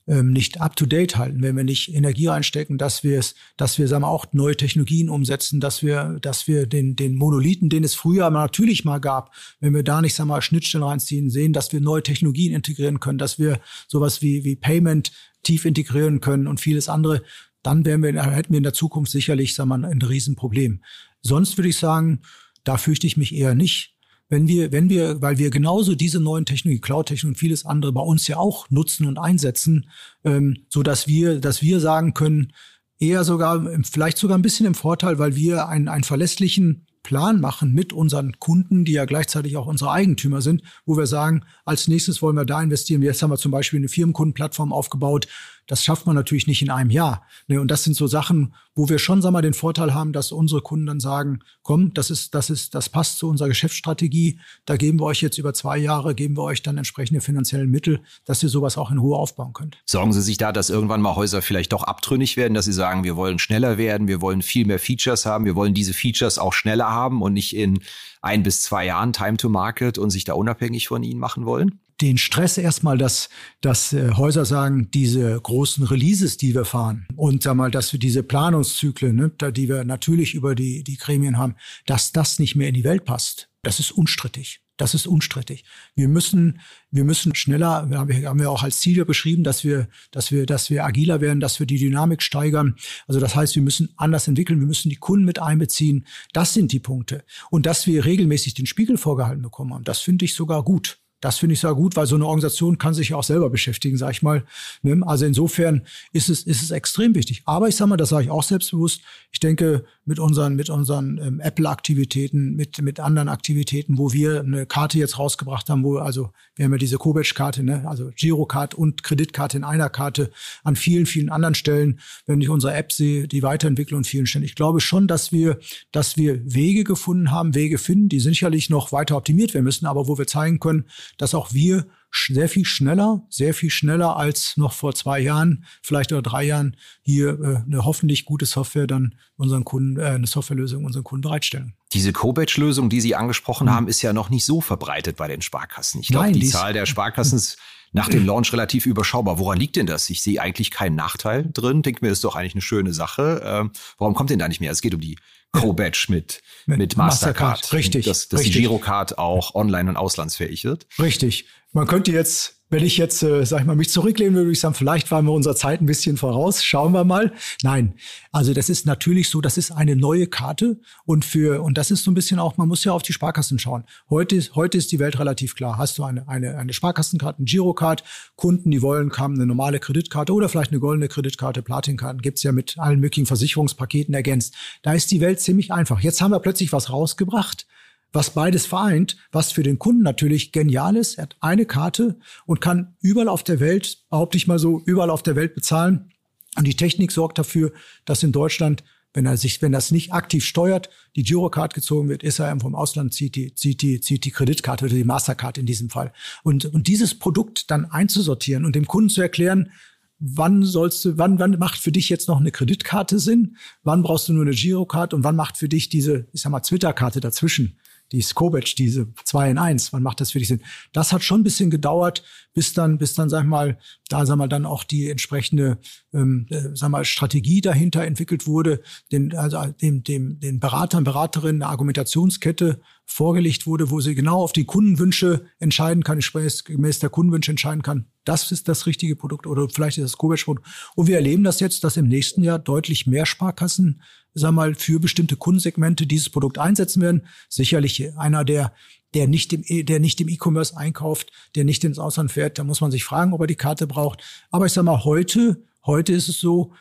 ähm, 0.07 0.33
nicht 0.33 0.61
up 0.61 0.75
to 0.75 0.85
date 0.85 1.17
halten, 1.17 1.41
wenn 1.41 1.57
wir 1.57 1.63
nicht 1.63 1.93
Energie 1.93 2.27
reinstecken, 2.27 2.77
dass 2.77 3.03
wir 3.03 3.17
es, 3.17 3.35
dass 3.57 3.79
wir 3.79 3.87
sagen 3.87 4.03
wir, 4.03 4.07
auch 4.07 4.25
neue 4.33 4.55
Technologien 4.55 5.09
umsetzen, 5.09 5.59
dass 5.59 5.81
wir, 5.81 6.19
dass 6.21 6.47
wir 6.47 6.67
den, 6.67 6.95
den 6.95 7.15
Monolithen, 7.15 7.69
den 7.69 7.83
es 7.83 7.95
früher 7.95 8.29
natürlich 8.29 8.85
mal 8.85 8.99
gab, 8.99 9.33
wenn 9.59 9.73
wir 9.73 9.83
da 9.83 10.01
nicht 10.01 10.13
sagen 10.13 10.29
wir, 10.29 10.41
Schnittstellen 10.41 10.85
reinziehen, 10.85 11.29
sehen, 11.29 11.53
dass 11.53 11.73
wir 11.73 11.81
neue 11.81 12.03
Technologien 12.03 12.53
integrieren 12.53 12.99
können, 12.99 13.17
dass 13.17 13.39
wir 13.39 13.59
sowas 13.87 14.21
wie, 14.21 14.43
wie 14.43 14.55
Payment 14.55 15.11
tief 15.43 15.65
integrieren 15.65 16.21
können 16.21 16.47
und 16.47 16.59
vieles 16.59 16.89
andere, 16.89 17.23
dann 17.63 17.83
wären 17.83 18.03
wir, 18.03 18.23
hätten 18.23 18.53
wir 18.53 18.57
in 18.57 18.63
der 18.63 18.73
Zukunft 18.73 19.11
sicherlich 19.11 19.55
sagen 19.55 19.69
wir, 19.69 19.87
ein 19.87 20.01
Riesenproblem. 20.01 20.83
Sonst 21.21 21.57
würde 21.57 21.69
ich 21.69 21.77
sagen, 21.77 22.21
da 22.63 22.77
fürchte 22.77 23.07
ich 23.07 23.17
mich 23.17 23.33
eher 23.33 23.55
nicht 23.55 23.94
wenn 24.29 24.47
wir, 24.47 24.71
wenn 24.71 24.89
wir, 24.89 25.21
weil 25.21 25.37
wir 25.37 25.49
genauso 25.49 25.95
diese 25.95 26.19
neuen 26.19 26.45
Technologie, 26.45 26.81
Cloud-Technologie 26.81 27.35
und 27.35 27.39
vieles 27.39 27.65
andere 27.65 27.91
bei 27.91 28.01
uns 28.01 28.27
ja 28.27 28.37
auch 28.37 28.69
nutzen 28.69 29.07
und 29.07 29.17
einsetzen, 29.17 29.89
ähm, 30.23 30.57
so 30.69 30.83
dass 30.83 31.07
wir, 31.07 31.39
dass 31.39 31.61
wir 31.61 31.79
sagen 31.79 32.13
können, 32.13 32.53
eher 32.99 33.23
sogar, 33.23 33.65
vielleicht 33.83 34.17
sogar 34.17 34.37
ein 34.37 34.41
bisschen 34.41 34.65
im 34.65 34.75
Vorteil, 34.75 35.19
weil 35.19 35.35
wir 35.35 35.67
einen, 35.67 35.87
einen 35.87 36.03
verlässlichen 36.03 36.87
Plan 37.03 37.39
machen 37.39 37.71
mit 37.71 37.93
unseren 37.93 38.39
Kunden, 38.39 38.83
die 38.83 38.93
ja 38.93 39.05
gleichzeitig 39.05 39.57
auch 39.57 39.67
unsere 39.67 39.91
Eigentümer 39.91 40.41
sind, 40.41 40.63
wo 40.87 40.97
wir 40.97 41.05
sagen, 41.05 41.43
als 41.63 41.87
nächstes 41.87 42.21
wollen 42.23 42.35
wir 42.35 42.45
da 42.45 42.63
investieren. 42.63 43.03
Jetzt 43.03 43.21
haben 43.21 43.29
wir 43.29 43.37
zum 43.37 43.51
Beispiel 43.51 43.79
eine 43.79 43.89
Firmenkundenplattform 43.89 44.73
aufgebaut, 44.73 45.27
das 45.67 45.83
schafft 45.83 46.05
man 46.05 46.15
natürlich 46.15 46.47
nicht 46.47 46.61
in 46.61 46.69
einem 46.69 46.89
Jahr. 46.89 47.25
Ne? 47.47 47.59
Und 47.59 47.69
das 47.69 47.83
sind 47.83 47.95
so 47.95 48.07
Sachen, 48.07 48.53
wo 48.75 48.89
wir 48.89 48.99
schon, 48.99 49.21
sagen 49.21 49.33
wir, 49.33 49.41
den 49.41 49.53
Vorteil 49.53 49.93
haben, 49.93 50.13
dass 50.13 50.31
unsere 50.31 50.61
Kunden 50.61 50.85
dann 50.85 50.99
sagen, 50.99 51.39
komm, 51.63 51.93
das 51.93 52.09
ist, 52.09 52.35
das 52.35 52.49
ist, 52.49 52.75
das 52.75 52.89
passt 52.89 53.17
zu 53.17 53.29
unserer 53.29 53.47
Geschäftsstrategie. 53.47 54.39
Da 54.65 54.75
geben 54.75 54.99
wir 54.99 55.05
euch 55.05 55.21
jetzt 55.21 55.37
über 55.37 55.53
zwei 55.53 55.77
Jahre, 55.77 56.13
geben 56.13 56.35
wir 56.37 56.43
euch 56.43 56.61
dann 56.61 56.77
entsprechende 56.77 57.21
finanziellen 57.21 57.69
Mittel, 57.69 58.01
dass 58.25 58.43
ihr 58.43 58.49
sowas 58.49 58.77
auch 58.77 58.91
in 58.91 58.97
Ruhe 58.97 59.17
aufbauen 59.17 59.53
könnt. 59.53 59.77
Sorgen 59.85 60.13
Sie 60.13 60.21
sich 60.21 60.37
da, 60.37 60.51
dass 60.51 60.69
irgendwann 60.69 61.01
mal 61.01 61.15
Häuser 61.15 61.41
vielleicht 61.41 61.73
doch 61.73 61.83
abtrünnig 61.83 62.37
werden, 62.37 62.53
dass 62.53 62.65
Sie 62.65 62.73
sagen, 62.73 63.03
wir 63.03 63.15
wollen 63.15 63.39
schneller 63.39 63.77
werden, 63.77 64.07
wir 64.07 64.21
wollen 64.21 64.41
viel 64.41 64.65
mehr 64.65 64.79
Features 64.79 65.25
haben, 65.25 65.45
wir 65.45 65.55
wollen 65.55 65.73
diese 65.73 65.93
Features 65.93 66.37
auch 66.37 66.53
schneller 66.53 66.91
haben 66.91 67.21
und 67.21 67.33
nicht 67.33 67.55
in 67.55 67.79
ein 68.21 68.43
bis 68.43 68.61
zwei 68.61 68.85
Jahren 68.85 69.13
Time 69.13 69.37
to 69.37 69.49
Market 69.49 69.97
und 69.97 70.09
sich 70.09 70.25
da 70.25 70.33
unabhängig 70.33 70.87
von 70.87 71.03
Ihnen 71.03 71.19
machen 71.19 71.45
wollen? 71.45 71.79
Den 72.01 72.17
Stress 72.17 72.57
erstmal, 72.57 72.97
dass, 72.97 73.29
dass 73.61 73.93
äh, 73.93 74.11
Häuser 74.11 74.45
sagen, 74.45 74.89
diese 74.91 75.39
großen 75.39 75.85
Releases, 75.85 76.37
die 76.37 76.53
wir 76.53 76.65
fahren 76.65 77.07
und 77.15 77.43
sag 77.43 77.55
mal, 77.55 77.71
dass 77.71 77.93
wir 77.93 77.99
diese 77.99 78.23
Planungszyklen, 78.23 79.15
ne, 79.15 79.31
da, 79.37 79.51
die 79.51 79.69
wir 79.69 79.85
natürlich 79.85 80.33
über 80.33 80.55
die, 80.55 80.83
die 80.83 80.97
Gremien 80.97 81.37
haben, 81.37 81.55
dass 81.85 82.11
das 82.11 82.39
nicht 82.39 82.55
mehr 82.55 82.67
in 82.67 82.75
die 82.75 82.83
Welt 82.83 83.05
passt. 83.05 83.49
Das 83.63 83.79
ist 83.79 83.91
unstrittig. 83.91 84.61
Das 84.77 84.93
ist 84.93 85.07
unstrittig. 85.07 85.63
Wir 85.95 86.09
müssen, 86.09 86.59
wir 86.91 87.05
müssen 87.05 87.33
schneller, 87.33 87.89
wir 87.89 87.99
haben 88.27 88.39
wir 88.39 88.51
auch 88.51 88.63
als 88.63 88.81
Ziel 88.81 89.05
beschrieben, 89.05 89.45
dass 89.45 89.63
wir, 89.63 89.87
dass 90.11 90.31
wir, 90.31 90.45
dass 90.45 90.69
wir 90.69 90.83
agiler 90.83 91.21
werden, 91.21 91.39
dass 91.39 91.59
wir 91.59 91.65
die 91.65 91.77
Dynamik 91.77 92.21
steigern. 92.21 92.75
Also 93.07 93.21
das 93.21 93.35
heißt, 93.35 93.55
wir 93.55 93.61
müssen 93.61 93.93
anders 93.95 94.27
entwickeln, 94.27 94.59
wir 94.59 94.67
müssen 94.67 94.89
die 94.89 94.97
Kunden 94.97 95.23
mit 95.23 95.39
einbeziehen. 95.39 96.05
Das 96.33 96.53
sind 96.53 96.73
die 96.73 96.81
Punkte. 96.81 97.23
Und 97.49 97.65
dass 97.65 97.87
wir 97.87 98.03
regelmäßig 98.03 98.53
den 98.53 98.65
Spiegel 98.65 98.97
vorgehalten 98.97 99.41
bekommen 99.41 99.73
haben, 99.73 99.85
das 99.85 100.01
finde 100.01 100.25
ich 100.25 100.35
sogar 100.35 100.61
gut. 100.63 100.99
Das 101.21 101.37
finde 101.37 101.53
ich 101.53 101.59
sehr 101.59 101.73
gut, 101.73 101.95
weil 101.95 102.05
so 102.05 102.15
eine 102.15 102.25
Organisation 102.25 102.77
kann 102.77 102.93
sich 102.93 103.09
ja 103.09 103.17
auch 103.17 103.23
selber 103.23 103.49
beschäftigen, 103.49 103.97
sag 103.97 104.11
ich 104.11 104.21
mal. 104.21 104.43
Ne? 104.81 105.01
Also 105.05 105.25
insofern 105.25 105.81
ist 106.11 106.29
es, 106.29 106.43
ist 106.43 106.61
es 106.61 106.71
extrem 106.71 107.15
wichtig. 107.15 107.41
Aber 107.45 107.67
ich 107.67 107.75
sage 107.75 107.89
mal, 107.89 107.97
das 107.97 108.09
sage 108.09 108.25
ich 108.25 108.29
auch 108.29 108.43
selbstbewusst. 108.43 109.01
Ich 109.31 109.39
denke, 109.39 109.85
mit 110.05 110.19
unseren, 110.19 110.55
mit 110.55 110.69
unseren 110.69 111.17
ähm, 111.17 111.39
Apple-Aktivitäten, 111.39 112.55
mit, 112.55 112.81
mit 112.81 112.99
anderen 112.99 113.27
Aktivitäten, 113.27 113.97
wo 113.97 114.13
wir 114.13 114.41
eine 114.41 114.65
Karte 114.65 114.99
jetzt 114.99 115.17
rausgebracht 115.17 115.69
haben, 115.69 115.83
wo, 115.83 115.97
also 115.97 116.29
wir 116.55 116.65
haben 116.65 116.73
ja 116.73 116.77
diese 116.77 116.97
Kobesch-Karte, 116.97 117.63
ne? 117.63 117.83
also 117.87 118.11
Girocard 118.15 118.75
und 118.75 119.01
Kreditkarte 119.01 119.57
in 119.57 119.63
einer 119.63 119.89
Karte 119.89 120.31
an 120.63 120.75
vielen, 120.75 121.05
vielen 121.05 121.29
anderen 121.29 121.55
Stellen. 121.55 121.99
Wenn 122.27 122.41
ich 122.41 122.49
unsere 122.49 122.73
App 122.73 122.91
sehe, 122.91 123.27
die 123.27 123.41
Weiterentwicklung 123.41 123.99
an 123.99 124.03
vielen 124.03 124.27
Stellen. 124.27 124.45
Ich 124.45 124.55
glaube 124.55 124.79
schon, 124.79 125.07
dass 125.07 125.31
wir, 125.31 125.59
dass 125.91 126.17
wir 126.17 126.41
Wege 126.45 126.83
gefunden 126.83 127.31
haben, 127.31 127.55
Wege 127.55 127.77
finden, 127.77 128.09
die 128.09 128.19
sicherlich 128.19 128.69
noch 128.69 128.91
weiter 128.91 129.17
optimiert 129.17 129.53
werden 129.53 129.65
müssen, 129.65 129.85
aber 129.85 130.07
wo 130.07 130.17
wir 130.17 130.27
zeigen 130.27 130.59
können, 130.59 130.85
dass 131.17 131.35
auch 131.35 131.53
wir 131.53 131.85
sehr 132.11 132.49
viel 132.49 132.65
schneller, 132.65 133.21
sehr 133.29 133.53
viel 133.53 133.69
schneller 133.69 134.15
als 134.15 134.55
noch 134.57 134.71
vor 134.71 134.95
zwei 134.95 135.19
Jahren, 135.19 135.65
vielleicht 135.81 136.11
oder 136.11 136.21
drei 136.21 136.43
Jahren, 136.43 136.77
hier 137.01 137.39
äh, 137.39 137.57
eine 137.65 137.83
hoffentlich 137.83 138.25
gute 138.25 138.45
Software 138.45 138.87
dann 138.87 139.15
unseren 139.35 139.65
Kunden, 139.65 139.99
äh, 139.99 140.05
eine 140.05 140.27
Softwarelösung 140.27 140.85
unseren 140.85 141.03
Kunden 141.03 141.21
bereitstellen. 141.21 141.73
Diese 141.93 142.13
Co-Batch-Lösung, 142.13 142.89
die 142.89 143.01
Sie 143.01 143.15
angesprochen 143.15 143.67
mhm. 143.67 143.71
haben, 143.71 143.87
ist 143.87 144.01
ja 144.01 144.13
noch 144.13 144.29
nicht 144.29 144.45
so 144.45 144.61
verbreitet 144.61 145.17
bei 145.17 145.27
den 145.27 145.41
Sparkassen. 145.41 146.01
Ich 146.01 146.07
glaube, 146.07 146.31
die 146.31 146.47
Zahl 146.47 146.73
der 146.73 146.85
Sparkassen 146.85 147.37
ist 147.37 147.57
nach 147.95 148.09
dem 148.09 148.25
Launch 148.25 148.51
relativ 148.51 148.85
überschaubar. 148.85 149.39
Woran 149.39 149.57
liegt 149.57 149.77
denn 149.77 149.85
das? 149.85 150.09
Ich 150.09 150.21
sehe 150.21 150.41
eigentlich 150.41 150.69
keinen 150.69 150.95
Nachteil 150.95 151.49
drin. 151.53 151.81
Denke 151.81 152.03
mir, 152.03 152.09
das 152.09 152.17
ist 152.17 152.25
doch 152.25 152.35
eigentlich 152.35 152.53
eine 152.53 152.61
schöne 152.61 152.93
Sache. 152.93 153.41
Ähm, 153.43 153.71
warum 153.97 154.13
kommt 154.13 154.29
denn 154.29 154.39
da 154.39 154.49
nicht 154.49 154.59
mehr? 154.59 154.71
Es 154.71 154.81
geht 154.81 154.93
um 154.93 154.99
die 154.99 155.17
Co-Badge 155.53 156.07
mit, 156.09 156.41
mit, 156.65 156.77
mit 156.77 156.97
Mastercard. 156.97 157.51
Mastercard. 157.51 157.73
Richtig. 157.73 158.05
Dass, 158.05 158.27
dass 158.27 158.41
richtig. 158.41 158.55
die 158.55 158.61
Girocard 158.63 159.17
auch 159.17 159.55
online 159.55 159.89
und 159.89 159.95
auslandsfähig 159.95 160.65
wird. 160.65 160.87
Richtig. 160.99 161.47
Man 161.71 161.87
könnte 161.87 162.11
jetzt 162.11 162.54
wenn 162.69 162.83
ich 162.83 162.97
jetzt, 162.97 163.21
äh, 163.21 163.45
sag 163.45 163.61
ich 163.61 163.65
mal, 163.65 163.75
mich 163.75 163.89
zurücklehnen 163.89 164.33
würde, 164.33 164.47
würde 164.47 164.53
ich 164.53 164.59
sagen, 164.59 164.73
vielleicht 164.73 165.11
waren 165.11 165.25
wir 165.25 165.33
unserer 165.33 165.55
Zeit 165.55 165.81
ein 165.81 165.85
bisschen 165.85 166.17
voraus. 166.17 166.63
Schauen 166.63 166.93
wir 166.93 167.03
mal. 167.03 167.31
Nein, 167.61 167.93
also 168.31 168.53
das 168.53 168.69
ist 168.69 168.85
natürlich 168.85 169.29
so, 169.29 169.39
das 169.39 169.57
ist 169.57 169.71
eine 169.71 169.95
neue 169.95 170.27
Karte 170.27 170.79
und 171.05 171.25
für 171.25 171.61
und 171.61 171.77
das 171.77 171.91
ist 171.91 172.03
so 172.03 172.11
ein 172.11 172.15
bisschen 172.15 172.39
auch, 172.39 172.57
man 172.57 172.67
muss 172.67 172.83
ja 172.83 172.91
auf 172.91 173.03
die 173.03 173.13
Sparkassen 173.13 173.59
schauen. 173.59 173.83
Heute 174.09 174.35
ist 174.35 174.55
heute 174.55 174.77
ist 174.77 174.91
die 174.91 174.99
Welt 174.99 175.19
relativ 175.19 175.55
klar. 175.55 175.77
Hast 175.77 175.97
du 175.97 176.03
eine 176.03 176.27
eine 176.27 176.57
eine 176.57 176.73
Sparkassenkarte, 176.73 177.43
ein 177.43 177.45
Girocard, 177.45 178.03
Kunden, 178.35 178.71
die 178.71 178.81
wollen, 178.81 179.09
kamen 179.09 179.35
eine 179.35 179.45
normale 179.45 179.79
Kreditkarte 179.79 180.33
oder 180.33 180.49
vielleicht 180.49 180.71
eine 180.71 180.79
goldene 180.79 181.07
Kreditkarte, 181.07 181.61
Platinkarten 181.61 182.21
gibt's 182.21 182.41
ja 182.43 182.51
mit 182.51 182.79
allen 182.79 182.99
möglichen 182.99 183.27
Versicherungspaketen 183.27 184.13
ergänzt. 184.13 184.55
Da 184.81 184.93
ist 184.93 185.11
die 185.11 185.21
Welt 185.21 185.39
ziemlich 185.39 185.71
einfach. 185.71 185.99
Jetzt 185.99 186.21
haben 186.21 186.31
wir 186.31 186.39
plötzlich 186.39 186.73
was 186.73 186.89
rausgebracht 186.89 187.67
was 188.15 188.31
beides 188.31 188.65
vereint, 188.65 189.17
was 189.31 189.51
für 189.51 189.61
den 189.61 189.77
Kunden 189.77 190.01
natürlich 190.01 190.51
genial 190.51 190.95
ist. 190.95 191.17
Er 191.17 191.23
hat 191.23 191.35
eine 191.41 191.65
Karte 191.65 192.17
und 192.45 192.61
kann 192.61 192.95
überall 193.01 193.27
auf 193.27 193.43
der 193.43 193.59
Welt, 193.59 193.99
behaupte 194.09 194.37
ich 194.37 194.47
mal 194.47 194.57
so, 194.57 194.81
überall 194.85 195.09
auf 195.09 195.21
der 195.21 195.35
Welt 195.35 195.53
bezahlen. 195.53 196.11
Und 196.57 196.65
die 196.65 196.75
Technik 196.75 197.11
sorgt 197.11 197.37
dafür, 197.37 197.73
dass 198.05 198.23
in 198.23 198.31
Deutschland, 198.31 198.83
wenn 199.13 199.25
er 199.25 199.35
sich, 199.35 199.61
wenn 199.61 199.73
das 199.73 199.91
nicht 199.91 200.13
aktiv 200.13 200.45
steuert, 200.45 200.89
die 201.17 201.23
Girocard 201.23 201.73
gezogen 201.73 202.07
wird, 202.07 202.23
ist 202.23 202.39
er 202.39 202.47
irgendwo 202.47 202.67
im 202.67 202.75
Ausland, 202.75 203.13
zieht 203.13 203.35
die, 203.35 203.53
zieht 203.53 203.81
die, 203.81 203.99
zieht 203.99 204.23
die 204.23 204.31
Kreditkarte 204.31 204.85
oder 204.85 204.95
die 204.95 205.03
Mastercard 205.03 205.57
in 205.57 205.65
diesem 205.65 205.89
Fall. 205.89 206.13
Und, 206.43 206.65
und 206.65 206.87
dieses 206.87 207.19
Produkt 207.19 207.69
dann 207.69 207.85
einzusortieren 207.85 208.63
und 208.63 208.75
dem 208.75 208.87
Kunden 208.87 209.09
zu 209.09 209.21
erklären, 209.21 209.71
wann 210.19 210.63
sollst 210.63 211.03
du, 211.03 211.17
wann, 211.17 211.39
wann 211.39 211.59
macht 211.59 211.79
für 211.79 211.91
dich 211.91 212.07
jetzt 212.07 212.29
noch 212.29 212.39
eine 212.39 212.51
Kreditkarte 212.51 213.19
Sinn? 213.19 213.57
Wann 213.83 214.01
brauchst 214.03 214.29
du 214.29 214.33
nur 214.33 214.43
eine 214.43 214.55
Girocard 214.55 215.13
und 215.13 215.25
wann 215.25 215.35
macht 215.35 215.57
für 215.57 215.67
dich 215.67 215.89
diese, 215.89 216.27
ich 216.31 216.41
sag 216.41 216.51
mal, 216.51 216.61
Twitter-Karte 216.61 217.19
dazwischen 217.19 217.77
die 218.11 218.21
Skobec, 218.21 218.75
diese 218.75 219.07
zwei 219.23 219.49
in 219.49 219.57
eins, 219.57 219.91
wann 219.93 220.03
macht 220.03 220.21
das 220.21 220.31
für 220.31 220.39
dich 220.39 220.47
Sinn? 220.47 220.63
Das 220.93 221.11
hat 221.11 221.23
schon 221.23 221.41
ein 221.41 221.43
bisschen 221.43 221.69
gedauert, 221.69 222.23
bis 222.55 222.73
dann, 222.73 222.97
bis 222.97 223.13
dann, 223.13 223.29
sag 223.29 223.45
mal, 223.45 223.77
da 224.07 224.25
sag 224.25 224.37
mal 224.37 224.47
dann 224.47 224.65
auch 224.65 224.85
die 224.85 225.09
entsprechende, 225.09 225.77
ähm, 226.13 226.47
äh, 226.49 226.69
sag 226.73 226.89
mal, 226.89 227.03
Strategie 227.03 227.59
dahinter 227.61 228.03
entwickelt 228.03 228.47
wurde, 228.47 228.81
den, 229.11 229.35
also 229.35 229.61
dem, 229.81 230.03
dem, 230.03 230.39
den 230.39 230.59
Beratern, 230.59 231.03
Beraterinnen 231.03 231.61
eine 231.61 231.69
Argumentationskette 231.69 232.79
vorgelegt 233.05 233.67
wurde, 233.67 233.91
wo 233.91 233.99
sie 233.99 234.15
genau 234.15 234.41
auf 234.41 234.53
die 234.53 234.63
Kundenwünsche 234.63 235.45
entscheiden 235.59 236.03
kann, 236.03 236.19
gemäß 236.19 236.99
der 236.99 237.09
Kundenwünsche 237.09 237.51
entscheiden 237.51 237.83
kann, 237.83 238.07
das 238.23 238.51
ist 238.51 238.69
das 238.69 238.87
richtige 238.87 239.17
Produkt 239.17 239.47
oder 239.47 239.67
vielleicht 239.69 239.97
ist 239.97 240.05
das 240.05 240.17
Kobesch-Produkt. 240.17 240.65
Und 240.95 241.07
wir 241.07 241.17
erleben 241.17 241.43
das 241.43 241.59
jetzt, 241.59 241.83
dass 241.83 241.97
im 241.97 242.07
nächsten 242.07 242.41
Jahr 242.41 242.57
deutlich 242.57 243.05
mehr 243.05 243.25
Sparkassen, 243.25 244.01
sag 244.33 244.53
mal, 244.53 244.75
für 244.75 244.99
bestimmte 244.99 245.35
Kundensegmente 245.35 246.07
dieses 246.07 246.29
Produkt 246.29 246.57
einsetzen 246.57 247.01
werden. 247.01 247.27
Sicherlich 247.49 248.17
einer, 248.17 248.45
der 248.45 248.73
der 249.15 249.27
nicht 249.27 249.53
im, 249.53 249.85
der 249.85 249.99
nicht 249.99 250.21
im 250.21 250.27
E-Commerce 250.27 250.77
einkauft, 250.77 251.31
der 251.55 251.63
nicht 251.63 251.83
ins 251.83 251.97
Ausland 251.97 252.31
fährt, 252.31 252.59
da 252.59 252.63
muss 252.63 252.81
man 252.81 252.91
sich 252.91 253.03
fragen, 253.03 253.33
ob 253.33 253.41
er 253.41 253.47
die 253.47 253.55
Karte 253.55 253.87
braucht. 253.87 254.21
Aber 254.51 254.65
ich 254.65 254.73
sag 254.73 254.83
mal, 254.83 255.03
heute, 255.05 255.63
heute 255.85 256.13
ist 256.13 256.27
es 256.27 256.39
so, 256.39 256.73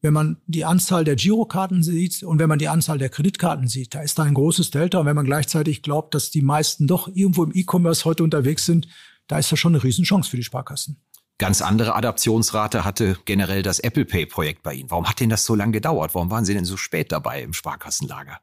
wenn 0.00 0.12
man 0.12 0.36
die 0.46 0.64
Anzahl 0.64 1.04
der 1.04 1.16
Girokarten 1.16 1.82
sieht 1.82 2.22
und 2.22 2.38
wenn 2.38 2.48
man 2.48 2.58
die 2.58 2.68
Anzahl 2.68 2.98
der 2.98 3.08
Kreditkarten 3.08 3.68
sieht, 3.68 3.94
da 3.94 4.00
ist 4.00 4.18
da 4.18 4.24
ein 4.24 4.34
großes 4.34 4.70
Delta. 4.70 4.98
Und 4.98 5.06
wenn 5.06 5.16
man 5.16 5.24
gleichzeitig 5.24 5.82
glaubt, 5.82 6.14
dass 6.14 6.30
die 6.30 6.42
meisten 6.42 6.86
doch 6.86 7.08
irgendwo 7.08 7.44
im 7.44 7.52
E-Commerce 7.54 8.04
heute 8.04 8.22
unterwegs 8.22 8.66
sind, 8.66 8.88
da 9.26 9.38
ist 9.38 9.50
das 9.50 9.58
schon 9.58 9.74
eine 9.74 9.82
Riesenchance 9.82 10.30
für 10.30 10.36
die 10.36 10.44
Sparkassen. 10.44 11.00
Ganz 11.38 11.62
andere 11.62 11.94
Adaptionsrate 11.94 12.84
hatte 12.84 13.16
generell 13.24 13.62
das 13.62 13.78
Apple 13.78 14.04
Pay 14.04 14.26
Projekt 14.26 14.64
bei 14.64 14.74
Ihnen. 14.74 14.90
Warum 14.90 15.08
hat 15.08 15.20
denn 15.20 15.28
das 15.28 15.44
so 15.44 15.54
lange 15.54 15.72
gedauert? 15.72 16.14
Warum 16.14 16.30
waren 16.30 16.44
Sie 16.44 16.54
denn 16.54 16.64
so 16.64 16.76
spät 16.76 17.12
dabei 17.12 17.42
im 17.42 17.52
Sparkassenlager? 17.52 18.40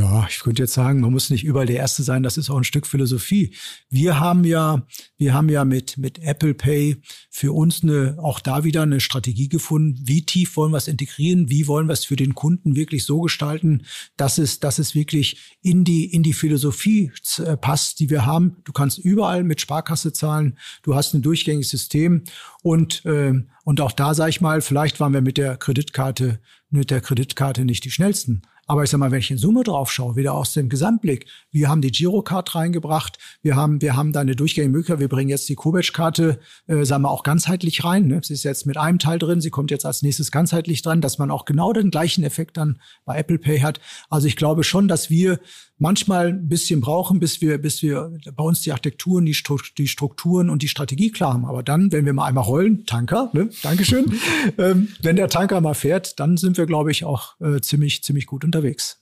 Ja, 0.00 0.26
ich 0.30 0.40
könnte 0.40 0.62
jetzt 0.62 0.72
sagen, 0.72 1.00
man 1.00 1.12
muss 1.12 1.28
nicht 1.28 1.44
überall 1.44 1.66
der 1.66 1.76
Erste 1.76 2.02
sein. 2.02 2.22
Das 2.22 2.38
ist 2.38 2.48
auch 2.48 2.56
ein 2.56 2.64
Stück 2.64 2.86
Philosophie. 2.86 3.54
Wir 3.90 4.18
haben 4.18 4.44
ja, 4.44 4.86
wir 5.18 5.34
haben 5.34 5.50
ja 5.50 5.66
mit, 5.66 5.98
mit 5.98 6.20
Apple 6.20 6.54
Pay 6.54 7.02
für 7.28 7.52
uns 7.52 7.82
eine, 7.82 8.16
auch 8.18 8.40
da 8.40 8.64
wieder 8.64 8.80
eine 8.80 9.00
Strategie 9.00 9.50
gefunden. 9.50 10.00
Wie 10.02 10.24
tief 10.24 10.56
wollen 10.56 10.72
wir 10.72 10.78
es 10.78 10.88
integrieren? 10.88 11.50
Wie 11.50 11.66
wollen 11.66 11.86
wir 11.86 11.92
es 11.92 12.06
für 12.06 12.16
den 12.16 12.34
Kunden 12.34 12.76
wirklich 12.76 13.04
so 13.04 13.20
gestalten, 13.20 13.82
dass 14.16 14.38
es, 14.38 14.58
dass 14.58 14.78
es 14.78 14.94
wirklich 14.94 15.58
in 15.60 15.84
die, 15.84 16.06
in 16.06 16.22
die 16.22 16.32
Philosophie 16.32 17.12
äh, 17.36 17.58
passt, 17.58 18.00
die 18.00 18.08
wir 18.08 18.24
haben? 18.24 18.56
Du 18.64 18.72
kannst 18.72 18.96
überall 18.96 19.44
mit 19.44 19.60
Sparkasse 19.60 20.14
zahlen. 20.14 20.56
Du 20.82 20.94
hast 20.94 21.12
ein 21.12 21.20
durchgängiges 21.20 21.68
System 21.68 22.24
und, 22.62 23.04
äh, 23.04 23.34
und 23.64 23.82
auch 23.82 23.92
da 23.92 24.14
sage 24.14 24.30
ich 24.30 24.40
mal, 24.40 24.62
vielleicht 24.62 24.98
waren 24.98 25.12
wir 25.12 25.20
mit 25.20 25.36
der 25.36 25.58
Kreditkarte, 25.58 26.40
mit 26.70 26.90
der 26.90 27.02
Kreditkarte 27.02 27.66
nicht 27.66 27.84
die 27.84 27.90
schnellsten. 27.90 28.40
Aber 28.70 28.84
ich 28.84 28.90
sag 28.90 28.98
mal, 28.98 29.10
wenn 29.10 29.18
ich 29.18 29.32
in 29.32 29.36
Summe 29.36 29.64
drauf 29.64 29.90
schaue, 29.90 30.14
wieder 30.14 30.32
aus 30.32 30.52
dem 30.52 30.68
Gesamtblick, 30.68 31.26
wir 31.50 31.68
haben 31.68 31.80
die 31.82 31.90
Girocard 31.90 32.54
reingebracht, 32.54 33.18
wir 33.42 33.56
haben, 33.56 33.82
wir 33.82 33.96
haben 33.96 34.12
da 34.12 34.20
eine 34.20 34.36
durchgängige 34.36 34.70
Möglichkeit, 34.70 35.00
wir 35.00 35.08
bringen 35.08 35.28
jetzt 35.28 35.48
die 35.48 35.56
Kobesch-Karte, 35.56 36.38
äh, 36.68 36.84
sagen 36.84 37.02
wir 37.02 37.10
auch 37.10 37.24
ganzheitlich 37.24 37.82
rein. 37.82 38.06
Ne? 38.06 38.20
Sie 38.22 38.32
ist 38.32 38.44
jetzt 38.44 38.66
mit 38.66 38.76
einem 38.76 39.00
Teil 39.00 39.18
drin, 39.18 39.40
sie 39.40 39.50
kommt 39.50 39.72
jetzt 39.72 39.84
als 39.84 40.02
nächstes 40.02 40.30
ganzheitlich 40.30 40.82
dran, 40.82 41.00
dass 41.00 41.18
man 41.18 41.32
auch 41.32 41.46
genau 41.46 41.72
den 41.72 41.90
gleichen 41.90 42.22
Effekt 42.22 42.58
dann 42.58 42.80
bei 43.04 43.18
Apple 43.18 43.40
Pay 43.40 43.58
hat. 43.58 43.80
Also 44.08 44.28
ich 44.28 44.36
glaube 44.36 44.62
schon, 44.62 44.86
dass 44.86 45.10
wir 45.10 45.40
manchmal 45.80 46.28
ein 46.28 46.48
bisschen 46.48 46.80
brauchen, 46.80 47.18
bis 47.18 47.40
wir, 47.40 47.58
bis 47.58 47.82
wir 47.82 48.12
bei 48.36 48.44
uns 48.44 48.60
die 48.60 48.70
Architekturen, 48.70 49.24
die, 49.24 49.36
die 49.78 49.88
Strukturen 49.88 50.50
und 50.50 50.62
die 50.62 50.68
Strategie 50.68 51.10
klar 51.10 51.32
haben. 51.32 51.46
Aber 51.46 51.62
dann, 51.62 51.90
wenn 51.90 52.04
wir 52.04 52.12
mal 52.12 52.26
einmal 52.26 52.44
rollen, 52.44 52.86
Tanker, 52.86 53.30
ne? 53.32 53.50
Dankeschön, 53.62 54.12
ähm, 54.58 54.88
wenn 55.02 55.16
der 55.16 55.28
Tanker 55.28 55.60
mal 55.60 55.74
fährt, 55.74 56.20
dann 56.20 56.36
sind 56.36 56.58
wir, 56.58 56.66
glaube 56.66 56.90
ich, 56.90 57.04
auch 57.04 57.40
äh, 57.40 57.60
ziemlich, 57.60 58.04
ziemlich 58.04 58.26
gut 58.26 58.44
unterwegs. 58.44 58.98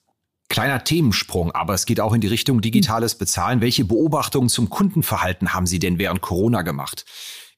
Kleiner 0.49 0.83
Themensprung, 0.83 1.53
aber 1.53 1.75
es 1.75 1.85
geht 1.85 2.01
auch 2.01 2.15
in 2.15 2.23
die 2.23 2.29
Richtung 2.29 2.63
digitales 2.63 3.17
Bezahlen. 3.17 3.61
Welche 3.61 3.85
Beobachtungen 3.85 4.49
zum 4.49 4.71
Kundenverhalten 4.71 5.53
haben 5.53 5.67
Sie 5.67 5.79
denn 5.79 5.99
während 5.99 6.23
Corona 6.23 6.63
gemacht? 6.63 7.05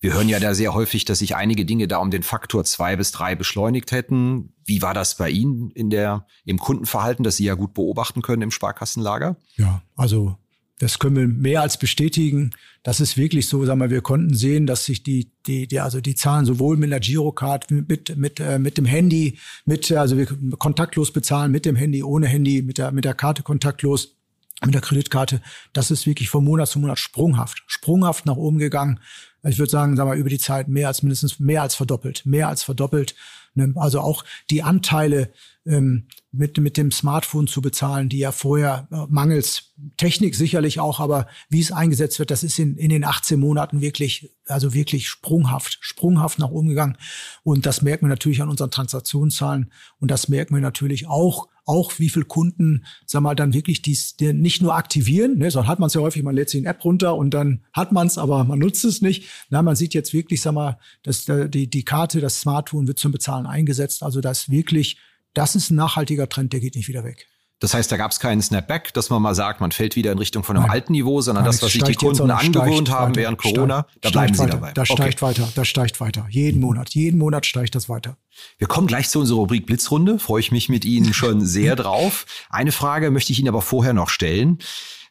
Wir 0.02 0.14
hören 0.14 0.30
ja 0.30 0.40
da 0.40 0.54
sehr 0.54 0.72
häufig, 0.72 1.04
dass 1.04 1.18
sich 1.18 1.36
einige 1.36 1.66
Dinge 1.66 1.86
da 1.86 1.98
um 1.98 2.10
den 2.10 2.22
Faktor 2.22 2.64
zwei 2.64 2.96
bis 2.96 3.12
drei 3.12 3.34
beschleunigt 3.34 3.92
hätten. 3.92 4.54
Wie 4.64 4.80
war 4.80 4.94
das 4.94 5.16
bei 5.16 5.28
Ihnen 5.28 5.70
in 5.72 5.90
der, 5.90 6.26
im 6.46 6.58
Kundenverhalten, 6.58 7.22
das 7.22 7.36
Sie 7.36 7.44
ja 7.44 7.54
gut 7.54 7.74
beobachten 7.74 8.22
können 8.22 8.40
im 8.40 8.50
Sparkassenlager? 8.50 9.36
Ja, 9.56 9.82
also 9.96 10.38
das 10.78 10.98
können 10.98 11.16
wir 11.16 11.28
mehr 11.28 11.60
als 11.60 11.76
bestätigen. 11.76 12.52
Das 12.82 13.00
ist 13.00 13.18
wirklich 13.18 13.46
so, 13.46 13.66
sagen 13.66 13.80
wir, 13.80 13.90
wir 13.90 14.00
konnten 14.00 14.34
sehen, 14.34 14.66
dass 14.66 14.86
sich 14.86 15.02
die, 15.02 15.32
die, 15.46 15.68
die 15.68 15.80
also 15.80 16.00
die 16.00 16.14
Zahlen 16.14 16.46
sowohl 16.46 16.78
mit 16.78 16.90
der 16.90 17.00
Girocard, 17.00 17.70
mit, 17.70 18.16
mit, 18.16 18.40
äh, 18.40 18.58
mit 18.58 18.78
dem 18.78 18.86
Handy, 18.86 19.38
mit, 19.66 19.92
also 19.92 20.16
wir 20.16 20.26
kontaktlos 20.58 21.12
bezahlen 21.12 21.52
mit 21.52 21.66
dem 21.66 21.76
Handy, 21.76 22.02
ohne 22.02 22.26
Handy, 22.26 22.62
mit 22.62 22.78
der, 22.78 22.92
mit 22.92 23.04
der 23.04 23.12
Karte 23.12 23.42
kontaktlos, 23.42 24.16
mit 24.64 24.72
der 24.72 24.80
Kreditkarte. 24.80 25.42
Das 25.74 25.90
ist 25.90 26.06
wirklich 26.06 26.30
von 26.30 26.42
Monat 26.42 26.68
zu 26.68 26.78
Monat 26.78 26.98
sprunghaft, 26.98 27.62
sprunghaft 27.66 28.24
nach 28.24 28.36
oben 28.36 28.58
gegangen. 28.58 29.00
Ich 29.42 29.58
würde 29.58 29.70
sagen, 29.70 29.96
sagen 29.96 30.10
wir, 30.10 30.16
über 30.16 30.28
die 30.28 30.38
Zeit 30.38 30.68
mehr 30.68 30.88
als 30.88 31.02
mindestens 31.02 31.40
mehr 31.40 31.62
als 31.62 31.74
verdoppelt, 31.74 32.26
mehr 32.26 32.48
als 32.48 32.62
verdoppelt. 32.62 33.14
Ne? 33.54 33.72
Also 33.76 34.00
auch 34.00 34.24
die 34.50 34.62
Anteile 34.62 35.32
ähm, 35.66 36.06
mit, 36.32 36.58
mit 36.58 36.76
dem 36.76 36.90
Smartphone 36.90 37.46
zu 37.46 37.60
bezahlen, 37.60 38.08
die 38.08 38.18
ja 38.18 38.32
vorher 38.32 38.88
äh, 38.90 39.06
mangels 39.08 39.74
Technik 39.96 40.34
sicherlich 40.34 40.78
auch, 40.78 41.00
aber 41.00 41.26
wie 41.48 41.60
es 41.60 41.72
eingesetzt 41.72 42.18
wird, 42.18 42.30
das 42.30 42.42
ist 42.42 42.58
in, 42.58 42.76
in 42.76 42.90
den 42.90 43.04
18 43.04 43.40
Monaten 43.40 43.80
wirklich, 43.80 44.30
also 44.46 44.74
wirklich 44.74 45.08
sprunghaft, 45.08 45.78
sprunghaft 45.80 46.38
nach 46.38 46.50
oben 46.50 46.68
gegangen. 46.68 46.96
Und 47.42 47.66
das 47.66 47.82
merken 47.82 48.06
wir 48.06 48.10
natürlich 48.10 48.42
an 48.42 48.48
unseren 48.48 48.70
Transaktionszahlen. 48.70 49.72
Und 49.98 50.10
das 50.10 50.28
merken 50.28 50.54
wir 50.54 50.62
natürlich 50.62 51.08
auch 51.08 51.48
auch 51.70 52.00
wie 52.00 52.08
viel 52.08 52.24
Kunden, 52.24 52.84
sag 53.06 53.22
mal, 53.22 53.36
dann 53.36 53.54
wirklich 53.54 53.80
dies 53.80 54.16
die 54.16 54.32
nicht 54.32 54.60
nur 54.60 54.74
aktivieren, 54.74 55.38
ne, 55.38 55.52
sondern 55.52 55.68
hat 55.68 55.78
man 55.78 55.86
es 55.86 55.94
ja 55.94 56.00
häufig, 56.00 56.24
man 56.24 56.34
lädt 56.34 56.50
sich 56.50 56.60
eine 56.60 56.68
App 56.68 56.84
runter 56.84 57.14
und 57.14 57.30
dann 57.32 57.64
hat 57.72 57.92
man 57.92 58.08
es, 58.08 58.18
aber 58.18 58.42
man 58.42 58.58
nutzt 58.58 58.84
es 58.84 59.00
nicht. 59.02 59.28
Na, 59.50 59.62
man 59.62 59.76
sieht 59.76 59.94
jetzt 59.94 60.12
wirklich, 60.12 60.42
sag 60.42 60.52
mal, 60.52 60.78
dass 61.04 61.26
die, 61.26 61.70
die 61.70 61.84
Karte, 61.84 62.20
das 62.20 62.40
Smartphone 62.40 62.88
wird 62.88 62.98
zum 62.98 63.12
Bezahlen 63.12 63.46
eingesetzt. 63.46 64.02
Also 64.02 64.20
das 64.20 64.50
wirklich, 64.50 64.98
das 65.32 65.54
ist 65.54 65.70
ein 65.70 65.76
nachhaltiger 65.76 66.28
Trend, 66.28 66.52
der 66.52 66.60
geht 66.60 66.74
nicht 66.74 66.88
wieder 66.88 67.04
weg. 67.04 67.28
Das 67.60 67.74
heißt, 67.74 67.92
da 67.92 67.98
gab 67.98 68.10
es 68.10 68.18
keinen 68.18 68.40
Snapback, 68.40 68.94
dass 68.94 69.10
man 69.10 69.20
mal 69.20 69.34
sagt, 69.34 69.60
man 69.60 69.70
fällt 69.70 69.94
wieder 69.94 70.12
in 70.12 70.18
Richtung 70.18 70.42
von 70.42 70.56
einem 70.56 70.64
Nein. 70.66 70.72
alten 70.72 70.92
Niveau, 70.92 71.20
sondern 71.20 71.44
Nein, 71.44 71.52
das, 71.52 71.62
was 71.62 71.72
sich 71.72 71.82
die 71.82 71.94
Kunden 71.94 72.30
angewöhnt 72.30 72.90
haben 72.90 73.14
während 73.14 73.36
Corona, 73.36 73.86
steigt, 73.88 74.04
da 74.04 74.10
bleiben 74.10 74.34
sie 74.34 74.40
weiter. 74.40 74.52
dabei. 74.52 74.72
Das 74.72 74.90
okay. 74.90 75.02
steigt 75.02 75.22
weiter, 75.22 75.48
das 75.54 75.68
steigt 75.68 76.00
weiter. 76.00 76.26
Jeden 76.30 76.60
Monat, 76.62 76.94
jeden 76.94 77.18
Monat 77.18 77.44
steigt 77.44 77.74
das 77.74 77.90
weiter. 77.90 78.16
Wir 78.56 78.66
kommen 78.66 78.86
gleich 78.86 79.10
zu 79.10 79.20
unserer 79.20 79.40
Rubrik 79.40 79.66
Blitzrunde. 79.66 80.18
Freue 80.18 80.40
ich 80.40 80.50
mich 80.52 80.70
mit 80.70 80.86
Ihnen 80.86 81.12
schon 81.12 81.44
sehr 81.44 81.76
drauf. 81.76 82.24
Eine 82.48 82.72
Frage 82.72 83.10
möchte 83.10 83.32
ich 83.32 83.38
Ihnen 83.38 83.48
aber 83.48 83.62
vorher 83.62 83.92
noch 83.92 84.08
stellen. 84.08 84.58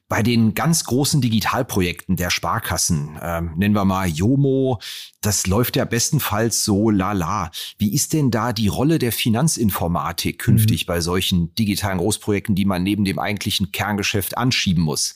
Bei 0.10 0.24
den 0.24 0.56
ganz 0.56 0.86
großen 0.86 1.22
Digitalprojekten 1.22 2.16
der 2.16 2.32
Sparkassen, 2.32 3.20
ähm, 3.22 3.54
nennen 3.58 3.76
wir 3.76 3.86
mal 3.86 4.10
Jomo, 4.10 4.82
das 5.22 5.46
läuft 5.46 5.76
ja 5.76 5.86
bestenfalls 5.86 6.66
so 6.66 6.90
lala. 6.90 7.52
Wie 7.78 7.94
ist 7.94 8.14
denn 8.14 8.32
da 8.32 8.52
die 8.52 8.70
Rolle 8.70 8.98
der 8.98 9.12
Finanzinformatik 9.12 10.40
künftig 10.40 10.86
mhm. 10.86 10.88
bei 10.88 11.02
solchen 11.02 11.54
digitalen 11.54 12.00
Großprojekten, 12.00 12.56
die 12.56 12.66
man 12.66 12.82
neben 12.82 13.06
dem 13.06 13.20
eigentlichen 13.20 13.72
Kerngeschäft 13.72 14.36
anschieben 14.36 14.84
muss? 14.84 15.14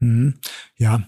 Mhm. 0.00 0.40
Ja, 0.76 1.04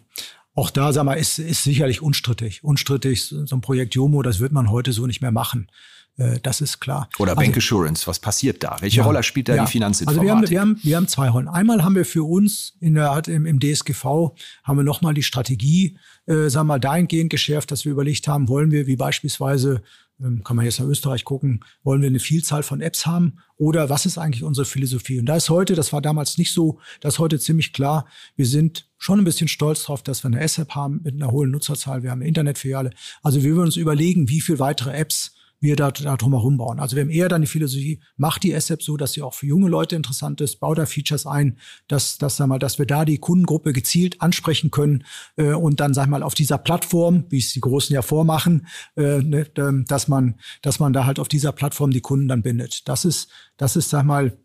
auch 0.55 0.71
da, 0.71 0.93
sag 0.93 1.05
mal, 1.05 1.15
ist, 1.15 1.41
ist 1.41 1.65
sicherlich 1.65 2.03
unstrittig. 2.03 2.63
Unstrittig, 2.63 3.25
so 3.25 3.45
ein 3.57 3.61
Projekt 3.61 3.97
Jomo, 3.97 4.23
das 4.23 4.39
wird 4.39 4.53
man 4.53 4.71
heute 4.71 4.93
so 4.93 5.09
nicht 5.09 5.21
mehr 5.21 5.33
machen. 5.33 5.69
Äh, 6.17 6.39
das 6.43 6.61
ist 6.61 6.81
klar. 6.81 7.09
Oder 7.19 7.33
also, 7.33 7.43
Bank 7.43 7.57
Assurance, 7.57 8.07
was 8.07 8.19
passiert 8.19 8.63
da? 8.63 8.77
Welche 8.81 8.99
ja, 8.99 9.05
Rolle 9.05 9.23
spielt 9.23 9.49
da 9.49 9.57
ja. 9.57 9.65
die 9.65 9.71
Finanzinformatik? 9.71 10.31
Also 10.31 10.51
wir 10.51 10.61
haben, 10.61 10.75
wir, 10.75 10.77
haben, 10.77 10.81
wir 10.83 10.97
haben 10.97 11.09
zwei 11.09 11.29
Rollen. 11.29 11.49
Einmal 11.49 11.85
haben 11.85 11.95
wir 11.95 12.05
für 12.05 12.25
uns 12.25 12.75
in 12.81 12.95
der, 12.95 13.23
im, 13.27 13.47
im 13.47 13.61
DSGV 13.61 14.35
haben 14.65 14.77
wir 14.77 14.85
nochmal 14.85 15.15
die 15.15 15.23
Strategie, 15.23 15.99
äh, 16.27 16.49
sagen 16.49 16.67
wir 16.67 16.75
mal, 16.75 16.81
dahingehend 16.81 17.31
geschärft, 17.31 17.71
dass 17.71 17.85
wir 17.85 17.93
überlegt 17.93 18.29
haben, 18.29 18.49
wollen 18.49 18.71
wir 18.71 18.87
wie 18.87 18.97
beispielsweise 18.97 19.83
ähm, 20.23 20.45
kann 20.45 20.57
man 20.57 20.65
jetzt 20.65 20.79
nach 20.79 20.87
Österreich 20.87 21.25
gucken, 21.25 21.65
wollen 21.83 22.03
wir 22.03 22.09
eine 22.09 22.19
Vielzahl 22.19 22.63
von 22.63 22.81
Apps 22.81 23.07
haben 23.07 23.39
oder 23.57 23.89
was 23.89 24.07
ist 24.07 24.19
eigentlich 24.19 24.45
unsere 24.45 24.67
Philosophie? 24.67 25.19
Und 25.19 25.27
da 25.27 25.37
ist 25.37 25.51
heute, 25.51 25.75
das 25.75 25.93
war 25.93 26.03
damals 26.03 26.39
nicht 26.39 26.53
so, 26.53 26.79
das 27.01 27.15
ist 27.15 27.19
heute 27.19 27.39
ziemlich 27.39 27.73
klar, 27.73 28.07
wir 28.37 28.47
sind 28.47 28.87
schon 28.99 29.19
ein 29.19 29.25
bisschen 29.25 29.49
stolz 29.49 29.85
drauf, 29.85 30.03
dass 30.03 30.23
wir 30.23 30.29
eine 30.29 30.41
S-App 30.41 30.75
haben 30.75 31.01
mit 31.03 31.15
einer 31.15 31.31
hohen 31.31 31.51
Nutzerzahl, 31.51 32.03
wir 32.03 32.11
haben 32.11 32.21
eine 32.21 32.29
Internetfiliale. 32.29 32.91
Also 33.23 33.43
wir 33.43 33.51
würden 33.55 33.67
uns 33.67 33.77
überlegen, 33.77 34.29
wie 34.29 34.41
viele 34.41 34.59
weitere 34.59 34.93
Apps 34.93 35.33
wir 35.61 35.77
da, 35.77 35.91
da 35.91 36.17
drumherum 36.17 36.57
bauen. 36.57 36.81
Also 36.81 36.97
wir 36.97 37.03
haben 37.03 37.11
eher 37.11 37.29
dann 37.29 37.43
die 37.43 37.47
Philosophie, 37.47 38.01
macht 38.17 38.43
die 38.43 38.53
S-App 38.53 38.83
so, 38.83 38.97
dass 38.97 39.13
sie 39.13 39.23
auch 39.23 39.35
für 39.35 39.47
junge 39.47 39.69
Leute 39.69 39.95
interessant 39.95 40.41
ist, 40.41 40.57
bau 40.59 40.75
da 40.75 40.87
Features 40.87 41.27
ein, 41.27 41.59
dass, 41.87 42.19
dass, 42.19 42.37
sag 42.37 42.49
mal, 42.49 42.59
dass 42.59 42.79
wir 42.79 42.87
da 42.87 43.05
die 43.05 43.19
Kundengruppe 43.19 43.73
gezielt 43.73 44.23
ansprechen 44.23 44.71
können 44.71 45.05
äh, 45.37 45.53
und 45.53 45.81
dann, 45.81 45.93
sag 45.93 46.09
mal, 46.09 46.23
auf 46.23 46.35
dieser 46.35 46.59
Plattform, 46.59 47.25
wie 47.29 47.39
es 47.39 47.53
die 47.53 47.61
Großen 47.61 47.93
ja 47.95 48.03
vormachen, 48.03 48.67
äh, 48.97 49.23
ne, 49.23 49.45
dass 49.87 50.09
man, 50.09 50.37
dass 50.63 50.81
man 50.81 50.93
da 50.93 51.05
halt 51.05 51.19
auf 51.19 51.29
dieser 51.29 51.53
Plattform 51.53 51.91
die 51.91 52.01
Kunden 52.01 52.29
dann 52.29 52.43
bindet. 52.43 52.89
Das 52.89 53.05
ist, 53.05 53.29
das 53.59 53.77
ist, 53.77 53.91
sag 53.91 54.05
mal, 54.05 54.37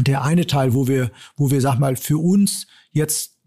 der 0.00 0.22
eine 0.22 0.46
Teil, 0.46 0.74
wo 0.74 0.86
wir, 0.86 1.10
wo 1.36 1.50
wir, 1.50 1.60
sag 1.60 1.78
mal, 1.78 1.96
für 1.96 2.18
uns 2.18 2.66
jetzt 2.92 3.38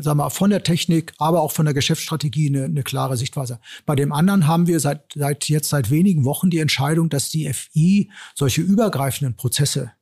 sag 0.00 0.14
mal, 0.14 0.30
von 0.30 0.50
der 0.50 0.62
Technik, 0.62 1.12
aber 1.18 1.42
auch 1.42 1.50
von 1.50 1.64
der 1.64 1.74
Geschäftsstrategie 1.74 2.48
eine, 2.48 2.64
eine 2.64 2.82
klare 2.84 3.16
Sichtweise. 3.16 3.58
Bei 3.84 3.96
dem 3.96 4.12
anderen 4.12 4.46
haben 4.46 4.66
wir 4.66 4.78
seit, 4.78 5.12
seit 5.14 5.48
jetzt 5.48 5.70
seit 5.70 5.90
wenigen 5.90 6.24
Wochen 6.24 6.50
die 6.50 6.58
Entscheidung, 6.58 7.08
dass 7.08 7.30
die 7.30 7.52
FI 7.52 8.10
solche 8.34 8.60
übergreifenden 8.60 9.34
Prozesse, 9.34 9.92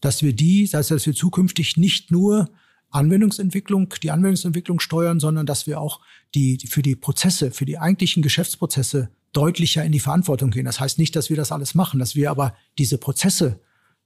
dass 0.00 0.22
wir 0.22 0.32
die, 0.32 0.64
das 0.64 0.78
heißt, 0.78 0.90
dass 0.92 1.06
wir 1.06 1.14
zukünftig 1.14 1.76
nicht 1.76 2.10
nur 2.10 2.50
Anwendungsentwicklung, 2.90 3.94
die 4.02 4.10
Anwendungsentwicklung 4.10 4.80
steuern, 4.80 5.20
sondern 5.20 5.44
dass 5.44 5.66
wir 5.66 5.80
auch 5.80 6.00
die, 6.34 6.58
für 6.66 6.82
die 6.82 6.96
Prozesse, 6.96 7.50
für 7.50 7.64
die 7.66 7.78
eigentlichen 7.78 8.22
Geschäftsprozesse 8.22 9.10
deutlicher 9.32 9.84
in 9.84 9.92
die 9.92 10.00
Verantwortung 10.00 10.50
gehen. 10.50 10.64
Das 10.64 10.80
heißt 10.80 10.98
nicht, 10.98 11.14
dass 11.16 11.30
wir 11.30 11.36
das 11.36 11.52
alles 11.52 11.74
machen, 11.74 11.98
dass 11.98 12.16
wir 12.16 12.30
aber 12.30 12.54
diese 12.78 12.98
Prozesse 12.98 13.60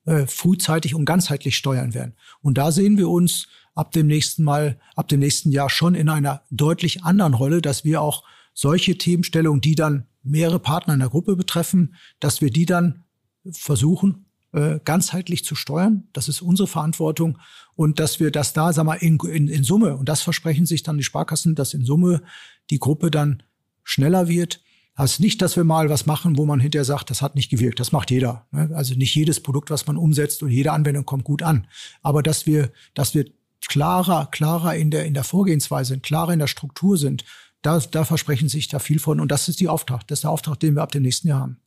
äh, 0.07 0.27
frühzeitig 0.27 0.95
und 0.95 1.05
ganzheitlich 1.05 1.57
steuern 1.57 1.95
werden. 1.95 2.15
Und 2.41 2.59
da 2.59 2.73
sehen 2.73 2.97
wir 2.97 3.09
uns 3.09 3.49
ab 3.75 3.93
dem 3.93 4.07
nächsten 4.07 4.43
Mal, 4.43 4.79
ab 4.95 5.09
dem 5.09 5.21
nächsten 5.21 5.51
Jahr 5.51 5.69
schon 5.69 5.95
in 5.95 6.09
einer 6.09 6.43
deutlich 6.51 7.05
anderen 7.05 7.35
Rolle, 7.35 7.61
dass 7.61 7.85
wir 7.85 8.01
auch 8.01 8.25
solche 8.55 8.97
Themenstellungen, 8.97 9.61
die 9.61 9.75
dann 9.75 10.07
mehrere 10.23 10.59
Partner 10.59 10.95
in 10.95 11.01
der 11.01 11.11
Gruppe 11.11 11.37
betreffen, 11.37 11.95
dass 12.21 12.41
wir 12.41 12.51
die 12.51 12.67
dann 12.67 13.05
versuchen, 13.51 14.27
äh, 14.53 14.81
ganzheitlich 14.85 15.45
zu 15.45 15.55
steuern. 15.55 16.09
Das 16.13 16.29
ist 16.29 16.41
unsere 16.41 16.67
Verantwortung. 16.67 17.39
Und 17.75 18.01
dass 18.01 18.19
wir 18.19 18.31
das 18.31 18.55
da, 18.55 18.73
sagen 18.73 18.89
wir, 18.89 19.03
in, 19.03 19.19
in, 19.19 19.49
in 19.49 19.65
Summe, 19.65 19.97
und 19.97 20.09
das 20.09 20.23
versprechen 20.23 20.67
sich 20.67 20.83
dann 20.83 20.97
die 20.97 21.05
Sparkassen, 21.05 21.55
dass 21.55 21.75
in 21.75 21.85
Summe 21.85 22.23
die 22.71 22.79
Gruppe 22.79 23.11
dann 23.11 23.43
schneller 23.85 24.29
wird, 24.29 24.63
also 24.97 25.23
nicht, 25.23 25.43
dass 25.43 25.57
wir 25.57 25.65
mal 25.65 25.91
was 25.91 26.07
machen, 26.07 26.39
wo 26.39 26.47
man 26.47 26.59
hinterher 26.59 26.87
sagt, 26.87 27.11
das 27.11 27.21
hat 27.21 27.35
nicht 27.35 27.51
gewirkt. 27.51 27.79
Das 27.79 27.93
macht 27.93 28.11
jeder. 28.11 28.47
Ne? 28.51 28.71
Also 28.75 28.95
nicht 28.95 29.15
jedes 29.15 29.41
Produkt, 29.41 29.69
was 29.69 29.87
man 29.87 29.99
umsetzt 29.99 30.43
und 30.43 30.51
jede 30.51 30.73
Anwendung 30.73 31.05
kommt 31.05 31.25
gut 31.25 31.43
an. 31.43 31.67
Aber 32.03 32.23
dass 32.23 32.47
wir, 32.47 32.73
dass 32.95 33.15
wir 33.15 33.27
klarer, 33.69 34.27
klarer 34.31 34.75
in 34.75 34.91
der, 34.91 35.05
in 35.05 35.13
der 35.13 35.25
Vorgehensweise 35.25 35.91
sind, 35.91 36.03
klarer 36.03 36.33
in 36.33 36.39
der 36.39 36.47
Struktur 36.47 36.97
sind, 36.97 37.25
da, 37.61 37.79
da 37.79 38.05
versprechen 38.07 38.49
sich 38.49 38.69
da 38.69 38.79
viel 38.79 38.99
von. 38.99 39.21
Und 39.21 39.31
das 39.31 39.49
ist 39.49 39.61
die 39.61 39.69
Auftrag. 39.69 40.07
Das 40.09 40.19
ist 40.19 40.25
der 40.25 40.31
Auftrag, 40.31 40.61
den 40.61 40.75
wir 40.75 40.83
ab 40.83 40.93
dem 40.93 41.03
nächsten 41.03 41.29
Jahr 41.29 41.41
haben. 41.41 41.61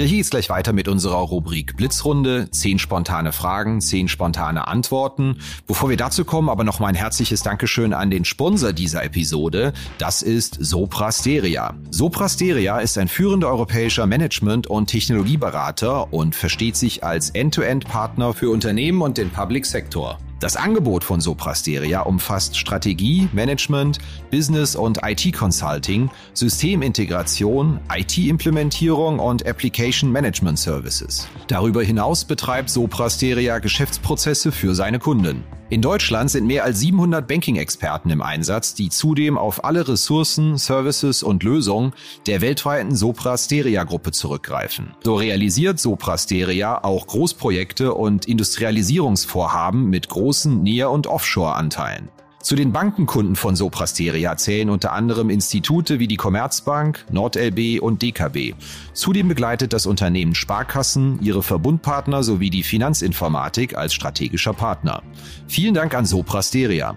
Ja, 0.00 0.06
hier 0.06 0.16
geht's 0.16 0.30
gleich 0.30 0.48
weiter 0.48 0.72
mit 0.72 0.88
unserer 0.88 1.18
Rubrik 1.18 1.76
Blitzrunde. 1.76 2.48
Zehn 2.50 2.78
spontane 2.78 3.32
Fragen, 3.32 3.82
zehn 3.82 4.08
spontane 4.08 4.66
Antworten. 4.66 5.36
Bevor 5.66 5.90
wir 5.90 5.98
dazu 5.98 6.24
kommen, 6.24 6.48
aber 6.48 6.64
noch 6.64 6.80
mal 6.80 6.86
ein 6.86 6.94
herzliches 6.94 7.42
Dankeschön 7.42 7.92
an 7.92 8.10
den 8.10 8.24
Sponsor 8.24 8.72
dieser 8.72 9.04
Episode. 9.04 9.74
Das 9.98 10.22
ist 10.22 10.56
Soprasteria. 10.58 11.74
Soprasteria 11.90 12.78
ist 12.78 12.96
ein 12.96 13.08
führender 13.08 13.48
europäischer 13.48 14.06
Management- 14.06 14.68
und 14.68 14.86
Technologieberater 14.86 16.10
und 16.14 16.34
versteht 16.34 16.76
sich 16.76 17.04
als 17.04 17.28
End-to-End-Partner 17.28 18.32
für 18.32 18.48
Unternehmen 18.48 19.02
und 19.02 19.18
den 19.18 19.28
Public 19.28 19.66
Sector. 19.66 20.18
Das 20.40 20.56
Angebot 20.56 21.04
von 21.04 21.20
Soprasteria 21.20 22.00
umfasst 22.00 22.56
Strategie, 22.56 23.28
Management, 23.34 23.98
Business 24.30 24.74
und 24.74 25.00
IT 25.04 25.34
Consulting, 25.34 26.10
Systemintegration, 26.32 27.78
IT-Implementierung 27.94 29.18
und 29.18 29.46
Application 29.46 30.10
Management 30.10 30.58
Services. 30.58 31.28
Darüber 31.46 31.82
hinaus 31.82 32.24
betreibt 32.24 32.70
Soprasteria 32.70 33.58
Geschäftsprozesse 33.58 34.50
für 34.50 34.74
seine 34.74 34.98
Kunden. 34.98 35.44
In 35.70 35.82
Deutschland 35.82 36.32
sind 36.32 36.48
mehr 36.48 36.64
als 36.64 36.80
700 36.80 37.28
Banking-Experten 37.28 38.10
im 38.10 38.22
Einsatz, 38.22 38.74
die 38.74 38.88
zudem 38.88 39.38
auf 39.38 39.64
alle 39.64 39.86
Ressourcen, 39.86 40.58
Services 40.58 41.22
und 41.22 41.44
Lösungen 41.44 41.92
der 42.26 42.40
weltweiten 42.40 42.96
Sopra-Steria-Gruppe 42.96 44.10
zurückgreifen. 44.10 44.96
So 45.04 45.14
realisiert 45.14 45.78
Sopra-Steria 45.78 46.82
auch 46.82 47.06
Großprojekte 47.06 47.94
und 47.94 48.26
Industrialisierungsvorhaben 48.26 49.88
mit 49.88 50.08
großen 50.08 50.60
Near- 50.60 50.90
und 50.90 51.06
Offshore-Anteilen. 51.06 52.08
Zu 52.42 52.56
den 52.56 52.72
Bankenkunden 52.72 53.36
von 53.36 53.54
Soprasteria 53.54 54.34
zählen 54.36 54.70
unter 54.70 54.92
anderem 54.92 55.28
Institute 55.28 55.98
wie 55.98 56.08
die 56.08 56.16
Commerzbank, 56.16 57.04
NordLB 57.10 57.82
und 57.82 58.00
DKB. 58.00 58.54
Zudem 58.94 59.28
begleitet 59.28 59.74
das 59.74 59.84
Unternehmen 59.84 60.34
Sparkassen, 60.34 61.20
ihre 61.20 61.42
Verbundpartner 61.42 62.22
sowie 62.22 62.48
die 62.48 62.62
Finanzinformatik 62.62 63.76
als 63.76 63.92
strategischer 63.92 64.54
Partner. 64.54 65.02
Vielen 65.48 65.74
Dank 65.74 65.94
an 65.94 66.06
Soprasteria. 66.06 66.96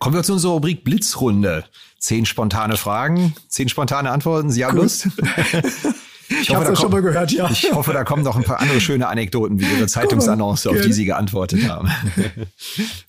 Kommen 0.00 0.16
wir 0.16 0.24
zu 0.24 0.32
unserer 0.32 0.54
Rubrik 0.54 0.82
Blitzrunde. 0.82 1.64
Zehn 2.00 2.26
spontane 2.26 2.76
Fragen, 2.76 3.32
zehn 3.46 3.68
spontane 3.68 4.10
Antworten. 4.10 4.50
Sie 4.50 4.64
haben 4.64 4.76
Lust? 4.76 5.08
Ich, 6.40 6.48
ich 6.48 6.54
habe 6.54 6.64
das 6.64 6.80
schon 6.80 6.90
mal 6.90 7.02
gehört, 7.02 7.32
ja. 7.32 7.50
Ich 7.50 7.72
hoffe, 7.72 7.92
da 7.92 8.04
kommen 8.04 8.22
noch 8.22 8.36
ein 8.36 8.44
paar 8.44 8.60
andere 8.60 8.80
schöne 8.80 9.08
Anekdoten 9.08 9.60
wie 9.60 9.64
Ihre 9.64 9.86
Zeitungsannonce, 9.86 10.66
auf 10.66 10.80
die 10.80 10.92
Sie 10.92 11.04
geantwortet 11.04 11.68
haben. 11.68 11.90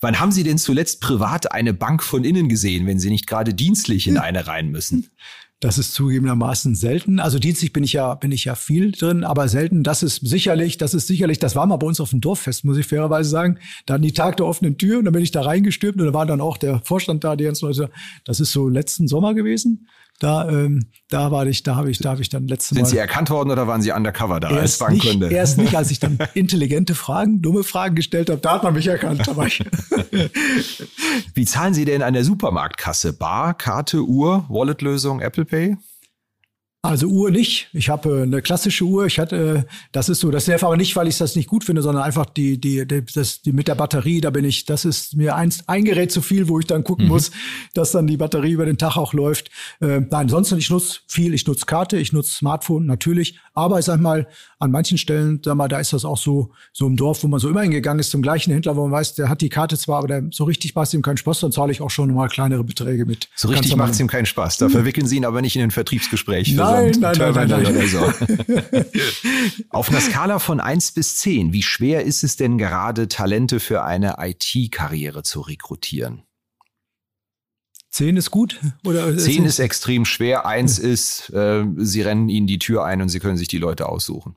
Wann 0.00 0.20
haben 0.20 0.32
Sie 0.32 0.42
denn 0.42 0.58
zuletzt 0.58 1.00
privat 1.00 1.52
eine 1.52 1.74
Bank 1.74 2.02
von 2.02 2.24
innen 2.24 2.48
gesehen, 2.48 2.86
wenn 2.86 2.98
Sie 2.98 3.10
nicht 3.10 3.26
gerade 3.26 3.54
dienstlich 3.54 4.06
in 4.06 4.18
eine 4.18 4.46
rein 4.46 4.70
müssen? 4.70 5.10
Das 5.64 5.78
ist 5.78 5.94
zugegebenermaßen 5.94 6.74
selten. 6.74 7.20
Also 7.20 7.38
dienstlich 7.38 7.72
bin 7.72 7.84
ich 7.84 7.94
ja, 7.94 8.16
bin 8.16 8.32
ich 8.32 8.44
ja 8.44 8.54
viel 8.54 8.92
drin, 8.92 9.24
aber 9.24 9.48
selten. 9.48 9.82
Das 9.82 10.02
ist 10.02 10.16
sicherlich, 10.16 10.76
das 10.76 10.92
ist 10.92 11.06
sicherlich, 11.06 11.38
das 11.38 11.56
war 11.56 11.64
mal 11.66 11.78
bei 11.78 11.86
uns 11.86 12.00
auf 12.00 12.10
dem 12.10 12.20
Dorffest, 12.20 12.66
muss 12.66 12.76
ich 12.76 12.86
fairerweise 12.86 13.30
sagen. 13.30 13.58
Da 13.86 13.94
hatten 13.94 14.02
die 14.02 14.12
Tag 14.12 14.36
der 14.36 14.44
offenen 14.44 14.76
Tür 14.76 14.98
und 14.98 15.06
dann 15.06 15.14
bin 15.14 15.22
ich 15.22 15.30
da 15.30 15.40
reingestürmt 15.40 15.98
und 15.98 16.06
da 16.06 16.12
war 16.12 16.26
dann 16.26 16.42
auch 16.42 16.58
der 16.58 16.82
Vorstand 16.84 17.24
da, 17.24 17.34
die 17.34 17.44
ganzen 17.44 17.64
Leute. 17.64 17.90
Das 18.26 18.40
ist 18.40 18.52
so 18.52 18.68
letzten 18.68 19.08
Sommer 19.08 19.32
gewesen. 19.32 19.88
Da, 20.20 20.48
ähm, 20.48 20.86
da 21.10 21.30
war 21.32 21.46
ich, 21.46 21.64
da 21.64 21.74
habe 21.76 21.90
ich, 21.90 21.98
da 21.98 22.10
habe 22.10 22.22
ich 22.22 22.28
dann 22.28 22.46
letztes 22.46 22.72
Mal. 22.72 22.84
Sind 22.84 22.90
Sie 22.90 22.98
erkannt 22.98 23.30
worden 23.30 23.50
oder 23.50 23.66
waren 23.66 23.82
Sie 23.82 23.90
undercover 23.90 24.38
da 24.40 24.48
als 24.48 24.78
Bankkunde? 24.78 25.26
Nicht, 25.26 25.36
erst 25.36 25.58
nicht, 25.58 25.74
als 25.76 25.90
ich 25.90 25.98
dann 25.98 26.18
intelligente 26.34 26.94
Fragen, 26.94 27.42
dumme 27.42 27.64
Fragen 27.64 27.96
gestellt 27.96 28.30
habe, 28.30 28.40
da 28.40 28.52
hat 28.52 28.62
man 28.62 28.74
mich 28.74 28.86
erkannt. 28.86 29.26
Wie 31.34 31.44
zahlen 31.44 31.74
Sie 31.74 31.84
denn 31.84 32.02
an 32.02 32.14
der 32.14 32.24
Supermarktkasse? 32.24 33.12
Bar, 33.12 33.54
Karte, 33.54 34.02
Uhr, 34.02 34.46
Wallet-Lösung, 34.48 35.20
Apple 35.20 35.44
Pay? 35.44 35.76
Also 36.84 37.06
Uhr 37.06 37.30
nicht. 37.30 37.68
Ich 37.72 37.88
habe 37.88 38.10
äh, 38.10 38.22
eine 38.24 38.42
klassische 38.42 38.84
Uhr. 38.84 39.06
Ich 39.06 39.18
hatte, 39.18 39.66
das 39.92 40.10
ist 40.10 40.20
so, 40.20 40.30
das 40.30 40.46
ist 40.46 40.52
einfach 40.52 40.76
nicht, 40.76 40.94
weil 40.96 41.08
ich 41.08 41.16
das 41.16 41.34
nicht 41.34 41.48
gut 41.48 41.64
finde, 41.64 41.80
sondern 41.80 42.04
einfach 42.04 42.26
die, 42.26 42.60
die, 42.60 42.86
die, 42.86 43.02
das, 43.02 43.40
die 43.40 43.52
mit 43.52 43.68
der 43.68 43.74
Batterie, 43.74 44.20
da 44.20 44.28
bin 44.28 44.44
ich, 44.44 44.66
das 44.66 44.84
ist 44.84 45.16
mir 45.16 45.34
ein, 45.34 45.50
ein 45.66 45.86
Gerät 45.86 46.12
zu 46.12 46.20
viel, 46.20 46.46
wo 46.46 46.60
ich 46.60 46.66
dann 46.66 46.84
gucken 46.84 47.06
mhm. 47.06 47.12
muss, 47.12 47.30
dass 47.72 47.92
dann 47.92 48.06
die 48.06 48.18
Batterie 48.18 48.52
über 48.52 48.66
den 48.66 48.76
Tag 48.76 48.98
auch 48.98 49.14
läuft. 49.14 49.48
Äh, 49.80 50.00
nein, 50.00 50.12
ansonsten, 50.12 50.58
ich 50.58 50.68
nutze 50.68 51.00
viel, 51.06 51.32
ich 51.32 51.46
nutze 51.46 51.64
Karte, 51.64 51.96
ich 51.96 52.12
nutze 52.12 52.32
Smartphone 52.32 52.84
natürlich, 52.84 53.38
aber 53.54 53.78
ich 53.78 53.86
sag 53.86 53.98
mal, 53.98 54.26
an 54.58 54.70
manchen 54.70 54.98
Stellen, 54.98 55.40
sag 55.42 55.54
mal, 55.54 55.68
da 55.68 55.78
ist 55.78 55.94
das 55.94 56.04
auch 56.04 56.18
so, 56.18 56.50
so 56.74 56.86
im 56.86 56.96
Dorf, 56.96 57.22
wo 57.22 57.28
man 57.28 57.40
so 57.40 57.48
immer 57.48 57.62
hingegangen 57.62 58.00
ist, 58.00 58.10
zum 58.10 58.20
gleichen 58.20 58.52
Händler, 58.52 58.76
wo 58.76 58.82
man 58.82 58.92
weiß, 58.92 59.14
der 59.14 59.30
hat 59.30 59.40
die 59.40 59.48
Karte 59.48 59.78
zwar, 59.78 59.98
aber 59.98 60.08
der, 60.08 60.24
so 60.32 60.44
richtig 60.44 60.74
macht 60.74 60.92
ihm 60.92 61.00
keinen 61.00 61.16
Spaß, 61.16 61.40
dann 61.40 61.52
zahle 61.52 61.72
ich 61.72 61.80
auch 61.80 61.90
schon 61.90 62.12
mal 62.12 62.28
kleinere 62.28 62.62
Beträge 62.62 63.06
mit. 63.06 63.28
So 63.34 63.48
richtig 63.48 63.74
macht 63.76 63.92
es 63.92 64.00
ihm 64.00 64.06
keinen 64.06 64.26
Spaß. 64.26 64.58
Da 64.58 64.68
verwickeln 64.68 65.06
Sie 65.06 65.16
ihn 65.16 65.24
aber 65.24 65.40
nicht 65.40 65.56
in 65.56 65.62
ein 65.62 65.70
Vertriebsgespräch. 65.70 66.52
Nein, 66.54 66.73
nein, 66.74 66.92
nein, 67.00 67.34
nein, 67.34 67.48
nein, 67.48 67.66
oder 67.66 67.86
so. 67.88 68.12
Auf 69.70 69.90
einer 69.90 70.00
Skala 70.00 70.38
von 70.38 70.60
eins 70.60 70.92
bis 70.92 71.16
zehn, 71.18 71.52
wie 71.52 71.62
schwer 71.62 72.04
ist 72.04 72.24
es 72.24 72.36
denn 72.36 72.58
gerade, 72.58 73.08
Talente 73.08 73.60
für 73.60 73.84
eine 73.84 74.16
IT-Karriere 74.18 75.22
zu 75.22 75.40
rekrutieren? 75.40 76.22
Zehn 77.90 78.16
ist 78.16 78.32
gut? 78.32 78.60
Oder 78.84 79.16
Zehn 79.16 79.44
ist 79.44 79.60
extrem 79.60 80.04
schwer. 80.04 80.46
Eins 80.46 80.80
ist, 80.80 81.30
äh, 81.30 81.64
sie 81.76 82.02
rennen 82.02 82.28
ihnen 82.28 82.48
die 82.48 82.58
Tür 82.58 82.84
ein 82.84 83.00
und 83.00 83.08
sie 83.08 83.20
können 83.20 83.36
sich 83.36 83.46
die 83.46 83.58
Leute 83.58 83.88
aussuchen. 83.88 84.34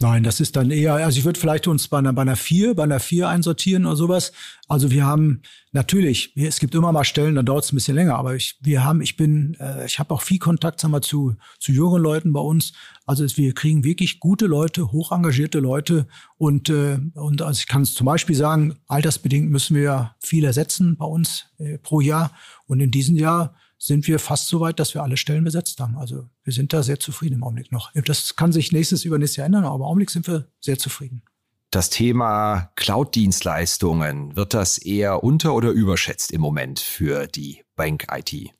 Nein, 0.00 0.22
das 0.22 0.38
ist 0.38 0.54
dann 0.54 0.70
eher, 0.70 0.94
also 0.94 1.18
ich 1.18 1.24
würde 1.24 1.40
vielleicht 1.40 1.66
uns 1.66 1.88
bei 1.88 1.98
einer, 1.98 2.12
bei 2.12 2.22
einer 2.22 2.36
vier, 2.36 2.76
bei 2.76 2.84
einer 2.84 3.00
vier 3.00 3.28
einsortieren 3.28 3.84
oder 3.84 3.96
sowas. 3.96 4.30
Also 4.68 4.92
wir 4.92 5.04
haben 5.04 5.42
natürlich, 5.72 6.36
es 6.36 6.60
gibt 6.60 6.76
immer 6.76 6.92
mal 6.92 7.02
Stellen, 7.02 7.34
da 7.34 7.42
dauert 7.42 7.64
es 7.64 7.72
ein 7.72 7.74
bisschen 7.74 7.96
länger, 7.96 8.14
aber 8.14 8.36
ich, 8.36 8.56
wir 8.60 8.84
haben, 8.84 9.00
ich 9.00 9.16
bin, 9.16 9.56
äh, 9.58 9.86
ich 9.86 9.98
habe 9.98 10.14
auch 10.14 10.22
viel 10.22 10.38
Kontakt, 10.38 10.78
sagen 10.78 10.94
wir, 10.94 11.02
zu, 11.02 11.34
zu 11.58 11.72
jungen 11.72 12.00
Leuten 12.00 12.32
bei 12.32 12.38
uns. 12.38 12.74
Also 13.06 13.26
wir 13.36 13.52
kriegen 13.54 13.82
wirklich 13.82 14.20
gute 14.20 14.46
Leute, 14.46 14.92
hoch 14.92 15.10
engagierte 15.10 15.58
Leute 15.58 16.06
und, 16.36 16.70
äh, 16.70 17.00
und 17.14 17.42
also 17.42 17.58
ich 17.58 17.66
kann 17.66 17.82
es 17.82 17.94
zum 17.94 18.04
Beispiel 18.04 18.36
sagen, 18.36 18.76
altersbedingt 18.86 19.50
müssen 19.50 19.74
wir 19.74 20.14
viel 20.20 20.44
ersetzen 20.44 20.96
bei 20.96 21.06
uns 21.06 21.46
äh, 21.58 21.76
pro 21.78 22.00
Jahr. 22.00 22.30
Und 22.66 22.78
in 22.78 22.92
diesem 22.92 23.16
Jahr 23.16 23.52
sind 23.78 24.06
wir 24.08 24.18
fast 24.18 24.48
so 24.48 24.60
weit, 24.60 24.80
dass 24.80 24.94
wir 24.94 25.02
alle 25.02 25.16
Stellen 25.16 25.44
besetzt 25.44 25.78
haben. 25.80 25.96
Also 25.96 26.28
wir 26.42 26.52
sind 26.52 26.72
da 26.72 26.82
sehr 26.82 26.98
zufrieden 26.98 27.36
im 27.36 27.44
Augenblick 27.44 27.70
noch. 27.72 27.92
Das 27.92 28.34
kann 28.36 28.52
sich 28.52 28.72
nächstes, 28.72 29.04
übernächstes 29.04 29.36
Jahr 29.36 29.46
ändern, 29.46 29.64
aber 29.64 29.76
im 29.76 29.82
Augenblick 29.82 30.10
sind 30.10 30.26
wir 30.26 30.48
sehr 30.60 30.78
zufrieden. 30.78 31.22
Das 31.70 31.90
Thema 31.90 32.72
Cloud-Dienstleistungen, 32.76 34.34
wird 34.36 34.54
das 34.54 34.78
eher 34.78 35.22
unter- 35.22 35.54
oder 35.54 35.70
überschätzt 35.70 36.32
im 36.32 36.40
Moment 36.40 36.80
für 36.80 37.26
die 37.26 37.62
Bank-IT? 37.76 38.54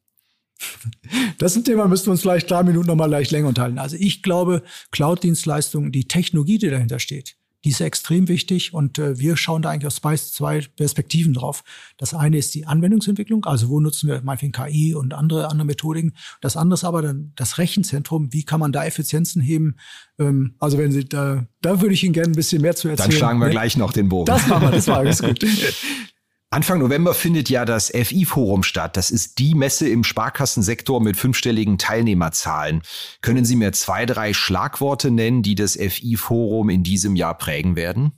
Das 1.39 1.53
ist 1.53 1.59
ein 1.59 1.65
Thema, 1.65 1.89
müssten 1.89 2.09
wir 2.09 2.13
uns 2.13 2.21
vielleicht 2.21 2.51
drei 2.51 2.63
Minuten 2.63 2.87
nochmal 2.87 3.09
leicht 3.09 3.31
länger 3.31 3.49
unterhalten. 3.49 3.79
Also 3.79 3.97
ich 3.99 4.23
glaube, 4.23 4.63
Cloud-Dienstleistungen, 4.91 5.91
die 5.91 6.07
Technologie, 6.07 6.59
die 6.59 6.69
dahinter 6.69 6.99
steht, 6.99 7.38
die 7.69 7.73
ist 7.73 7.83
extrem 7.83 8.29
wichtig 8.29 8.73
und 8.73 8.99
äh, 8.99 9.19
wir 9.19 9.37
schauen 9.37 9.61
da 9.61 9.69
eigentlich 9.69 9.89
aus 9.89 9.97
zwei, 9.97 10.17
zwei 10.17 10.63
Perspektiven 10.77 11.35
drauf. 11.35 11.63
Das 11.99 12.15
eine 12.15 12.39
ist 12.39 12.55
die 12.55 12.65
Anwendungsentwicklung, 12.65 13.45
also 13.45 13.69
wo 13.69 13.79
nutzen 13.79 14.09
wir 14.09 14.23
meinetwegen 14.23 14.53
KI 14.53 14.95
und 14.95 15.13
andere, 15.13 15.51
andere 15.51 15.67
Methodiken. 15.67 16.15
Das 16.41 16.57
andere 16.57 16.77
ist 16.77 16.85
aber 16.85 17.03
dann 17.03 17.33
das 17.37 17.59
Rechenzentrum, 17.59 18.33
wie 18.33 18.43
kann 18.43 18.59
man 18.59 18.73
da 18.73 18.87
Effizienzen 18.87 19.43
heben. 19.43 19.77
Ähm, 20.19 20.55
also 20.59 20.79
wenn 20.79 20.93
Sie 20.93 21.05
da, 21.05 21.47
da 21.61 21.83
würde 21.83 21.93
ich 21.93 22.03
Ihnen 22.05 22.15
gerne 22.15 22.33
ein 22.33 22.37
bisschen 22.37 22.63
mehr 22.63 22.75
zu 22.75 22.89
erzählen. 22.89 23.11
Dann 23.11 23.19
schlagen 23.19 23.39
wir 23.39 23.49
ne? 23.49 23.53
gleich 23.53 23.77
noch 23.77 23.93
den 23.93 24.09
Bogen. 24.09 24.25
Das 24.25 24.47
machen 24.47 24.63
wir, 24.63 24.71
das 24.71 24.89
war 24.89 24.97
alles 24.97 25.21
gut. 25.21 25.41
Anfang 26.51 26.79
November 26.79 27.13
findet 27.13 27.51
ja 27.51 27.67
das 27.67 27.91
FI-Forum 27.91 28.63
statt. 28.63 28.97
Das 28.97 29.11
ist 29.11 29.39
die 29.39 29.55
Messe 29.55 29.87
im 29.87 30.03
Sparkassensektor 30.03 30.99
mit 31.03 31.19
fünfstelligen 31.19 31.77
Teilnehmerzahlen. 31.77 32.81
Können 33.21 33.45
Sie 33.45 33.55
mir 33.55 33.73
zwei, 33.73 34.07
drei 34.07 34.33
Schlagworte 34.33 35.11
nennen, 35.11 35.43
die 35.43 35.55
das 35.55 35.77
FI-Forum 35.77 36.71
in 36.71 36.83
diesem 36.83 37.17
Jahr 37.17 37.37
prägen 37.37 37.77
werden? 37.77 38.13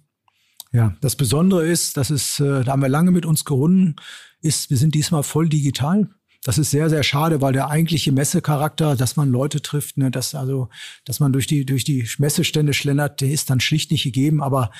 Ja, 0.72 0.94
das 1.00 1.16
Besondere 1.16 1.66
ist, 1.66 1.96
das 1.96 2.12
ist, 2.12 2.38
äh, 2.38 2.62
da 2.62 2.72
haben 2.72 2.82
wir 2.82 2.88
lange 2.88 3.10
mit 3.10 3.26
uns 3.26 3.44
gerungen, 3.44 3.96
ist, 4.40 4.70
wir 4.70 4.76
sind 4.76 4.94
diesmal 4.94 5.24
voll 5.24 5.48
digital. 5.48 6.08
Das 6.44 6.56
ist 6.56 6.70
sehr, 6.70 6.88
sehr 6.88 7.02
schade, 7.02 7.42
weil 7.42 7.52
der 7.52 7.68
eigentliche 7.68 8.12
Messecharakter, 8.12 8.94
dass 8.94 9.16
man 9.16 9.28
Leute 9.28 9.60
trifft, 9.60 9.98
ne, 9.98 10.12
dass 10.12 10.36
also, 10.36 10.68
dass 11.04 11.18
man 11.18 11.32
durch 11.32 11.48
die, 11.48 11.66
durch 11.66 11.84
die 11.84 12.08
Messestände 12.18 12.72
schlendert, 12.74 13.20
der 13.20 13.30
ist 13.30 13.50
dann 13.50 13.60
schlicht 13.60 13.90
nicht 13.90 14.04
gegeben. 14.04 14.40
Aber 14.40 14.70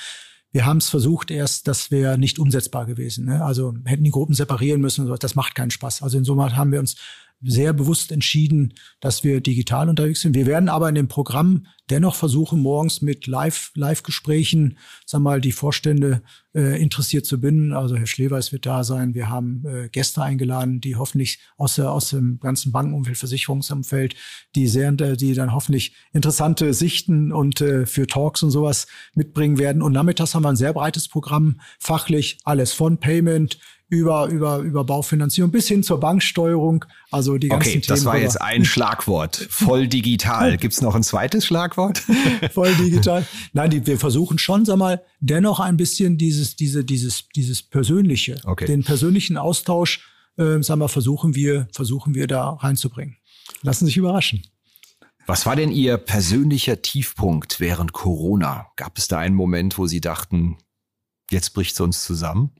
wir 0.51 0.65
haben 0.65 0.77
es 0.77 0.89
versucht 0.89 1.31
erst, 1.31 1.67
das 1.67 1.91
wäre 1.91 2.17
nicht 2.17 2.39
umsetzbar 2.39 2.85
gewesen. 2.85 3.25
Ne? 3.25 3.43
Also 3.43 3.73
hätten 3.85 4.03
die 4.03 4.11
Gruppen 4.11 4.35
separieren 4.35 4.81
müssen. 4.81 5.07
So, 5.07 5.15
das 5.15 5.35
macht 5.35 5.55
keinen 5.55 5.71
Spaß. 5.71 6.03
Also 6.03 6.17
insofern 6.17 6.55
haben 6.55 6.71
wir 6.71 6.79
uns 6.79 6.95
sehr 7.43 7.73
bewusst 7.73 8.11
entschieden, 8.11 8.73
dass 8.99 9.23
wir 9.23 9.41
digital 9.41 9.89
unterwegs 9.89 10.21
sind. 10.21 10.35
Wir 10.35 10.45
werden 10.45 10.69
aber 10.69 10.89
in 10.89 10.95
dem 10.95 11.07
Programm 11.07 11.65
dennoch 11.89 12.15
versuchen, 12.15 12.61
morgens 12.61 13.01
mit 13.01 13.27
Live, 13.27 13.71
Live-Gesprächen, 13.75 14.77
sag 15.05 15.21
mal, 15.21 15.41
die 15.41 15.51
Vorstände 15.51 16.21
äh, 16.55 16.81
interessiert 16.81 17.25
zu 17.25 17.39
binden. 17.39 17.73
Also 17.73 17.97
Herr 17.97 18.07
Schleweis 18.07 18.51
wird 18.51 18.65
da 18.65 18.83
sein. 18.83 19.13
Wir 19.13 19.29
haben 19.29 19.65
äh, 19.65 19.89
Gäste 19.89 20.21
eingeladen, 20.21 20.79
die 20.81 20.95
hoffentlich 20.95 21.39
aus, 21.57 21.75
der, 21.75 21.91
aus 21.91 22.09
dem 22.09 22.39
ganzen 22.39 22.71
Bankenumfeld, 22.71 23.17
Versicherungsumfeld, 23.17 24.15
die 24.55 24.67
sehr, 24.67 24.91
die 24.91 25.33
dann 25.33 25.53
hoffentlich 25.53 25.93
interessante 26.13 26.73
Sichten 26.73 27.31
und 27.31 27.59
äh, 27.61 27.85
für 27.85 28.07
Talks 28.07 28.43
und 28.43 28.51
sowas 28.51 28.87
mitbringen 29.13 29.57
werden. 29.57 29.81
Und 29.81 29.91
nachmittags 29.91 30.33
haben 30.33 30.43
wir 30.43 30.49
ein 30.49 30.55
sehr 30.55 30.73
breites 30.73 31.07
Programm, 31.07 31.59
fachlich 31.79 32.37
alles 32.45 32.71
von 32.71 32.99
Payment 32.99 33.59
über, 33.91 34.27
über, 34.27 34.59
über 34.59 34.85
Baufinanzierung 34.85 35.51
bis 35.51 35.67
hin 35.67 35.83
zur 35.83 35.99
Banksteuerung. 35.99 36.85
Also 37.11 37.37
die 37.37 37.49
ganzen 37.49 37.67
okay, 37.67 37.79
Themen. 37.81 37.87
Das 37.89 38.05
war 38.05 38.17
jetzt 38.17 38.41
ein 38.41 38.63
Schlagwort. 38.63 39.35
Voll 39.49 39.89
digital. 39.89 40.55
Gibt's 40.55 40.81
noch 40.81 40.95
ein 40.95 41.03
zweites 41.03 41.45
Schlagwort? 41.45 41.97
Voll 42.53 42.73
digital. 42.75 43.27
Nein, 43.51 43.69
die, 43.69 43.85
wir 43.85 43.99
versuchen 43.99 44.37
schon, 44.37 44.63
sag 44.63 44.77
mal, 44.77 45.03
dennoch 45.19 45.59
ein 45.59 45.75
bisschen 45.75 46.17
dieses, 46.17 46.55
diese, 46.55 46.85
dieses, 46.85 47.27
dieses 47.35 47.63
Persönliche, 47.63 48.39
okay. 48.45 48.65
den 48.65 48.85
persönlichen 48.85 49.35
Austausch, 49.35 50.07
äh, 50.37 50.61
sag 50.61 50.77
mal, 50.77 50.87
versuchen 50.87 51.35
wir, 51.35 51.67
versuchen 51.73 52.15
wir 52.15 52.27
da 52.27 52.51
reinzubringen. 52.51 53.17
Lassen 53.61 53.85
Sie 53.85 53.89
sich 53.89 53.97
überraschen. 53.97 54.41
Was 55.27 55.45
war 55.45 55.57
denn 55.57 55.69
Ihr 55.69 55.97
persönlicher 55.97 56.81
Tiefpunkt 56.81 57.59
während 57.59 57.91
Corona? 57.91 58.67
Gab 58.77 58.97
es 58.97 59.09
da 59.09 59.19
einen 59.19 59.35
Moment, 59.35 59.77
wo 59.77 59.85
Sie 59.85 59.99
dachten, 59.99 60.57
jetzt 61.29 61.49
bricht 61.49 61.73
es 61.73 61.81
uns 61.81 62.05
zusammen? 62.05 62.51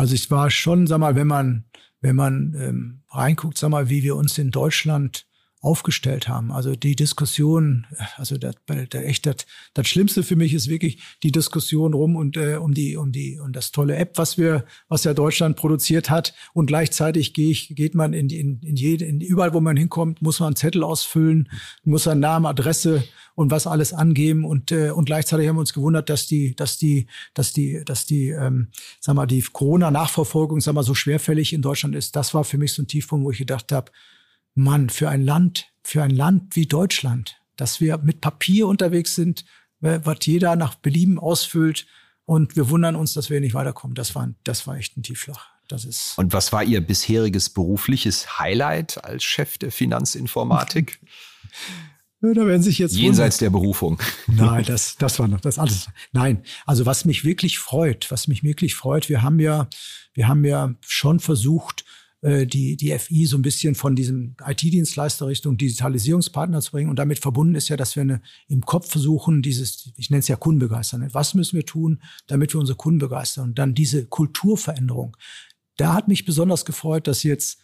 Also 0.00 0.14
ich 0.14 0.30
war 0.30 0.48
schon, 0.48 0.86
sag 0.86 0.96
mal, 0.96 1.14
wenn 1.14 1.26
man, 1.26 1.66
wenn 2.00 2.16
man 2.16 2.54
ähm, 2.58 3.02
reinguckt, 3.10 3.58
sag 3.58 3.68
mal, 3.68 3.90
wie 3.90 4.02
wir 4.02 4.16
uns 4.16 4.38
in 4.38 4.50
Deutschland 4.50 5.26
aufgestellt 5.60 6.26
haben. 6.26 6.50
Also 6.52 6.74
die 6.74 6.96
Diskussion, 6.96 7.86
also 8.16 8.38
das, 8.38 8.54
der, 8.66 9.06
echt 9.06 9.26
das, 9.26 9.36
das 9.74 9.86
Schlimmste 9.86 10.22
für 10.22 10.36
mich 10.36 10.54
ist 10.54 10.68
wirklich 10.68 11.02
die 11.22 11.32
Diskussion 11.32 11.92
rum 11.92 12.16
und 12.16 12.38
äh, 12.38 12.56
um 12.56 12.72
die 12.72 12.96
um 12.96 13.12
die 13.12 13.38
und 13.38 13.54
das 13.54 13.70
tolle 13.70 13.96
App, 13.96 14.16
was 14.16 14.38
wir, 14.38 14.64
was 14.88 15.04
ja 15.04 15.12
Deutschland 15.12 15.56
produziert 15.56 16.08
hat. 16.08 16.34
Und 16.54 16.66
gleichzeitig 16.66 17.34
gehe 17.34 17.50
ich, 17.50 17.74
geht 17.76 17.94
man 17.94 18.14
in, 18.14 18.30
in, 18.30 18.60
in 18.62 18.76
jede, 18.76 19.04
in 19.04 19.20
überall, 19.20 19.52
wo 19.52 19.60
man 19.60 19.76
hinkommt, 19.76 20.22
muss 20.22 20.40
man 20.40 20.48
einen 20.48 20.56
Zettel 20.56 20.82
ausfüllen, 20.82 21.50
muss 21.84 22.08
einen 22.08 22.20
Namen, 22.20 22.46
Adresse 22.46 23.04
und 23.34 23.50
was 23.50 23.66
alles 23.66 23.92
angeben 23.92 24.46
und 24.46 24.72
äh, 24.72 24.90
und 24.90 25.04
gleichzeitig 25.04 25.46
haben 25.46 25.56
wir 25.56 25.60
uns 25.60 25.74
gewundert, 25.74 26.08
dass 26.08 26.26
die, 26.26 26.56
dass 26.56 26.78
die, 26.78 27.06
dass 27.34 27.52
die, 27.52 27.82
dass 27.84 28.06
die, 28.06 28.30
ähm, 28.30 28.68
sag 28.98 29.14
mal, 29.14 29.26
die 29.26 29.42
Corona-Nachverfolgung, 29.42 30.62
sag 30.62 30.74
mal, 30.74 30.82
so 30.84 30.94
schwerfällig 30.94 31.52
in 31.52 31.60
Deutschland 31.60 31.94
ist. 31.94 32.16
Das 32.16 32.32
war 32.32 32.44
für 32.44 32.56
mich 32.56 32.72
so 32.72 32.82
ein 32.82 32.86
Tiefpunkt, 32.86 33.26
wo 33.26 33.30
ich 33.30 33.38
gedacht 33.38 33.72
habe 33.72 33.92
Mann, 34.60 34.90
für 34.90 35.08
ein 35.08 35.22
Land, 35.22 35.66
für 35.82 36.02
ein 36.02 36.10
Land 36.10 36.56
wie 36.56 36.66
Deutschland, 36.66 37.40
dass 37.56 37.80
wir 37.80 37.98
mit 37.98 38.20
Papier 38.20 38.66
unterwegs 38.66 39.14
sind, 39.14 39.44
was 39.80 40.18
jeder 40.22 40.56
nach 40.56 40.74
Belieben 40.74 41.18
ausfüllt 41.18 41.86
und 42.26 42.54
wir 42.56 42.70
wundern 42.70 42.96
uns, 42.96 43.14
dass 43.14 43.30
wir 43.30 43.40
nicht 43.40 43.54
weiterkommen. 43.54 43.94
Das 43.94 44.14
war, 44.14 44.28
das 44.44 44.66
war 44.66 44.76
echt 44.76 44.96
ein 44.96 45.02
Tiefschlag. 45.02 45.38
Das 45.68 45.84
ist 45.84 46.18
und 46.18 46.32
was 46.32 46.52
war 46.52 46.64
Ihr 46.64 46.80
bisheriges 46.80 47.48
berufliches 47.48 48.40
Highlight 48.40 49.04
als 49.04 49.22
Chef 49.22 49.58
der 49.58 49.72
Finanzinformatik? 49.72 51.00
Ja, 52.22 52.34
da 52.34 52.46
werden 52.46 52.62
sich 52.62 52.78
jetzt 52.78 52.96
jenseits 52.96 53.38
der 53.38 53.48
Berufung. 53.48 53.98
Nein, 54.26 54.62
das 54.66 54.96
das 54.98 55.18
war 55.18 55.26
noch 55.26 55.40
das 55.40 55.58
alles. 55.58 55.88
Nein, 56.12 56.42
also 56.66 56.84
was 56.84 57.06
mich 57.06 57.24
wirklich 57.24 57.58
freut, 57.58 58.10
was 58.10 58.28
mich 58.28 58.42
wirklich 58.42 58.74
freut, 58.74 59.08
wir 59.08 59.22
haben 59.22 59.40
ja 59.40 59.70
wir 60.12 60.28
haben 60.28 60.44
ja 60.44 60.74
schon 60.82 61.18
versucht 61.18 61.86
äh, 62.22 62.46
die, 62.46 62.76
die 62.76 62.96
FI 62.98 63.26
so 63.26 63.38
ein 63.38 63.42
bisschen 63.42 63.74
von 63.74 63.96
diesem 63.96 64.36
IT-Dienstleister 64.44 65.26
Richtung 65.26 65.56
Digitalisierungspartner 65.56 66.60
zu 66.60 66.72
bringen. 66.72 66.90
Und 66.90 66.98
damit 66.98 67.18
verbunden 67.18 67.54
ist 67.54 67.68
ja, 67.68 67.76
dass 67.76 67.96
wir 67.96 68.02
eine, 68.02 68.20
im 68.46 68.60
Kopf 68.60 68.90
versuchen, 68.90 69.42
dieses, 69.42 69.92
ich 69.96 70.10
nenne 70.10 70.20
es 70.20 70.28
ja 70.28 70.36
Kundenbegeistern. 70.36 71.08
Was 71.12 71.34
müssen 71.34 71.56
wir 71.56 71.64
tun, 71.64 72.02
damit 72.26 72.52
wir 72.54 72.60
unsere 72.60 72.76
Kunden 72.76 72.98
begeistern? 72.98 73.50
Und 73.50 73.58
dann 73.58 73.74
diese 73.74 74.06
Kulturveränderung. 74.06 75.16
Da 75.76 75.94
hat 75.94 76.08
mich 76.08 76.26
besonders 76.26 76.64
gefreut, 76.64 77.06
dass 77.06 77.22
jetzt 77.22 77.58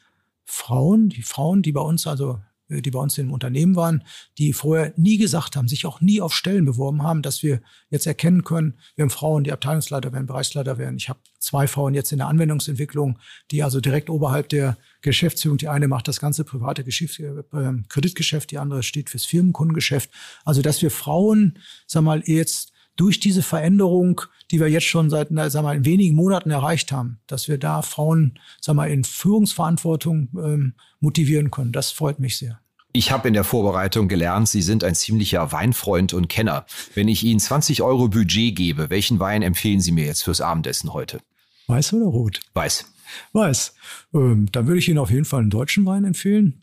Frauen, 0.47 1.11
die 1.11 1.23
Frauen, 1.23 1.63
die 1.63 1.73
bei 1.73 1.83
uns 1.83 2.07
also 2.07 2.41
die 2.69 2.91
bei 2.91 2.99
uns 2.99 3.17
im 3.19 3.33
Unternehmen 3.33 3.77
waren, 3.77 4.03
die 4.39 4.53
vorher 4.53 4.93
nie 4.97 5.19
gesagt 5.19 5.57
haben, 5.57 5.69
sich 5.69 5.87
auch 5.87 6.01
nie 6.01 6.21
auf 6.21 6.35
Stellen 6.35 6.65
beworben 6.65 7.03
haben, 7.03 7.23
dass 7.23 7.43
wir 7.43 7.61
jetzt 7.91 8.07
erkennen 8.07 8.45
können, 8.45 8.79
wir 8.97 9.03
haben 9.05 9.11
Frauen, 9.11 9.45
die 9.45 9.53
Abteilungsleiter 9.53 10.13
werden, 10.13 10.27
Bereichsleiter 10.27 10.79
werden. 10.79 10.97
Ich 10.97 11.09
habe 11.09 11.21
zwei 11.39 11.67
Frauen 11.67 11.95
jetzt 11.95 12.13
in 12.13 12.19
der 12.19 12.27
Anwendungsentwicklung, 12.27 13.19
die 13.51 13.63
also 13.63 13.81
direkt 13.81 14.11
oberhalb 14.11 14.49
der 14.49 14.77
Geschäftsführung, 15.01 15.59
die 15.59 15.69
eine 15.69 15.89
macht 15.89 16.09
das 16.09 16.21
ganze 16.21 16.45
private 16.45 16.85
Geschäft, 16.85 17.21
äh, 17.21 17.73
Kreditgeschäft, 17.89 18.51
die 18.51 18.59
andere 18.59 18.83
steht 18.83 19.11
fürs 19.11 19.25
Firmenkundengeschäft. 19.25 20.11
Also, 20.45 20.63
dass 20.63 20.83
wir 20.83 20.91
Frauen, 20.91 21.59
sag 21.87 22.03
mal, 22.03 22.23
jetzt 22.27 22.73
durch 22.97 23.21
diese 23.21 23.43
Veränderung, 23.43 24.23
die 24.51 24.61
wir 24.61 24.69
jetzt 24.69 24.87
schon 24.87 25.11
seit, 25.11 25.29
sag 25.31 25.63
mal, 25.63 25.85
wenigen 25.85 26.17
Monaten 26.17 26.51
erreicht 26.51 26.93
haben, 26.93 27.21
dass 27.27 27.49
wir 27.49 27.59
da 27.59 27.83
Frauen, 27.83 28.39
sag 28.61 28.75
mal, 28.75 28.91
in 28.91 29.05
Führungsverantwortung 29.05 30.29
ähm, 30.37 30.75
motivieren 31.01 31.51
können. 31.51 31.73
Das 31.73 31.91
freut 31.91 32.19
mich 32.19 32.39
sehr. 32.39 32.61
Ich 32.93 33.11
habe 33.13 33.29
in 33.29 33.35
der 33.35 33.45
Vorbereitung 33.45 34.09
gelernt, 34.09 34.49
Sie 34.49 34.63
sind 34.63 34.83
ein 34.83 34.95
ziemlicher 34.95 35.53
Weinfreund 35.53 36.15
und 36.15 36.29
Kenner. 36.29 36.65
Wenn 36.95 37.09
ich 37.09 37.25
Ihnen 37.25 37.41
20 37.41 37.83
Euro 37.83 38.09
Budget 38.09 38.57
gebe, 38.57 38.89
welchen 38.89 39.21
Wein 39.21 39.43
empfehlen 39.43 39.81
Sie 39.81 39.93
mir 39.93 40.07
jetzt 40.07 40.25
fürs 40.25 40.41
Abendessen 40.41 40.95
heute? 40.95 41.21
Weiß 41.67 41.93
oder 41.93 42.07
rot? 42.07 42.41
Weiß. 42.55 42.87
Weiß. 43.35 43.75
Ähm, 44.15 44.49
dann 44.51 44.67
würde 44.67 44.79
ich 44.79 44.89
Ihnen 44.89 44.99
auf 44.99 45.11
jeden 45.11 45.27
Fall 45.27 45.41
einen 45.41 45.51
deutschen 45.51 45.85
Wein 45.85 46.05
empfehlen. 46.05 46.63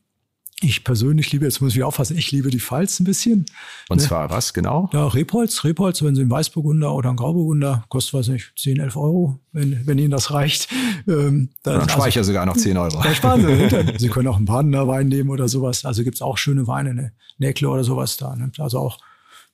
Ich 0.64 0.86
persönlich 0.86 1.30
liebe, 1.34 1.44
jetzt 1.44 1.60
muss 1.60 1.76
ich 1.76 1.84
aufpassen, 1.84 2.18
ich 2.18 2.32
liebe 2.32 2.50
die 2.50 2.60
Pfalz 2.62 3.00
ein 3.02 3.04
bisschen. 3.04 3.46
Und 3.90 3.98
ne? 3.98 4.04
zwar 4.04 4.30
was 4.30 4.54
genau? 4.54 4.90
Ja, 4.94 5.08
Rebholz. 5.08 5.66
Rebholz, 5.66 6.02
wenn 6.02 6.16
Sie 6.16 6.22
einen 6.22 6.32
Weißburgunder 6.32 6.94
oder 6.94 7.10
einen 7.10 7.18
Grauburgunder, 7.18 7.84
kostet, 7.90 8.14
weiß 8.14 8.30
nicht, 8.30 8.54
10, 8.58 8.80
11 8.80 8.96
Euro, 8.96 9.40
wenn, 9.52 9.86
wenn 9.86 9.98
Ihnen 9.98 10.12
das 10.12 10.32
reicht. 10.32 10.70
Ähm, 11.06 11.50
dann, 11.64 11.80
dann 11.80 11.90
spare 11.90 12.08
ich 12.08 12.16
ja 12.16 12.24
sogar 12.24 12.46
noch 12.46 12.56
10 12.56 12.78
Euro. 12.78 13.02
Da 13.04 13.14
sparen 13.14 13.42
Sie. 13.42 13.98
Sie 13.98 14.08
können 14.08 14.30
auch 14.30 14.38
einen 14.38 14.46
Badener 14.46 14.88
Wein 14.88 15.10
nehmen 15.10 15.30
oder 15.30 15.50
sowas. 15.50 15.84
Also 15.84 16.04
gibt's 16.04 16.22
auch 16.22 16.38
schöne 16.38 16.66
Weine, 16.66 16.94
ne? 16.94 17.12
Näckle 17.40 17.70
oder 17.70 17.84
sowas 17.84 18.16
da. 18.16 18.34
Ne? 18.36 18.50
Also 18.58 18.80
auch, 18.80 19.00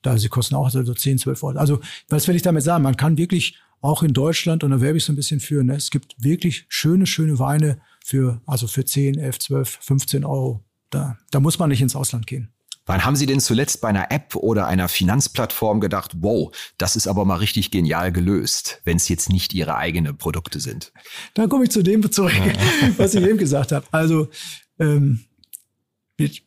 da 0.02 0.16
sie 0.16 0.28
kosten 0.28 0.54
auch 0.54 0.70
so 0.70 0.94
10, 0.94 1.18
12 1.18 1.42
Euro. 1.42 1.58
Also, 1.58 1.80
was 2.08 2.28
will 2.28 2.36
ich 2.36 2.42
damit 2.42 2.62
sagen? 2.62 2.84
Man 2.84 2.96
kann 2.96 3.18
wirklich 3.18 3.58
auch 3.80 4.04
in 4.04 4.12
Deutschland, 4.12 4.62
und 4.62 4.70
da 4.70 4.80
werbe 4.80 4.98
ich 4.98 5.04
so 5.04 5.12
ein 5.12 5.16
bisschen 5.16 5.40
für, 5.40 5.64
ne? 5.64 5.74
es 5.74 5.90
gibt 5.90 6.14
wirklich 6.22 6.66
schöne, 6.68 7.06
schöne 7.06 7.40
Weine 7.40 7.80
für, 8.04 8.40
also 8.46 8.68
für 8.68 8.84
10, 8.84 9.18
11, 9.18 9.38
12, 9.40 9.78
15 9.80 10.24
Euro 10.24 10.62
da, 10.90 11.18
da 11.30 11.40
muss 11.40 11.58
man 11.58 11.70
nicht 11.70 11.80
ins 11.80 11.96
Ausland 11.96 12.26
gehen. 12.26 12.52
Wann 12.86 13.04
haben 13.04 13.14
Sie 13.14 13.26
denn 13.26 13.40
zuletzt 13.40 13.80
bei 13.80 13.88
einer 13.88 14.10
App 14.10 14.34
oder 14.34 14.66
einer 14.66 14.88
Finanzplattform 14.88 15.80
gedacht, 15.80 16.12
wow, 16.22 16.50
das 16.76 16.96
ist 16.96 17.06
aber 17.06 17.24
mal 17.24 17.36
richtig 17.36 17.70
genial 17.70 18.10
gelöst, 18.10 18.80
wenn 18.84 18.96
es 18.96 19.08
jetzt 19.08 19.30
nicht 19.30 19.54
Ihre 19.54 19.76
eigenen 19.76 20.16
Produkte 20.16 20.58
sind? 20.58 20.92
Da 21.34 21.46
komme 21.46 21.64
ich 21.64 21.70
zu 21.70 21.82
dem 21.82 22.10
zurück, 22.10 22.32
was 22.96 23.14
ich 23.14 23.24
eben 23.24 23.38
gesagt 23.38 23.70
habe. 23.70 23.86
Also 23.92 24.28
ähm, 24.80 25.20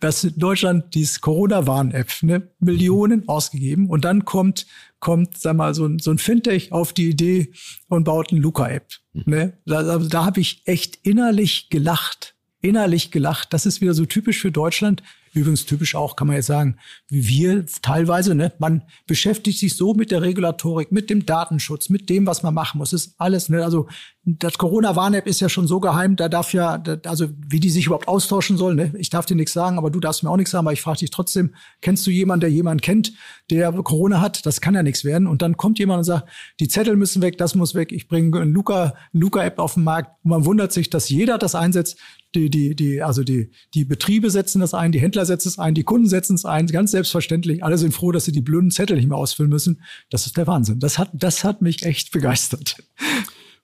was 0.01 0.23
in 0.23 0.37
Deutschland 0.37 0.93
dieses 0.93 1.21
Corona-Warn-App, 1.21 2.11
ne, 2.21 2.49
Millionen 2.59 3.27
ausgegeben 3.27 3.89
und 3.89 4.03
dann 4.03 4.25
kommt, 4.25 4.67
kommt, 4.99 5.37
sag 5.37 5.55
mal, 5.55 5.73
so 5.73 5.85
ein, 5.85 5.99
so 5.99 6.11
ein 6.11 6.17
Fintech 6.17 6.71
auf 6.71 6.93
die 6.93 7.09
Idee 7.09 7.53
und 7.87 8.03
baut 8.03 8.31
ein 8.31 8.37
Luca-App. 8.37 8.87
Ne? 9.13 9.57
Da, 9.65 9.97
da 9.97 10.25
habe 10.25 10.41
ich 10.41 10.61
echt 10.65 10.99
innerlich 11.03 11.69
gelacht 11.69 12.32
innerlich 12.63 13.11
gelacht. 13.11 13.53
Das 13.53 13.65
ist 13.65 13.81
wieder 13.81 13.93
so 13.93 14.05
typisch 14.05 14.41
für 14.41 14.51
Deutschland. 14.51 15.03
Übrigens 15.33 15.65
typisch 15.65 15.95
auch, 15.95 16.15
kann 16.15 16.27
man 16.27 16.37
jetzt 16.37 16.45
sagen, 16.45 16.77
wie 17.09 17.27
wir 17.27 17.65
teilweise, 17.81 18.35
ne? 18.35 18.53
man 18.59 18.83
beschäftigt 19.05 19.59
sich 19.59 19.75
so 19.75 19.93
mit 19.93 20.11
der 20.11 20.21
Regulatorik, 20.21 20.91
mit 20.91 21.09
dem 21.09 21.25
Datenschutz, 21.25 21.89
mit 21.89 22.09
dem, 22.09 22.25
was 22.25 22.41
man 22.41 22.53
machen 22.53 22.77
muss. 22.77 22.91
Das 22.91 23.07
ist 23.07 23.15
alles, 23.17 23.49
ne? 23.49 23.63
also 23.63 23.87
das 24.25 24.57
Corona-Warn-App 24.57 25.27
ist 25.27 25.41
ja 25.41 25.49
schon 25.49 25.67
so 25.67 25.81
geheim, 25.81 26.15
da 26.15 26.29
darf 26.29 26.53
ja, 26.53 26.81
also 27.05 27.27
wie 27.45 27.59
die 27.59 27.69
sich 27.69 27.87
überhaupt 27.87 28.07
austauschen 28.07 28.55
sollen, 28.55 28.77
ne? 28.77 28.93
ich 28.97 29.09
darf 29.09 29.25
dir 29.25 29.35
nichts 29.35 29.51
sagen, 29.51 29.77
aber 29.77 29.91
du 29.91 29.99
darfst 29.99 30.23
mir 30.23 30.29
auch 30.29 30.37
nichts 30.37 30.51
sagen, 30.51 30.65
aber 30.65 30.71
ich 30.71 30.81
frage 30.81 30.99
dich 30.99 31.11
trotzdem, 31.11 31.53
kennst 31.81 32.07
du 32.07 32.11
jemanden, 32.11 32.41
der 32.41 32.49
jemanden 32.49 32.79
kennt, 32.79 33.13
der 33.49 33.73
Corona 33.73 34.21
hat? 34.21 34.45
Das 34.45 34.61
kann 34.61 34.75
ja 34.75 34.83
nichts 34.83 35.03
werden. 35.03 35.27
Und 35.27 35.41
dann 35.41 35.57
kommt 35.57 35.77
jemand 35.77 35.99
und 35.99 36.03
sagt, 36.05 36.29
die 36.61 36.69
Zettel 36.69 36.95
müssen 36.95 37.21
weg, 37.21 37.37
das 37.37 37.53
muss 37.53 37.75
weg, 37.75 37.91
ich 37.91 38.07
bringe 38.07 38.39
eine 38.39 38.49
Luca, 38.49 38.93
Luca-App 39.11 39.59
auf 39.59 39.73
den 39.73 39.83
Markt. 39.83 40.11
Und 40.23 40.29
man 40.29 40.45
wundert 40.45 40.71
sich, 40.71 40.89
dass 40.89 41.09
jeder 41.09 41.37
das 41.37 41.53
einsetzt, 41.53 41.99
die, 42.33 42.49
die, 42.49 42.77
die, 42.77 43.01
also 43.01 43.25
die, 43.25 43.51
die 43.73 43.83
Betriebe 43.83 44.29
setzen 44.29 44.61
das 44.61 44.73
ein, 44.73 44.93
die 44.93 45.01
Händler 45.01 45.25
setzen 45.25 45.49
es 45.49 45.59
ein, 45.59 45.75
die 45.75 45.83
Kunden 45.83 46.07
setzen 46.07 46.35
es 46.35 46.45
ein, 46.45 46.67
ganz 46.67 46.91
selbstverständlich. 46.91 47.61
Alle 47.61 47.77
sind 47.77 47.93
froh, 47.93 48.13
dass 48.13 48.23
sie 48.23 48.31
die 48.31 48.41
blöden 48.41 48.71
Zettel 48.71 48.95
nicht 48.95 49.09
mehr 49.09 49.17
ausfüllen 49.17 49.49
müssen. 49.49 49.81
Das 50.09 50.25
ist 50.25 50.37
der 50.37 50.47
Wahnsinn. 50.47 50.79
Das 50.79 50.97
hat, 50.97 51.09
das 51.11 51.43
hat 51.43 51.61
mich 51.61 51.83
echt 51.83 52.11
begeistert. 52.13 52.77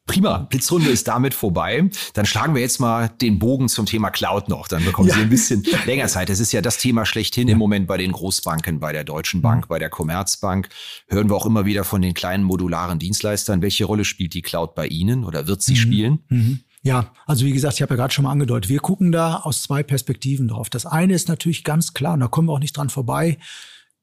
Prima, 0.09 0.39
Blitzrunde 0.39 0.89
ist 0.89 1.07
damit 1.07 1.35
vorbei. 1.35 1.87
Dann 2.13 2.25
schlagen 2.25 2.55
wir 2.55 2.61
jetzt 2.61 2.79
mal 2.79 3.09
den 3.21 3.37
Bogen 3.37 3.69
zum 3.69 3.85
Thema 3.85 4.09
Cloud 4.09 4.49
noch. 4.49 4.67
Dann 4.67 4.83
bekommen 4.83 5.07
ja. 5.07 5.13
Sie 5.13 5.21
ein 5.21 5.29
bisschen 5.29 5.63
länger 5.85 6.07
Zeit. 6.07 6.29
Das 6.29 6.39
ist 6.39 6.51
ja 6.51 6.61
das 6.61 6.79
Thema 6.79 7.05
schlechthin 7.05 7.47
ja. 7.47 7.53
im 7.53 7.59
Moment 7.59 7.87
bei 7.87 7.97
den 7.97 8.11
Großbanken, 8.11 8.79
bei 8.79 8.91
der 8.91 9.03
Deutschen 9.03 9.43
Bank, 9.43 9.65
mhm. 9.65 9.69
bei 9.69 9.77
der 9.77 9.89
Commerzbank. 9.89 10.69
Hören 11.07 11.29
wir 11.29 11.35
auch 11.35 11.45
immer 11.45 11.65
wieder 11.65 11.83
von 11.83 12.01
den 12.01 12.15
kleinen 12.15 12.43
modularen 12.43 12.97
Dienstleistern. 12.97 13.61
Welche 13.61 13.85
Rolle 13.85 14.03
spielt 14.03 14.33
die 14.33 14.41
Cloud 14.41 14.73
bei 14.73 14.87
Ihnen 14.87 15.23
oder 15.23 15.45
wird 15.45 15.61
sie 15.61 15.73
mhm. 15.73 15.77
spielen? 15.77 16.19
Mhm. 16.29 16.59
Ja, 16.81 17.11
also 17.27 17.45
wie 17.45 17.51
gesagt, 17.51 17.75
ich 17.75 17.81
habe 17.83 17.93
ja 17.93 17.97
gerade 17.97 18.13
schon 18.13 18.23
mal 18.23 18.31
angedeutet, 18.31 18.69
wir 18.69 18.79
gucken 18.79 19.11
da 19.11 19.35
aus 19.35 19.61
zwei 19.61 19.83
Perspektiven 19.83 20.47
drauf. 20.47 20.69
Das 20.69 20.85
eine 20.85 21.13
ist 21.13 21.27
natürlich 21.27 21.63
ganz 21.63 21.93
klar, 21.93 22.13
und 22.13 22.21
da 22.21 22.27
kommen 22.27 22.47
wir 22.47 22.53
auch 22.53 22.59
nicht 22.59 22.75
dran 22.75 22.89
vorbei, 22.89 23.37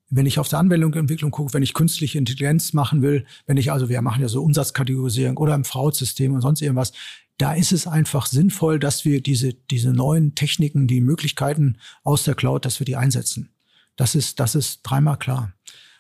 wenn 0.09 0.27
ich 0.27 0.39
auf 0.39 0.49
der 0.49 0.59
Anwendung 0.59 0.95
Entwicklung 0.95 1.31
gucke, 1.31 1.55
wenn 1.55 1.63
ich 1.63 1.75
künstliche 1.75 2.19
Intelligenz 2.19 2.73
machen 2.73 3.03
will, 3.03 3.27
wenn 3.47 3.57
ich 3.57 3.73
also, 3.73 3.89
wir 3.89 4.03
machen 4.03 4.23
ja 4.23 4.29
so 4.29 4.43
Umsatzkategorisierung 4.43 5.37
oder 5.37 5.55
im 5.55 5.65
Fraud-System 5.65 6.33
und 6.33 6.43
sonst 6.43 6.63
irgendwas, 6.63 6.93
da 7.39 7.53
ist 7.53 7.73
es 7.73 7.87
einfach 7.87 8.27
sinnvoll, 8.27 8.79
dass 8.79 9.05
wir 9.05 9.21
diese, 9.21 9.53
diese 9.53 9.93
neuen 9.93 10.35
Techniken, 10.35 10.87
die 10.87 11.01
Möglichkeiten 11.01 11.77
aus 12.03 12.25
der 12.25 12.35
Cloud, 12.35 12.65
dass 12.65 12.81
wir 12.81 12.87
die 12.87 12.97
einsetzen. 12.97 13.51
Das 13.97 14.15
ist, 14.15 14.41
das 14.41 14.55
ist 14.55 14.81
dreimal 14.83 15.19
klar. 15.19 15.53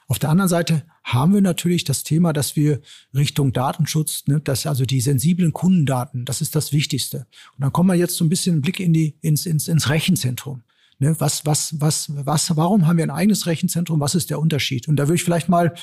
Auf 0.08 0.18
der 0.18 0.30
anderen 0.30 0.48
Seite 0.48 0.84
haben 1.02 1.34
wir 1.34 1.40
natürlich 1.40 1.82
das 1.84 2.04
Thema, 2.04 2.32
dass 2.32 2.54
wir 2.54 2.80
Richtung 3.14 3.52
Datenschutz, 3.52 4.24
ne, 4.26 4.40
dass 4.40 4.66
also 4.66 4.84
die 4.84 5.00
sensiblen 5.00 5.52
Kundendaten, 5.52 6.24
das 6.24 6.40
ist 6.40 6.54
das 6.54 6.72
Wichtigste. 6.72 7.26
Und 7.56 7.62
dann 7.62 7.72
kommen 7.72 7.88
wir 7.88 7.96
jetzt 7.96 8.16
so 8.16 8.24
ein 8.24 8.28
bisschen 8.28 8.60
Blick 8.60 8.78
in 8.78 8.92
die, 8.92 9.16
ins, 9.20 9.46
ins, 9.46 9.66
ins 9.66 9.88
Rechenzentrum. 9.88 10.62
Ne, 10.98 11.14
was, 11.18 11.44
was, 11.44 11.78
was, 11.80 12.10
was, 12.14 12.56
warum 12.56 12.86
haben 12.86 12.96
wir 12.96 13.04
ein 13.04 13.10
eigenes 13.10 13.46
Rechenzentrum? 13.46 14.00
Was 14.00 14.14
ist 14.14 14.30
der 14.30 14.40
Unterschied? 14.40 14.88
Und 14.88 14.96
da 14.96 15.04
würde 15.04 15.16
ich 15.16 15.24
vielleicht 15.24 15.48
mal, 15.48 15.74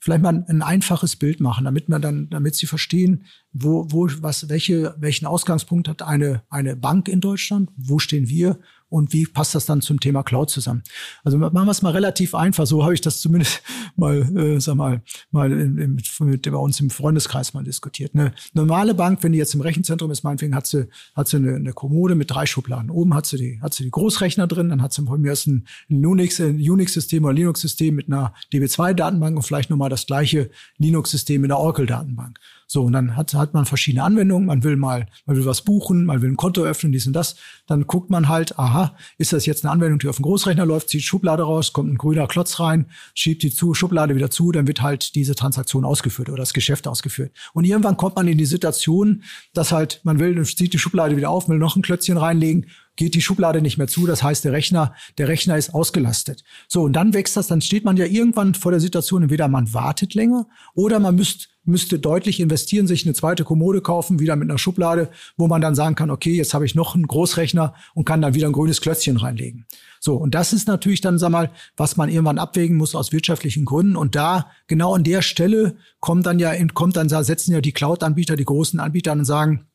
vielleicht 0.00 0.22
mal 0.22 0.44
ein 0.48 0.62
einfaches 0.62 1.16
Bild 1.16 1.40
machen, 1.40 1.64
damit 1.66 1.88
man 1.88 2.00
dann, 2.00 2.30
damit 2.30 2.54
Sie 2.54 2.66
verstehen, 2.66 3.24
wo, 3.52 3.86
wo, 3.90 4.08
was, 4.20 4.48
welche, 4.48 4.94
welchen 4.98 5.26
Ausgangspunkt 5.26 5.88
hat 5.88 6.00
eine, 6.00 6.42
eine 6.48 6.74
Bank 6.74 7.08
in 7.08 7.20
Deutschland? 7.20 7.70
Wo 7.76 7.98
stehen 7.98 8.28
wir? 8.28 8.58
und 8.88 9.12
wie 9.12 9.26
passt 9.26 9.54
das 9.54 9.66
dann 9.66 9.80
zum 9.80 10.00
Thema 10.00 10.22
Cloud 10.22 10.50
zusammen? 10.50 10.82
Also 11.24 11.38
machen 11.38 11.52
wir 11.52 11.70
es 11.70 11.82
mal 11.82 11.92
relativ 11.92 12.34
einfach, 12.34 12.66
so 12.66 12.82
habe 12.84 12.94
ich 12.94 13.00
das 13.00 13.20
zumindest 13.20 13.62
mal, 13.96 14.22
äh, 14.36 14.60
sag 14.60 14.76
mal, 14.76 15.02
mal 15.30 15.52
in, 15.52 15.78
in, 15.78 16.00
mit, 16.20 16.42
bei 16.42 16.56
uns 16.56 16.80
im 16.80 16.90
Freundeskreis 16.90 17.54
mal 17.54 17.64
diskutiert. 17.64 18.14
Eine 18.14 18.32
normale 18.54 18.94
Bank, 18.94 19.22
wenn 19.22 19.32
die 19.32 19.38
jetzt 19.38 19.54
im 19.54 19.60
Rechenzentrum 19.60 20.10
ist, 20.10 20.22
meinetwegen 20.22 20.54
hat 20.54 20.66
sie, 20.66 20.88
hat 21.14 21.28
sie 21.28 21.36
eine, 21.36 21.54
eine 21.54 21.72
Kommode 21.72 22.14
mit 22.14 22.30
drei 22.30 22.46
Schubladen. 22.46 22.90
Oben 22.90 23.14
hat 23.14 23.26
sie 23.26 23.36
die, 23.36 23.60
hat 23.60 23.74
sie 23.74 23.84
die 23.84 23.90
Großrechner 23.90 24.46
drin, 24.46 24.68
dann 24.68 24.82
hat 24.82 24.92
sie 24.92 25.04
von 25.04 25.20
mir 25.20 25.32
aus 25.32 25.46
ein, 25.46 25.66
Unix, 25.88 26.40
ein 26.40 26.56
Unix-System 26.56 27.24
oder 27.24 27.34
Linux-System 27.34 27.94
mit 27.94 28.06
einer 28.08 28.34
DB2-Datenbank 28.52 29.36
und 29.36 29.42
vielleicht 29.42 29.70
nochmal 29.70 29.90
das 29.90 30.06
gleiche 30.06 30.50
Linux-System 30.78 31.44
in 31.44 31.48
der 31.48 31.58
Oracle-Datenbank. 31.58 32.38
So, 32.68 32.82
und 32.82 32.92
dann 32.92 33.16
hat, 33.16 33.32
hat 33.34 33.54
man 33.54 33.64
verschiedene 33.64 34.02
Anwendungen. 34.02 34.46
Man 34.46 34.64
will 34.64 34.76
mal, 34.76 35.06
man 35.24 35.36
will 35.36 35.46
was 35.46 35.62
buchen, 35.62 36.04
man 36.04 36.20
will 36.20 36.30
ein 36.30 36.36
Konto 36.36 36.64
öffnen, 36.64 36.90
dies 36.90 37.06
und 37.06 37.12
das. 37.12 37.36
Dann 37.68 37.86
guckt 37.86 38.10
man 38.10 38.28
halt, 38.28 38.58
aha, 38.58 38.96
ist 39.18 39.32
das 39.32 39.46
jetzt 39.46 39.64
eine 39.64 39.72
Anwendung, 39.72 40.00
die 40.00 40.08
auf 40.08 40.16
dem 40.16 40.24
Großrechner 40.24 40.66
läuft, 40.66 40.88
zieht 40.88 41.02
Schublade 41.02 41.44
raus, 41.44 41.72
kommt 41.72 41.92
ein 41.92 41.98
grüner 41.98 42.26
Klotz 42.26 42.58
rein, 42.58 42.86
schiebt 43.14 43.44
die 43.44 43.52
zu, 43.52 43.74
Schublade 43.86 44.16
wieder 44.16 44.30
zu, 44.30 44.50
dann 44.50 44.66
wird 44.66 44.82
halt 44.82 45.14
diese 45.14 45.36
Transaktion 45.36 45.84
ausgeführt 45.84 46.28
oder 46.28 46.38
das 46.38 46.52
Geschäft 46.52 46.88
ausgeführt. 46.88 47.30
Und 47.52 47.64
irgendwann 47.64 47.96
kommt 47.96 48.16
man 48.16 48.26
in 48.26 48.36
die 48.36 48.44
Situation, 48.44 49.22
dass 49.54 49.70
halt, 49.70 50.00
man 50.02 50.18
will, 50.18 50.44
zieht 50.44 50.72
die 50.72 50.78
Schublade 50.78 51.16
wieder 51.16 51.30
auf, 51.30 51.48
will 51.48 51.58
noch 51.58 51.76
ein 51.76 51.82
Klötzchen 51.82 52.16
reinlegen, 52.16 52.66
geht 52.96 53.14
die 53.14 53.22
Schublade 53.22 53.62
nicht 53.62 53.78
mehr 53.78 53.88
zu. 53.88 54.06
Das 54.06 54.22
heißt, 54.22 54.44
der 54.44 54.52
Rechner, 54.52 54.94
der 55.18 55.28
Rechner 55.28 55.56
ist 55.56 55.74
ausgelastet. 55.74 56.42
So, 56.68 56.82
und 56.82 56.94
dann 56.94 57.14
wächst 57.14 57.36
das, 57.36 57.46
dann 57.46 57.60
steht 57.60 57.84
man 57.84 57.96
ja 57.96 58.06
irgendwann 58.06 58.54
vor 58.54 58.72
der 58.72 58.80
Situation, 58.80 59.22
entweder 59.22 59.48
man 59.48 59.72
wartet 59.72 60.14
länger 60.14 60.46
oder 60.74 60.98
man 60.98 61.14
müsst, 61.14 61.50
müsste 61.64 61.98
deutlich 61.98 62.40
investieren, 62.40 62.86
sich 62.86 63.04
eine 63.04 63.14
zweite 63.14 63.44
Kommode 63.44 63.80
kaufen, 63.80 64.20
wieder 64.20 64.36
mit 64.36 64.48
einer 64.48 64.58
Schublade, 64.58 65.10
wo 65.36 65.48
man 65.48 65.60
dann 65.60 65.74
sagen 65.74 65.94
kann, 65.94 66.10
okay, 66.10 66.34
jetzt 66.34 66.54
habe 66.54 66.64
ich 66.64 66.74
noch 66.74 66.94
einen 66.94 67.06
Großrechner 67.06 67.74
und 67.94 68.04
kann 68.04 68.22
dann 68.22 68.34
wieder 68.34 68.46
ein 68.46 68.52
grünes 68.52 68.80
Klötzchen 68.80 69.16
reinlegen. 69.16 69.66
So, 70.00 70.14
und 70.16 70.34
das 70.34 70.52
ist 70.52 70.68
natürlich 70.68 71.00
dann, 71.00 71.18
sag 71.18 71.30
mal, 71.30 71.50
was 71.76 71.96
man 71.96 72.08
irgendwann 72.08 72.38
abwägen 72.38 72.76
muss 72.76 72.94
aus 72.94 73.12
wirtschaftlichen 73.12 73.64
Gründen. 73.64 73.96
Und 73.96 74.14
da, 74.14 74.50
genau 74.68 74.94
an 74.94 75.04
der 75.04 75.22
Stelle, 75.22 75.76
kommt 76.00 76.26
dann 76.26 76.38
ja, 76.38 76.52
kommt 76.68 76.96
dann, 76.96 77.08
setzen 77.08 77.52
ja 77.52 77.60
die 77.60 77.72
Cloud-Anbieter, 77.72 78.36
die 78.36 78.44
großen 78.44 78.78
Anbieter 78.78 79.12
und 79.12 79.24
sagen, 79.24 79.66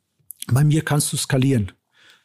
bei 0.48 0.64
mir 0.64 0.84
kannst 0.84 1.12
du 1.12 1.18
skalieren. 1.18 1.72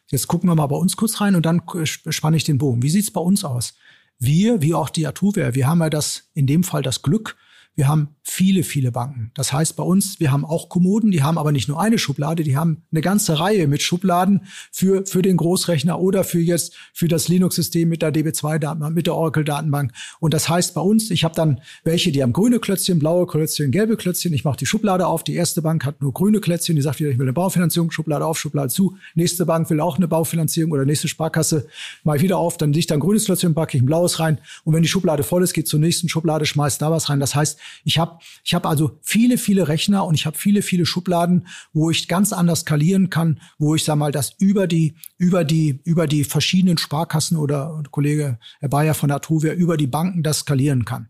Jetzt 0.09 0.27
gucken 0.27 0.49
wir 0.49 0.55
mal 0.55 0.67
bei 0.67 0.75
uns 0.75 0.95
kurz 0.95 1.19
rein 1.21 1.35
und 1.35 1.45
dann 1.45 1.61
spanne 1.83 2.37
ich 2.37 2.43
den 2.43 2.57
Bogen. 2.57 2.81
Wie 2.81 2.89
sieht's 2.89 3.11
bei 3.11 3.21
uns 3.21 3.43
aus? 3.43 3.75
Wir, 4.19 4.61
wie 4.61 4.73
auch 4.73 4.89
die 4.89 5.05
Atuvia, 5.05 5.53
wir 5.53 5.67
haben 5.67 5.81
ja 5.81 5.89
das, 5.89 6.29
in 6.33 6.47
dem 6.47 6.63
Fall 6.63 6.81
das 6.81 7.01
Glück, 7.01 7.35
wir 7.75 7.87
haben 7.87 8.15
viele, 8.29 8.63
viele 8.63 8.91
Banken. 8.91 9.31
Das 9.35 9.53
heißt 9.53 9.77
bei 9.77 9.83
uns, 9.83 10.19
wir 10.19 10.33
haben 10.33 10.43
auch 10.43 10.67
Kommoden, 10.67 11.11
die 11.11 11.23
haben 11.23 11.37
aber 11.37 11.53
nicht 11.53 11.69
nur 11.69 11.79
eine 11.79 11.97
Schublade, 11.97 12.43
die 12.43 12.57
haben 12.57 12.83
eine 12.91 12.99
ganze 12.99 13.39
Reihe 13.39 13.67
mit 13.67 13.81
Schubladen 13.81 14.41
für, 14.69 15.05
für 15.05 15.21
den 15.21 15.37
Großrechner 15.37 15.97
oder 15.97 16.25
für 16.25 16.39
jetzt 16.39 16.75
für 16.93 17.07
das 17.07 17.29
Linux-System 17.29 17.87
mit 17.87 18.01
der 18.01 18.13
DB2-Datenbank, 18.13 18.93
mit 18.93 19.07
der 19.07 19.15
Oracle-Datenbank. 19.15 19.93
Und 20.19 20.33
das 20.33 20.49
heißt 20.49 20.75
bei 20.75 20.81
uns, 20.81 21.09
ich 21.09 21.23
habe 21.23 21.35
dann 21.35 21.61
welche, 21.85 22.11
die 22.11 22.21
haben 22.21 22.33
grüne 22.33 22.59
Klötzchen, 22.59 22.99
blaue 22.99 23.27
Klötzchen, 23.27 23.71
gelbe 23.71 23.95
Klötzchen. 23.95 24.33
Ich 24.33 24.43
mache 24.43 24.57
die 24.57 24.65
Schublade 24.65 25.07
auf. 25.07 25.23
Die 25.23 25.33
erste 25.33 25.61
Bank 25.61 25.85
hat 25.85 26.01
nur 26.01 26.11
grüne 26.11 26.41
Klötzchen, 26.41 26.75
die 26.75 26.81
sagt 26.81 26.99
wieder, 26.99 27.09
ich 27.09 27.17
will 27.17 27.25
eine 27.25 27.33
Baufinanzierung, 27.33 27.91
Schublade 27.91 28.25
auf, 28.25 28.37
Schublade 28.37 28.69
zu. 28.69 28.97
Nächste 29.15 29.45
Bank 29.45 29.69
will 29.69 29.79
auch 29.79 29.97
eine 29.97 30.07
Baufinanzierung 30.09 30.73
oder 30.73 30.83
nächste 30.83 31.07
Sparkasse, 31.07 31.67
mal 32.03 32.19
wieder 32.19 32.37
auf, 32.37 32.57
dann 32.57 32.73
liegt 32.73 32.91
da 32.91 32.95
ein 32.95 32.99
grünes 32.99 33.25
Klötzchen, 33.25 33.53
packe 33.53 33.77
ich 33.77 33.83
ein 33.83 33.85
blaues 33.85 34.19
rein. 34.19 34.37
Und 34.65 34.73
wenn 34.73 34.83
die 34.83 34.89
Schublade 34.89 35.23
voll 35.23 35.43
ist, 35.43 35.53
geht 35.53 35.69
zur 35.69 35.79
nächsten 35.79 36.09
Schublade, 36.09 36.45
schmeißt 36.45 36.81
da 36.81 36.91
was 36.91 37.09
rein. 37.09 37.21
Das 37.21 37.33
heißt, 37.33 37.57
ich 37.85 37.97
habe 37.97 38.16
ich 38.43 38.53
hab 38.53 38.65
also 38.65 38.99
viele, 39.01 39.37
viele 39.37 39.67
Rechner 39.67 40.05
und 40.05 40.15
ich 40.15 40.25
habe 40.25 40.37
viele, 40.37 40.61
viele 40.61 40.85
Schubladen, 40.85 41.47
wo 41.73 41.89
ich 41.89 42.07
ganz 42.07 42.33
anders 42.33 42.61
skalieren 42.61 43.09
kann, 43.09 43.39
wo 43.57 43.75
ich 43.75 43.83
sag 43.83 43.95
mal, 43.97 44.11
das 44.11 44.33
über 44.39 44.67
die, 44.67 44.95
über 45.17 45.43
die, 45.43 45.81
über 45.83 46.07
die 46.07 46.23
verschiedenen 46.23 46.77
Sparkassen 46.77 47.37
oder 47.37 47.83
Kollege 47.91 48.39
Herr 48.59 48.69
Bayer 48.69 48.93
von 48.93 49.11
Atruvia 49.11 49.53
über 49.53 49.77
die 49.77 49.87
Banken 49.87 50.23
das 50.23 50.39
skalieren 50.39 50.85
kann. 50.85 51.09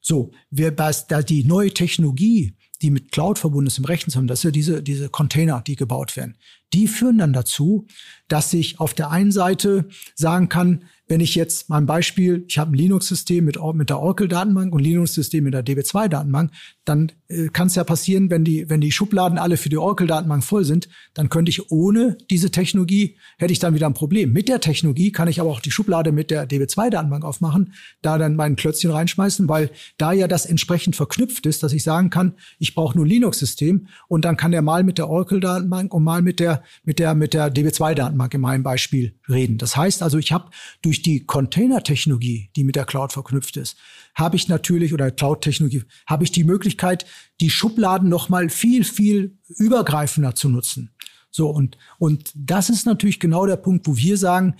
So, 0.00 0.32
wer 0.50 0.72
da 0.72 1.22
die 1.22 1.44
neue 1.44 1.72
Technologie, 1.72 2.56
die 2.82 2.90
mit 2.90 3.12
Cloud 3.12 3.38
verbunden 3.38 3.68
ist 3.68 3.78
im 3.78 3.84
Rechenzentrum, 3.84 4.26
das 4.26 4.40
sind 4.40 4.48
ja 4.48 4.52
diese, 4.52 4.82
diese 4.82 5.08
Container, 5.08 5.62
die 5.64 5.76
gebaut 5.76 6.16
werden. 6.16 6.36
Die 6.74 6.88
führen 6.88 7.18
dann 7.18 7.32
dazu, 7.32 7.86
dass 8.28 8.52
ich 8.52 8.80
auf 8.80 8.94
der 8.94 9.10
einen 9.10 9.32
Seite 9.32 9.88
sagen 10.14 10.48
kann, 10.48 10.84
wenn 11.12 11.20
ich 11.20 11.34
jetzt 11.34 11.68
mal 11.68 11.76
ein 11.76 11.84
Beispiel, 11.84 12.46
ich 12.48 12.56
habe 12.56 12.72
ein 12.72 12.74
Linux-System 12.74 13.44
mit, 13.44 13.58
mit 13.74 13.90
der 13.90 14.00
Oracle-Datenbank 14.00 14.72
und 14.72 14.80
Linux-System 14.80 15.44
mit 15.44 15.52
der 15.52 15.62
DB2-Datenbank, 15.62 16.50
dann 16.86 17.12
äh, 17.28 17.48
kann 17.48 17.66
es 17.66 17.74
ja 17.74 17.84
passieren, 17.84 18.30
wenn 18.30 18.44
die, 18.44 18.70
wenn 18.70 18.80
die 18.80 18.92
Schubladen 18.92 19.36
alle 19.36 19.58
für 19.58 19.68
die 19.68 19.76
Oracle-Datenbank 19.76 20.42
voll 20.42 20.64
sind, 20.64 20.88
dann 21.12 21.28
könnte 21.28 21.50
ich 21.50 21.70
ohne 21.70 22.16
diese 22.30 22.50
Technologie, 22.50 23.18
hätte 23.36 23.52
ich 23.52 23.58
dann 23.58 23.74
wieder 23.74 23.86
ein 23.86 23.94
Problem. 23.94 24.32
Mit 24.32 24.48
der 24.48 24.60
Technologie 24.60 25.12
kann 25.12 25.28
ich 25.28 25.38
aber 25.38 25.50
auch 25.50 25.60
die 25.60 25.70
Schublade 25.70 26.12
mit 26.12 26.30
der 26.30 26.48
DB2-Datenbank 26.48 27.24
aufmachen, 27.24 27.74
da 28.00 28.16
dann 28.16 28.34
mein 28.34 28.56
Klötzchen 28.56 28.90
reinschmeißen, 28.90 29.48
weil 29.50 29.70
da 29.98 30.12
ja 30.12 30.28
das 30.28 30.46
entsprechend 30.46 30.96
verknüpft 30.96 31.44
ist, 31.44 31.62
dass 31.62 31.74
ich 31.74 31.82
sagen 31.82 32.08
kann, 32.08 32.36
ich 32.58 32.74
brauche 32.74 32.96
nur 32.96 33.06
Linux-System 33.06 33.86
und 34.08 34.24
dann 34.24 34.38
kann 34.38 34.52
der 34.52 34.62
mal 34.62 34.82
mit 34.82 34.96
der 34.96 35.10
Oracle-Datenbank 35.10 35.92
und 35.92 36.04
mal 36.04 36.22
mit 36.22 36.40
der, 36.40 36.61
mit 36.84 36.98
der, 36.98 37.14
mit 37.14 37.34
der 37.34 37.52
DB2-Datenbank 37.52 38.34
in 38.34 38.40
meinem 38.40 38.62
Beispiel 38.62 39.14
reden. 39.28 39.58
Das 39.58 39.76
heißt 39.76 40.02
also, 40.02 40.18
ich 40.18 40.32
habe 40.32 40.50
durch 40.82 41.02
die 41.02 41.24
Container-Technologie, 41.24 42.50
die 42.56 42.64
mit 42.64 42.76
der 42.76 42.84
Cloud 42.84 43.12
verknüpft 43.12 43.56
ist, 43.56 43.76
habe 44.14 44.36
ich 44.36 44.48
natürlich, 44.48 44.92
oder 44.92 45.10
Cloud-Technologie, 45.10 45.84
habe 46.06 46.24
ich 46.24 46.32
die 46.32 46.44
Möglichkeit, 46.44 47.06
die 47.40 47.50
Schubladen 47.50 48.08
nochmal 48.08 48.48
viel, 48.48 48.84
viel 48.84 49.38
übergreifender 49.48 50.34
zu 50.34 50.48
nutzen. 50.48 50.90
So, 51.30 51.48
und, 51.48 51.78
und 51.98 52.30
das 52.34 52.68
ist 52.68 52.84
natürlich 52.84 53.18
genau 53.18 53.46
der 53.46 53.56
Punkt, 53.56 53.86
wo 53.86 53.96
wir 53.96 54.18
sagen, 54.18 54.56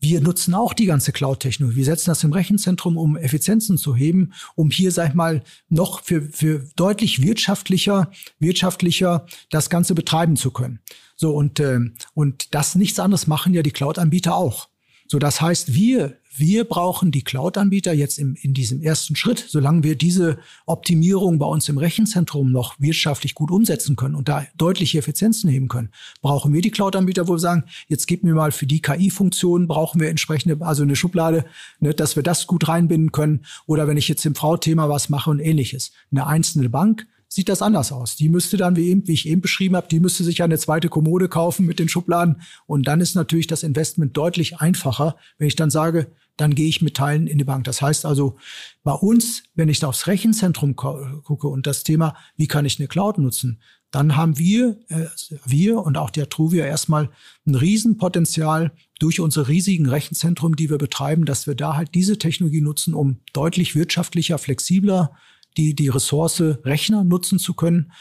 wir 0.00 0.20
nutzen 0.20 0.54
auch 0.54 0.74
die 0.74 0.86
ganze 0.86 1.12
Cloud-Technologie. 1.12 1.76
Wir 1.76 1.84
setzen 1.84 2.10
das 2.10 2.24
im 2.24 2.32
Rechenzentrum, 2.32 2.96
um 2.96 3.16
Effizienzen 3.16 3.78
zu 3.78 3.96
heben, 3.96 4.32
um 4.54 4.70
hier, 4.70 4.92
sag 4.92 5.10
ich 5.10 5.14
mal, 5.14 5.42
noch 5.68 6.02
für, 6.02 6.22
für 6.22 6.66
deutlich 6.76 7.22
wirtschaftlicher, 7.22 8.10
wirtschaftlicher 8.38 9.26
das 9.50 9.70
Ganze 9.70 9.94
betreiben 9.94 10.36
zu 10.36 10.50
können. 10.50 10.80
So, 11.20 11.34
und, 11.34 11.58
äh, 11.58 11.80
und 12.14 12.54
das 12.54 12.76
nichts 12.76 13.00
anderes 13.00 13.26
machen 13.26 13.52
ja 13.52 13.62
die 13.62 13.72
Cloud-Anbieter 13.72 14.36
auch. 14.36 14.68
So, 15.08 15.18
das 15.18 15.40
heißt, 15.40 15.74
wir, 15.74 16.18
wir 16.36 16.62
brauchen 16.62 17.10
die 17.10 17.24
Cloud-Anbieter 17.24 17.92
jetzt 17.92 18.18
im, 18.18 18.36
in 18.40 18.54
diesem 18.54 18.80
ersten 18.82 19.16
Schritt, 19.16 19.44
solange 19.48 19.82
wir 19.82 19.96
diese 19.96 20.38
Optimierung 20.64 21.40
bei 21.40 21.46
uns 21.46 21.68
im 21.68 21.76
Rechenzentrum 21.78 22.52
noch 22.52 22.78
wirtschaftlich 22.78 23.34
gut 23.34 23.50
umsetzen 23.50 23.96
können 23.96 24.14
und 24.14 24.28
da 24.28 24.46
deutliche 24.56 24.98
Effizienzen 24.98 25.50
heben 25.50 25.66
können, 25.66 25.90
brauchen 26.22 26.54
wir 26.54 26.60
die 26.60 26.70
Cloud-Anbieter, 26.70 27.26
wo 27.26 27.32
wir 27.32 27.38
sagen, 27.40 27.64
jetzt 27.88 28.06
gib 28.06 28.22
mir 28.22 28.34
mal 28.34 28.52
für 28.52 28.66
die 28.66 28.80
KI-Funktionen, 28.80 29.66
brauchen 29.66 30.00
wir 30.00 30.10
entsprechende, 30.10 30.64
also 30.64 30.84
eine 30.84 30.94
Schublade, 30.94 31.46
ne, 31.80 31.94
dass 31.94 32.14
wir 32.14 32.22
das 32.22 32.46
gut 32.46 32.68
reinbinden 32.68 33.10
können. 33.10 33.44
Oder 33.66 33.88
wenn 33.88 33.96
ich 33.96 34.06
jetzt 34.06 34.24
im 34.24 34.36
Frau-Thema 34.36 34.88
was 34.88 35.08
mache 35.08 35.30
und 35.30 35.40
ähnliches. 35.40 35.90
Eine 36.12 36.28
einzelne 36.28 36.68
Bank 36.68 37.08
sieht 37.28 37.48
das 37.48 37.62
anders 37.62 37.92
aus. 37.92 38.16
Die 38.16 38.28
müsste 38.28 38.56
dann, 38.56 38.76
wie, 38.76 38.88
eben, 38.88 39.06
wie 39.06 39.12
ich 39.12 39.28
eben 39.28 39.42
beschrieben 39.42 39.76
habe, 39.76 39.88
die 39.88 40.00
müsste 40.00 40.24
sich 40.24 40.42
eine 40.42 40.58
zweite 40.58 40.88
Kommode 40.88 41.28
kaufen 41.28 41.66
mit 41.66 41.78
den 41.78 41.88
Schubladen. 41.88 42.40
Und 42.66 42.88
dann 42.88 43.00
ist 43.00 43.14
natürlich 43.14 43.46
das 43.46 43.62
Investment 43.62 44.16
deutlich 44.16 44.58
einfacher, 44.58 45.16
wenn 45.36 45.48
ich 45.48 45.56
dann 45.56 45.70
sage, 45.70 46.10
dann 46.38 46.54
gehe 46.54 46.68
ich 46.68 46.80
mit 46.80 46.96
Teilen 46.96 47.26
in 47.26 47.36
die 47.36 47.44
Bank. 47.44 47.64
Das 47.64 47.82
heißt 47.82 48.06
also, 48.06 48.36
bei 48.82 48.92
uns, 48.92 49.42
wenn 49.54 49.68
ich 49.68 49.80
da 49.80 49.88
aufs 49.88 50.06
Rechenzentrum 50.06 50.76
gucke 50.76 51.48
und 51.48 51.66
das 51.66 51.84
Thema, 51.84 52.14
wie 52.36 52.46
kann 52.46 52.64
ich 52.64 52.78
eine 52.78 52.88
Cloud 52.88 53.18
nutzen, 53.18 53.60
dann 53.90 54.16
haben 54.16 54.38
wir, 54.38 54.78
äh, 54.88 55.06
wir 55.44 55.78
und 55.78 55.96
auch 55.96 56.10
der 56.10 56.28
Truvia 56.28 56.64
erstmal 56.64 57.10
ein 57.46 57.54
Riesenpotenzial 57.54 58.72
durch 58.98 59.20
unsere 59.20 59.48
riesigen 59.48 59.88
Rechenzentren, 59.88 60.54
die 60.54 60.70
wir 60.70 60.78
betreiben, 60.78 61.24
dass 61.24 61.46
wir 61.46 61.54
da 61.54 61.76
halt 61.76 61.94
diese 61.94 62.18
Technologie 62.18 62.60
nutzen, 62.60 62.94
um 62.94 63.20
deutlich 63.32 63.74
wirtschaftlicher, 63.74 64.38
flexibler 64.38 65.12
die, 65.56 65.74
die 65.74 65.88
Ressource 65.88 66.40
Rechner 66.64 67.04
nutzen 67.04 67.38
zu 67.38 67.54
können 67.54 67.92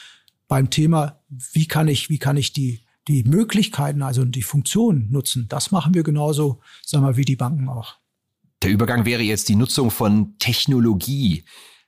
beim 0.47 0.69
Thema, 0.69 1.21
wie 1.51 1.67
kann 1.67 1.87
ich, 1.87 2.09
wie 2.09 2.19
kann 2.19 2.37
ich 2.37 2.53
die, 2.53 2.85
die 3.07 3.23
Möglichkeiten, 3.23 4.01
also 4.01 4.25
die 4.25 4.43
Funktionen 4.43 5.11
nutzen. 5.11 5.47
Das 5.49 5.71
machen 5.71 5.93
wir 5.93 6.03
genauso, 6.03 6.61
sagen 6.85 7.05
wir, 7.05 7.17
wie 7.17 7.25
die 7.25 7.35
Banken 7.35 7.69
auch. 7.69 7.95
Der 8.63 8.71
Übergang 8.71 9.05
wäre 9.05 9.21
jetzt 9.21 9.49
die 9.49 9.55
Nutzung 9.55 9.91
von 9.91 10.37
Technologie. 10.39 11.43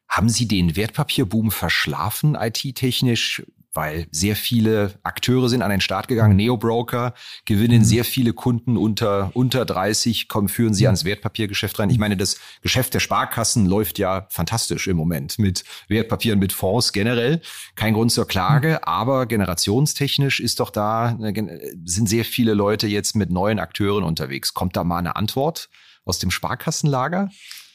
Haben 0.07 0.29
Sie 0.29 0.47
den 0.47 0.75
Wertpapierboom 0.75 1.51
verschlafen, 1.51 2.35
IT-technisch? 2.35 3.43
Weil 3.79 4.07
sehr 4.11 4.35
viele 4.35 4.99
Akteure 5.03 5.47
sind 5.47 5.61
an 5.61 5.69
den 5.69 5.79
Start 5.79 6.09
gegangen, 6.09 6.35
Neo-Broker, 6.35 7.13
gewinnen 7.45 7.79
mhm. 7.79 7.85
sehr 7.85 8.03
viele 8.03 8.33
Kunden 8.33 8.75
unter, 8.75 9.31
unter 9.35 9.63
30, 9.63 10.27
kommen, 10.27 10.49
führen 10.49 10.73
sie 10.73 10.83
mhm. 10.83 10.87
ans 10.87 11.05
Wertpapiergeschäft 11.05 11.79
rein. 11.79 11.89
Ich 11.89 11.97
meine, 11.97 12.17
das 12.17 12.37
Geschäft 12.61 12.93
der 12.93 12.99
Sparkassen 12.99 13.65
läuft 13.65 13.97
ja 13.97 14.27
fantastisch 14.31 14.87
im 14.87 14.97
Moment 14.97 15.39
mit 15.39 15.63
Wertpapieren, 15.87 16.39
mit 16.39 16.51
Fonds 16.51 16.91
generell. 16.91 17.39
Kein 17.75 17.93
Grund 17.93 18.11
zur 18.11 18.27
Klage, 18.27 18.71
mhm. 18.71 18.77
aber 18.81 19.25
generationstechnisch 19.27 20.41
ist 20.41 20.59
doch 20.59 20.71
da, 20.71 21.17
sind 21.85 22.09
sehr 22.09 22.25
viele 22.25 22.55
Leute 22.55 22.85
jetzt 22.85 23.15
mit 23.15 23.31
neuen 23.31 23.59
Akteuren 23.59 24.03
unterwegs. 24.03 24.53
Kommt 24.53 24.75
da 24.75 24.83
mal 24.83 24.97
eine 24.97 25.15
Antwort 25.15 25.69
aus 26.03 26.19
dem 26.19 26.31
Sparkassenlager? 26.31 27.29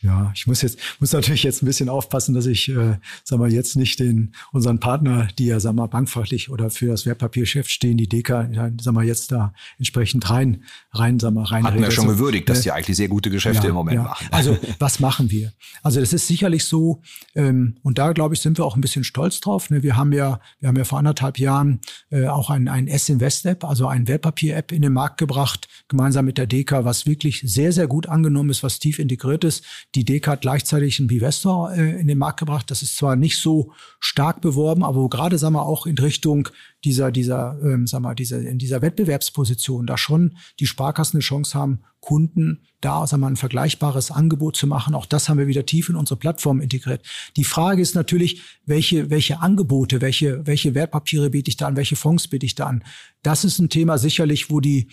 Ja, 0.04 0.30
ich 0.34 0.46
muss 0.46 0.60
jetzt 0.60 0.78
muss 1.00 1.12
natürlich 1.12 1.44
jetzt 1.44 1.62
ein 1.62 1.66
bisschen 1.66 1.88
aufpassen, 1.88 2.34
dass 2.34 2.44
ich, 2.44 2.68
äh, 2.68 2.98
sag 3.24 3.38
mal, 3.38 3.50
jetzt 3.50 3.74
nicht 3.74 3.98
den 3.98 4.34
unseren 4.52 4.78
Partner, 4.78 5.28
die 5.38 5.46
ja, 5.46 5.60
sag 5.60 5.74
mal, 5.74 5.86
bankfachlich 5.86 6.50
oder 6.50 6.68
für 6.68 6.88
das 6.88 7.06
Wertpapiergeschäft 7.06 7.70
stehen, 7.70 7.96
die 7.96 8.06
Deka, 8.06 8.50
sag 8.82 8.92
mal, 8.92 9.04
jetzt 9.04 9.32
da 9.32 9.54
entsprechend 9.78 10.28
rein, 10.28 10.64
rein, 10.92 11.18
sag 11.18 11.32
mal, 11.32 11.44
rein. 11.44 11.64
Hatten 11.64 11.80
wir 11.80 11.90
schon 11.90 12.06
gewürdigt, 12.06 12.50
dass 12.50 12.60
die 12.60 12.70
eigentlich 12.70 12.98
sehr 12.98 13.08
gute 13.08 13.30
Geschäfte 13.30 13.62
ja, 13.62 13.68
im 13.70 13.74
Moment 13.74 13.96
ja. 13.96 14.02
machen. 14.02 14.28
Also 14.30 14.58
was 14.78 15.00
machen 15.00 15.30
wir? 15.30 15.54
Also 15.82 16.00
das 16.00 16.12
ist 16.12 16.28
sicherlich 16.28 16.64
so, 16.64 17.00
ähm, 17.34 17.78
und 17.82 17.96
da 17.96 18.12
glaube 18.12 18.34
ich, 18.34 18.42
sind 18.42 18.58
wir 18.58 18.66
auch 18.66 18.76
ein 18.76 18.82
bisschen 18.82 19.04
stolz 19.04 19.40
drauf. 19.40 19.70
Ne? 19.70 19.82
Wir 19.82 19.96
haben 19.96 20.12
ja, 20.12 20.38
wir 20.60 20.68
haben 20.68 20.76
ja 20.76 20.84
vor 20.84 20.98
anderthalb 20.98 21.38
Jahren 21.38 21.80
äh, 22.10 22.26
auch 22.26 22.50
ein, 22.50 22.68
ein 22.68 22.88
S-Invest-App, 22.88 23.64
also 23.64 23.86
ein 23.86 24.06
Wertpapier-App 24.06 24.70
in 24.70 24.82
den 24.82 24.92
Markt 24.92 25.16
gebracht, 25.16 25.66
gemeinsam 25.88 26.26
mit 26.26 26.36
der 26.36 26.46
Deka, 26.46 26.84
was 26.84 27.06
wirklich 27.06 27.40
sehr, 27.42 27.72
sehr 27.72 27.86
gut 27.86 28.06
angenommen 28.06 28.50
ist, 28.50 28.62
was 28.62 28.78
tief 28.78 28.98
integriert 28.98 29.44
ist 29.44 29.64
die 29.94 30.04
Deka 30.04 30.32
hat 30.32 30.40
gleichzeitig 30.40 30.98
einen 30.98 31.06
Bivestor 31.06 31.72
äh, 31.72 32.00
in 32.00 32.08
den 32.08 32.18
Markt 32.18 32.40
gebracht. 32.40 32.70
Das 32.70 32.82
ist 32.82 32.96
zwar 32.96 33.14
nicht 33.14 33.38
so 33.38 33.72
stark 34.00 34.40
beworben, 34.40 34.82
aber 34.82 35.08
gerade, 35.08 35.38
sagen 35.38 35.54
wir, 35.54 35.66
auch 35.66 35.86
in 35.86 35.96
Richtung 35.98 36.48
dieser, 36.84 37.12
dieser, 37.12 37.58
ähm, 37.62 37.86
sagen 37.86 38.04
wir, 38.04 38.14
dieser, 38.14 38.40
in 38.40 38.58
dieser 38.58 38.82
Wettbewerbsposition 38.82 39.86
da 39.86 39.96
schon 39.96 40.36
die 40.58 40.66
Sparkassen 40.66 41.18
eine 41.18 41.22
Chance 41.22 41.56
haben, 41.56 41.80
Kunden 42.00 42.60
da, 42.80 43.06
sagen 43.06 43.22
wir, 43.22 43.28
ein 43.28 43.36
vergleichbares 43.36 44.10
Angebot 44.10 44.56
zu 44.56 44.66
machen. 44.66 44.94
Auch 44.94 45.06
das 45.06 45.28
haben 45.28 45.38
wir 45.38 45.46
wieder 45.46 45.64
tief 45.64 45.88
in 45.88 45.96
unsere 45.96 46.18
Plattform 46.18 46.60
integriert. 46.60 47.02
Die 47.36 47.44
Frage 47.44 47.80
ist 47.80 47.94
natürlich, 47.94 48.42
welche, 48.66 49.10
welche 49.10 49.40
Angebote, 49.40 50.00
welche, 50.00 50.46
welche 50.46 50.74
Wertpapiere 50.74 51.30
biete 51.30 51.48
ich 51.48 51.56
da 51.56 51.68
an, 51.68 51.76
welche 51.76 51.96
Fonds 51.96 52.28
biete 52.28 52.44
ich 52.44 52.56
da 52.56 52.66
an? 52.66 52.84
Das 53.22 53.44
ist 53.44 53.58
ein 53.58 53.70
Thema 53.70 53.96
sicherlich, 53.96 54.50
wo 54.50 54.60
die 54.60 54.88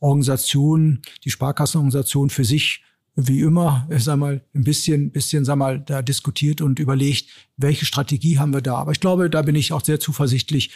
Organisation, 0.00 1.02
die 1.24 1.30
Sparkassenorganisation 1.30 2.30
für 2.30 2.44
sich 2.44 2.82
wie 3.28 3.40
immer, 3.40 3.86
sag 3.98 4.18
mal, 4.18 4.44
ein 4.54 4.64
bisschen, 4.64 5.12
bisschen, 5.12 5.44
sag 5.44 5.56
mal, 5.56 5.80
da 5.80 6.02
diskutiert 6.02 6.60
und 6.60 6.78
überlegt, 6.78 7.28
welche 7.56 7.86
Strategie 7.86 8.38
haben 8.38 8.52
wir 8.52 8.60
da. 8.60 8.76
Aber 8.76 8.92
ich 8.92 9.00
glaube, 9.00 9.30
da 9.30 9.42
bin 9.42 9.54
ich 9.54 9.72
auch 9.72 9.84
sehr 9.84 10.00
zuversichtlich, 10.00 10.72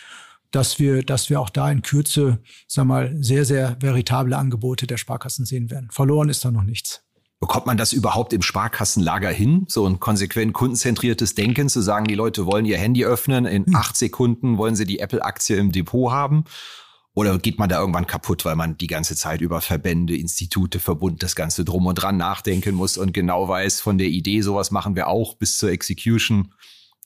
dass 0.50 0.78
wir, 0.78 1.02
dass 1.02 1.30
wir 1.30 1.40
auch 1.40 1.50
da 1.50 1.70
in 1.70 1.82
Kürze, 1.82 2.38
sag 2.68 2.86
mal, 2.86 3.14
sehr, 3.20 3.44
sehr 3.44 3.76
veritable 3.80 4.36
Angebote 4.36 4.86
der 4.86 4.98
Sparkassen 4.98 5.44
sehen 5.44 5.70
werden. 5.70 5.88
Verloren 5.90 6.28
ist 6.28 6.44
da 6.44 6.50
noch 6.50 6.62
nichts. 6.62 7.02
Bekommt 7.40 7.66
man 7.66 7.76
das 7.76 7.92
überhaupt 7.92 8.32
im 8.32 8.40
Sparkassenlager 8.40 9.28
hin? 9.28 9.66
So 9.68 9.86
ein 9.86 10.00
konsequent 10.00 10.54
kundenzentriertes 10.54 11.34
Denken 11.34 11.68
zu 11.68 11.82
sagen, 11.82 12.06
die 12.06 12.14
Leute 12.14 12.46
wollen 12.46 12.64
ihr 12.64 12.78
Handy 12.78 13.04
öffnen, 13.04 13.44
in 13.44 13.66
hm. 13.66 13.74
acht 13.74 13.96
Sekunden 13.96 14.56
wollen 14.56 14.76
sie 14.76 14.86
die 14.86 15.00
Apple-Aktie 15.00 15.56
im 15.56 15.72
Depot 15.72 16.10
haben? 16.12 16.44
Oder 17.14 17.38
geht 17.38 17.60
man 17.60 17.68
da 17.68 17.78
irgendwann 17.78 18.08
kaputt, 18.08 18.44
weil 18.44 18.56
man 18.56 18.76
die 18.76 18.88
ganze 18.88 19.14
Zeit 19.14 19.40
über 19.40 19.60
Verbände, 19.60 20.16
Institute, 20.16 20.80
Verbund, 20.80 21.22
das 21.22 21.36
Ganze 21.36 21.64
drum 21.64 21.86
und 21.86 21.94
dran 21.94 22.16
nachdenken 22.16 22.74
muss 22.74 22.98
und 22.98 23.14
genau 23.14 23.48
weiß, 23.48 23.80
von 23.80 23.98
der 23.98 24.08
Idee, 24.08 24.40
sowas 24.40 24.72
machen 24.72 24.96
wir 24.96 25.06
auch 25.06 25.34
bis 25.34 25.56
zur 25.56 25.70
Execution. 25.70 26.52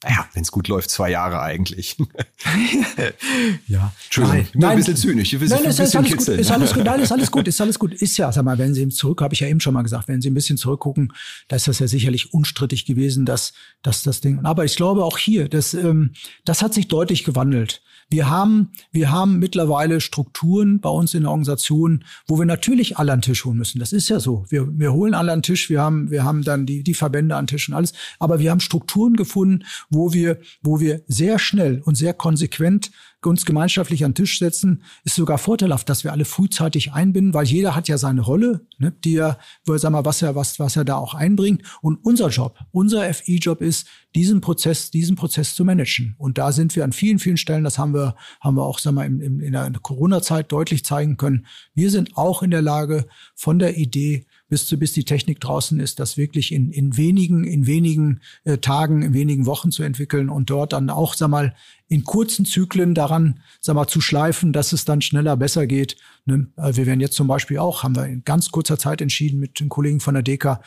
Naja, 0.04 0.28
wenn 0.32 0.42
es 0.42 0.52
gut 0.52 0.68
läuft, 0.68 0.90
zwei 0.90 1.10
Jahre 1.10 1.40
eigentlich. 1.40 1.96
ja. 3.66 3.92
Entschuldigung, 4.04 4.38
nein, 4.38 4.48
nein, 4.54 4.70
ein 4.70 4.76
bisschen 4.76 4.96
zynisch. 4.96 5.32
Nein, 5.32 5.48
nein 5.48 5.64
ist, 5.64 5.80
ist, 5.80 5.96
alles 5.96 6.16
gut, 6.16 6.28
ist 6.28 6.50
alles 6.52 6.72
gut. 6.72 6.84
Nein, 6.84 7.00
ist 7.00 7.12
alles 7.12 7.30
gut, 7.32 7.48
ist 7.48 7.60
alles 7.60 7.78
gut. 7.80 7.94
Ist 7.94 8.16
ja, 8.16 8.30
sag 8.30 8.44
mal, 8.44 8.58
wenn 8.58 8.74
Sie 8.74 8.88
zurück, 8.90 9.20
habe 9.20 9.34
ich 9.34 9.40
ja 9.40 9.48
eben 9.48 9.60
schon 9.60 9.74
mal 9.74 9.82
gesagt, 9.82 10.06
wenn 10.06 10.22
Sie 10.22 10.30
ein 10.30 10.34
bisschen 10.34 10.56
zurückgucken, 10.56 11.12
da 11.48 11.56
ist 11.56 11.66
das 11.66 11.80
ja 11.80 11.88
sicherlich 11.88 12.32
unstrittig 12.32 12.86
gewesen, 12.86 13.26
dass, 13.26 13.54
dass 13.82 14.04
das 14.04 14.20
Ding. 14.20 14.44
Aber 14.44 14.64
ich 14.64 14.76
glaube 14.76 15.04
auch 15.04 15.18
hier, 15.18 15.48
das, 15.48 15.74
ähm, 15.74 16.12
das 16.44 16.62
hat 16.62 16.74
sich 16.74 16.86
deutlich 16.86 17.24
gewandelt. 17.24 17.82
Wir 18.10 18.30
haben, 18.30 18.70
wir 18.90 19.10
haben 19.10 19.38
mittlerweile 19.38 20.00
Strukturen 20.00 20.80
bei 20.80 20.88
uns 20.88 21.12
in 21.12 21.22
der 21.22 21.30
Organisation, 21.30 22.04
wo 22.26 22.38
wir 22.38 22.46
natürlich 22.46 22.96
alle 22.96 23.12
an 23.12 23.18
den 23.18 23.22
Tisch 23.22 23.44
holen 23.44 23.58
müssen. 23.58 23.78
Das 23.78 23.92
ist 23.92 24.08
ja 24.08 24.18
so. 24.18 24.46
Wir, 24.48 24.66
wir 24.78 24.94
holen 24.94 25.12
alle 25.12 25.32
an 25.32 25.38
den 25.38 25.42
Tisch. 25.42 25.68
Wir 25.68 25.82
haben, 25.82 26.10
wir 26.10 26.24
haben 26.24 26.42
dann 26.42 26.64
die, 26.64 26.82
die 26.82 26.94
Verbände 26.94 27.36
an 27.36 27.44
den 27.44 27.48
Tisch 27.48 27.68
und 27.68 27.74
alles. 27.74 27.92
Aber 28.18 28.38
wir 28.38 28.50
haben 28.50 28.60
Strukturen 28.60 29.14
gefunden, 29.14 29.64
wo 29.90 30.14
wir, 30.14 30.40
wo 30.62 30.80
wir 30.80 31.02
sehr 31.06 31.38
schnell 31.38 31.82
und 31.84 31.96
sehr 31.96 32.14
konsequent 32.14 32.90
uns 33.26 33.44
gemeinschaftlich 33.44 34.04
an 34.04 34.12
den 34.12 34.16
Tisch 34.16 34.38
setzen, 34.38 34.82
ist 35.04 35.16
sogar 35.16 35.38
vorteilhaft, 35.38 35.88
dass 35.88 36.04
wir 36.04 36.12
alle 36.12 36.24
frühzeitig 36.24 36.92
einbinden, 36.92 37.34
weil 37.34 37.46
jeder 37.46 37.74
hat 37.74 37.88
ja 37.88 37.98
seine 37.98 38.20
Rolle, 38.20 38.66
ne, 38.78 38.92
die 39.04 39.16
er, 39.16 39.38
sag 39.64 39.90
mal, 39.90 40.04
was 40.04 40.22
er, 40.22 40.36
was, 40.36 40.58
was 40.58 40.76
er 40.76 40.84
da 40.84 40.96
auch 40.96 41.14
einbringt. 41.14 41.62
Und 41.82 41.96
unser 42.04 42.28
Job, 42.28 42.58
unser 42.70 43.12
FI-Job 43.12 43.60
ist, 43.60 43.88
diesen 44.14 44.40
Prozess, 44.40 44.90
diesen 44.90 45.16
Prozess 45.16 45.54
zu 45.54 45.64
managen. 45.64 46.14
Und 46.18 46.38
da 46.38 46.52
sind 46.52 46.76
wir 46.76 46.84
an 46.84 46.92
vielen, 46.92 47.18
vielen 47.18 47.36
Stellen, 47.36 47.64
das 47.64 47.78
haben 47.78 47.92
wir, 47.92 48.14
haben 48.40 48.56
wir 48.56 48.64
auch, 48.64 48.78
sag 48.78 48.94
mal, 48.94 49.06
in, 49.06 49.20
in, 49.20 49.40
in 49.40 49.52
der 49.52 49.70
Corona-Zeit 49.82 50.52
deutlich 50.52 50.84
zeigen 50.84 51.16
können. 51.16 51.46
Wir 51.74 51.90
sind 51.90 52.16
auch 52.16 52.42
in 52.42 52.50
der 52.50 52.62
Lage, 52.62 53.06
von 53.34 53.58
der 53.58 53.76
Idee 53.76 54.26
bis, 54.48 54.66
zu, 54.66 54.78
bis 54.78 54.92
die 54.92 55.04
Technik 55.04 55.40
draußen 55.40 55.78
ist, 55.78 56.00
das 56.00 56.16
wirklich 56.16 56.52
in, 56.52 56.70
in 56.70 56.96
wenigen, 56.96 57.44
in 57.44 57.66
wenigen 57.66 58.20
äh, 58.44 58.58
Tagen, 58.58 59.02
in 59.02 59.14
wenigen 59.14 59.46
Wochen 59.46 59.70
zu 59.70 59.82
entwickeln 59.82 60.30
und 60.30 60.50
dort 60.50 60.72
dann 60.72 60.90
auch, 60.90 61.14
sag 61.14 61.28
mal, 61.28 61.54
in 61.88 62.04
kurzen 62.04 62.44
Zyklen 62.44 62.94
daran, 62.94 63.40
sag 63.60 63.74
mal, 63.74 63.86
zu 63.86 64.00
schleifen, 64.00 64.52
dass 64.52 64.72
es 64.72 64.84
dann 64.84 65.02
schneller 65.02 65.36
besser 65.36 65.66
geht. 65.66 65.96
Ne? 66.24 66.48
Äh, 66.56 66.76
wir 66.76 66.86
werden 66.86 67.00
jetzt 67.00 67.14
zum 67.14 67.26
Beispiel 67.26 67.58
auch, 67.58 67.82
haben 67.82 67.96
wir 67.96 68.06
in 68.06 68.24
ganz 68.24 68.50
kurzer 68.50 68.78
Zeit 68.78 69.00
entschieden 69.00 69.38
mit 69.38 69.60
den 69.60 69.68
Kollegen 69.68 70.00
von 70.00 70.14
der 70.14 70.22
DECA, 70.22 70.60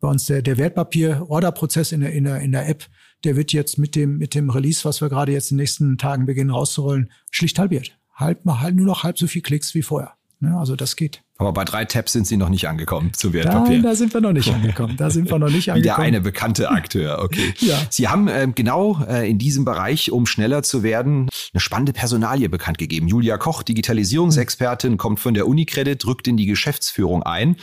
bei 0.00 0.08
uns 0.08 0.26
der, 0.26 0.42
der 0.42 0.58
Wertpapier-Order-Prozess 0.58 1.92
in 1.92 2.00
der, 2.00 2.12
in, 2.12 2.24
der, 2.24 2.40
in 2.40 2.52
der 2.52 2.68
App, 2.68 2.84
der 3.24 3.36
wird 3.36 3.52
jetzt 3.52 3.78
mit 3.78 3.96
dem, 3.96 4.18
mit 4.18 4.34
dem 4.34 4.50
Release, 4.50 4.84
was 4.84 5.00
wir 5.00 5.08
gerade 5.08 5.32
jetzt 5.32 5.50
in 5.50 5.56
den 5.56 5.62
nächsten 5.62 5.98
Tagen 5.98 6.26
beginnen 6.26 6.50
rauszurollen, 6.50 7.10
schlicht 7.30 7.58
halbiert. 7.58 7.96
Halb, 8.14 8.44
halt 8.44 8.76
nur 8.76 8.86
noch 8.86 9.02
halb 9.02 9.18
so 9.18 9.26
viel 9.26 9.42
Klicks 9.42 9.74
wie 9.74 9.82
vorher. 9.82 10.14
Ne? 10.40 10.56
Also 10.56 10.76
das 10.76 10.96
geht. 10.96 11.22
Aber 11.36 11.52
bei 11.52 11.64
drei 11.64 11.84
Tabs 11.84 12.12
sind 12.12 12.26
Sie 12.26 12.36
noch 12.36 12.48
nicht 12.48 12.68
angekommen 12.68 13.12
zu 13.12 13.32
Wertpapier. 13.32 13.74
Nein, 13.74 13.82
da 13.82 13.94
sind 13.96 14.14
wir 14.14 14.20
noch 14.20 14.32
nicht 14.32 14.52
angekommen. 14.52 14.96
Da 14.96 15.10
sind 15.10 15.30
wir 15.30 15.38
noch 15.38 15.50
nicht 15.50 15.70
angekommen. 15.70 15.76
Wie 15.82 15.82
der 15.82 15.98
eine 15.98 16.20
bekannte 16.20 16.70
Akteur, 16.70 17.20
okay. 17.22 17.54
ja. 17.58 17.76
Sie 17.90 18.08
haben 18.08 18.28
äh, 18.28 18.46
genau 18.54 19.00
äh, 19.08 19.28
in 19.28 19.38
diesem 19.38 19.64
Bereich, 19.64 20.12
um 20.12 20.26
schneller 20.26 20.62
zu 20.62 20.82
werden, 20.82 21.28
eine 21.52 21.60
spannende 21.60 21.92
Personalie 21.92 22.48
bekannt 22.48 22.78
gegeben. 22.78 23.08
Julia 23.08 23.36
Koch, 23.36 23.64
Digitalisierungsexpertin, 23.64 24.96
kommt 24.96 25.18
von 25.18 25.34
der 25.34 25.48
Unicredit, 25.48 26.06
rückt 26.06 26.28
in 26.28 26.36
die 26.36 26.46
Geschäftsführung 26.46 27.22
ein. 27.24 27.56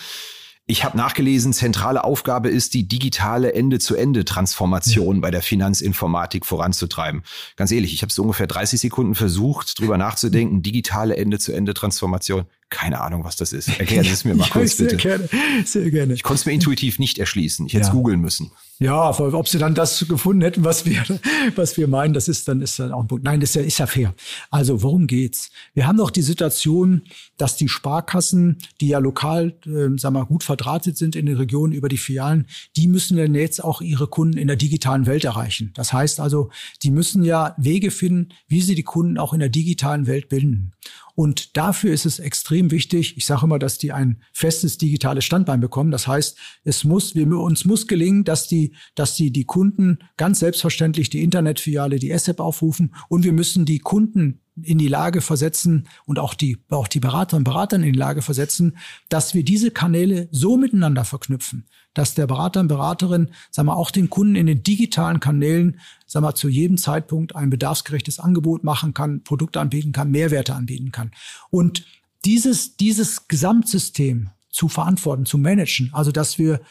Ich 0.72 0.86
habe 0.86 0.96
nachgelesen, 0.96 1.52
zentrale 1.52 2.06
Aufgabe 2.06 2.48
ist, 2.48 2.74
die 2.74 2.88
digitale 2.88 3.54
Ende-zu-Ende-Transformation 3.54 5.20
bei 5.20 5.30
der 5.30 5.42
Finanzinformatik 5.42 6.46
voranzutreiben. 6.46 7.24
Ganz 7.58 7.74
ehrlich, 7.74 7.94
ich 7.94 8.04
habe 8.04 8.14
so 8.14 8.22
ungefähr 8.22 8.48
30 8.48 8.80
Sekunden 8.80 9.14
versucht, 9.14 9.78
drüber 9.78 9.98
nachzudenken. 9.98 10.62
Digitale 10.62 11.18
Ende-zu-Ende-Transformation 11.18 12.46
keine 12.70 13.02
Ahnung, 13.02 13.26
was 13.26 13.36
das 13.36 13.52
ist. 13.52 13.68
Erklären 13.68 14.06
Sie 14.06 14.12
es 14.14 14.24
mir 14.24 14.34
mal 14.34 14.48
kurz, 14.48 14.78
sehr 14.78 14.88
bitte. 14.88 14.96
Gerne, 14.96 15.30
sehr 15.66 15.92
gerne. 15.92 16.14
Ich 16.14 16.24
konnte 16.24 16.40
es 16.40 16.46
mir 16.46 16.54
intuitiv 16.54 17.00
nicht 17.00 17.20
erschließen. 17.20 17.66
Ich 17.66 17.74
hätte 17.74 17.82
es 17.82 17.88
ja. 17.90 17.94
googeln 17.94 18.22
müssen. 18.22 18.52
Ja, 18.82 19.12
ob 19.20 19.48
Sie 19.48 19.60
dann 19.60 19.76
das 19.76 20.08
gefunden 20.08 20.42
hätten, 20.42 20.64
was 20.64 20.88
wir, 20.88 21.04
was 21.56 21.78
wir 21.78 21.88
meinen, 21.88 22.16
das 22.16 22.28
ist 22.28 22.48
dann, 22.48 22.62
ist 22.62 22.80
dann 22.80 22.92
auch 22.92 23.02
ein 23.02 23.08
Punkt. 23.08 23.24
Nein, 23.24 23.40
das 23.40 23.52
ist 23.52 23.56
ja, 23.56 23.62
ist 23.62 23.78
ja 23.78 23.86
fair. 23.86 24.16
Also, 24.50 24.82
worum 24.82 25.06
geht's? 25.06 25.52
Wir 25.76 25.86
haben 25.86 25.98
doch 25.98 26.10
die 26.10 26.24
Situation, 26.24 27.04
dass 27.38 27.56
die 27.56 27.70
Sparkassen, 27.70 28.58
die 28.82 28.88
ja 28.88 28.98
lokal, 28.98 29.54
äh, 29.68 29.96
sagen 30.00 30.16
wir, 30.16 30.26
gut 30.26 30.44
verdrahtet 30.44 30.98
sind 30.98 31.16
in 31.16 31.28
den 31.28 31.38
Regionen 31.38 31.74
über 31.74 31.90
die 31.90 32.00
Filialen, 32.00 32.48
die 32.76 32.88
müssen 32.88 33.18
dann 33.18 33.36
jetzt 33.36 33.64
auch 33.64 33.82
ihre 33.82 34.08
Kunden 34.08 34.40
in 34.40 34.48
der 34.48 34.58
digitalen 34.58 35.06
Welt 35.06 35.26
erreichen. 35.26 35.70
Das 35.76 35.94
heißt 35.94 36.20
also, 36.20 36.50
die 36.82 36.90
müssen 36.90 37.24
ja 37.24 37.54
Wege 37.60 37.92
finden, 37.92 38.30
wie 38.48 38.64
sie 38.64 38.74
die 38.74 38.82
Kunden 38.82 39.20
auch 39.20 39.34
in 39.34 39.42
der 39.42 39.50
digitalen 39.50 40.08
Welt 40.08 40.28
binden. 40.28 40.72
Und 41.16 41.58
dafür 41.58 41.94
ist 41.94 42.06
es 42.06 42.20
extrem 42.20 42.72
wichtig. 42.72 43.18
Ich 43.18 43.26
sage 43.26 43.46
immer, 43.46 43.60
dass 43.60 43.78
die 43.78 43.92
ein 43.92 44.22
festes 44.34 44.78
digitales 44.78 45.26
Standbein 45.26 45.60
bekommen. 45.60 45.92
Das 45.92 46.08
heißt, 46.08 46.38
es 46.64 46.84
muss, 46.84 47.16
wir, 47.16 47.28
uns 47.28 47.66
muss 47.66 47.88
gelingen, 47.88 48.24
dass 48.24 48.48
die, 48.48 48.76
dass 48.96 49.16
die, 49.16 49.32
die 49.32 49.46
Kunden 49.46 50.00
ganz 50.18 50.40
selbstverständlich 50.40 51.10
die 51.10 51.24
Internetfiliale, 51.24 52.00
die 52.00 52.12
S-App 52.12 52.40
aufrufen 52.40 52.96
und 53.10 53.24
wir 53.24 53.34
müssen 53.34 53.66
die 53.66 53.80
Kunden 53.80 54.41
in 54.64 54.78
die 54.78 54.88
Lage 54.88 55.22
versetzen 55.22 55.88
und 56.06 56.20
auch 56.20 56.34
die, 56.34 56.58
auch 56.70 56.88
die 56.88 57.00
Berater 57.00 57.38
und 57.38 57.44
Beratern 57.44 57.84
in 57.84 57.94
die 57.94 58.00
Lage 58.00 58.22
versetzen, 58.22 58.78
dass 59.10 59.34
wir 59.34 59.44
diese 59.44 59.72
Kanäle 59.72 60.28
so 60.32 60.58
miteinander 60.58 61.06
verknüpfen, 61.06 61.66
dass 61.94 62.14
der 62.14 62.28
Berater 62.28 62.60
und 62.60 62.68
Beraterin, 62.68 63.30
sagen 63.50 63.68
wir, 63.68 63.76
auch 63.76 63.92
den 63.92 64.10
Kunden 64.10 64.36
in 64.36 64.46
den 64.46 64.64
digitalen 64.64 65.20
Kanälen, 65.20 65.80
sagen 66.06 66.26
wir, 66.26 66.36
zu 66.36 66.50
jedem 66.50 66.78
Zeitpunkt 66.78 67.36
ein 67.36 67.50
bedarfsgerechtes 67.50 68.20
Angebot 68.20 68.64
machen 68.64 68.94
kann, 68.94 69.24
Produkte 69.24 69.60
anbieten 69.60 69.92
kann, 69.92 70.12
Mehrwerte 70.12 70.56
anbieten 70.56 70.92
kann. 70.92 71.12
Und 71.50 71.86
dieses, 72.26 72.78
dieses 72.78 73.28
Gesamtsystem 73.28 74.30
zu 74.50 74.68
verantworten, 74.68 75.26
zu 75.26 75.38
managen, 75.38 75.90
also 75.94 76.12
dass 76.12 76.38
wir 76.38 76.62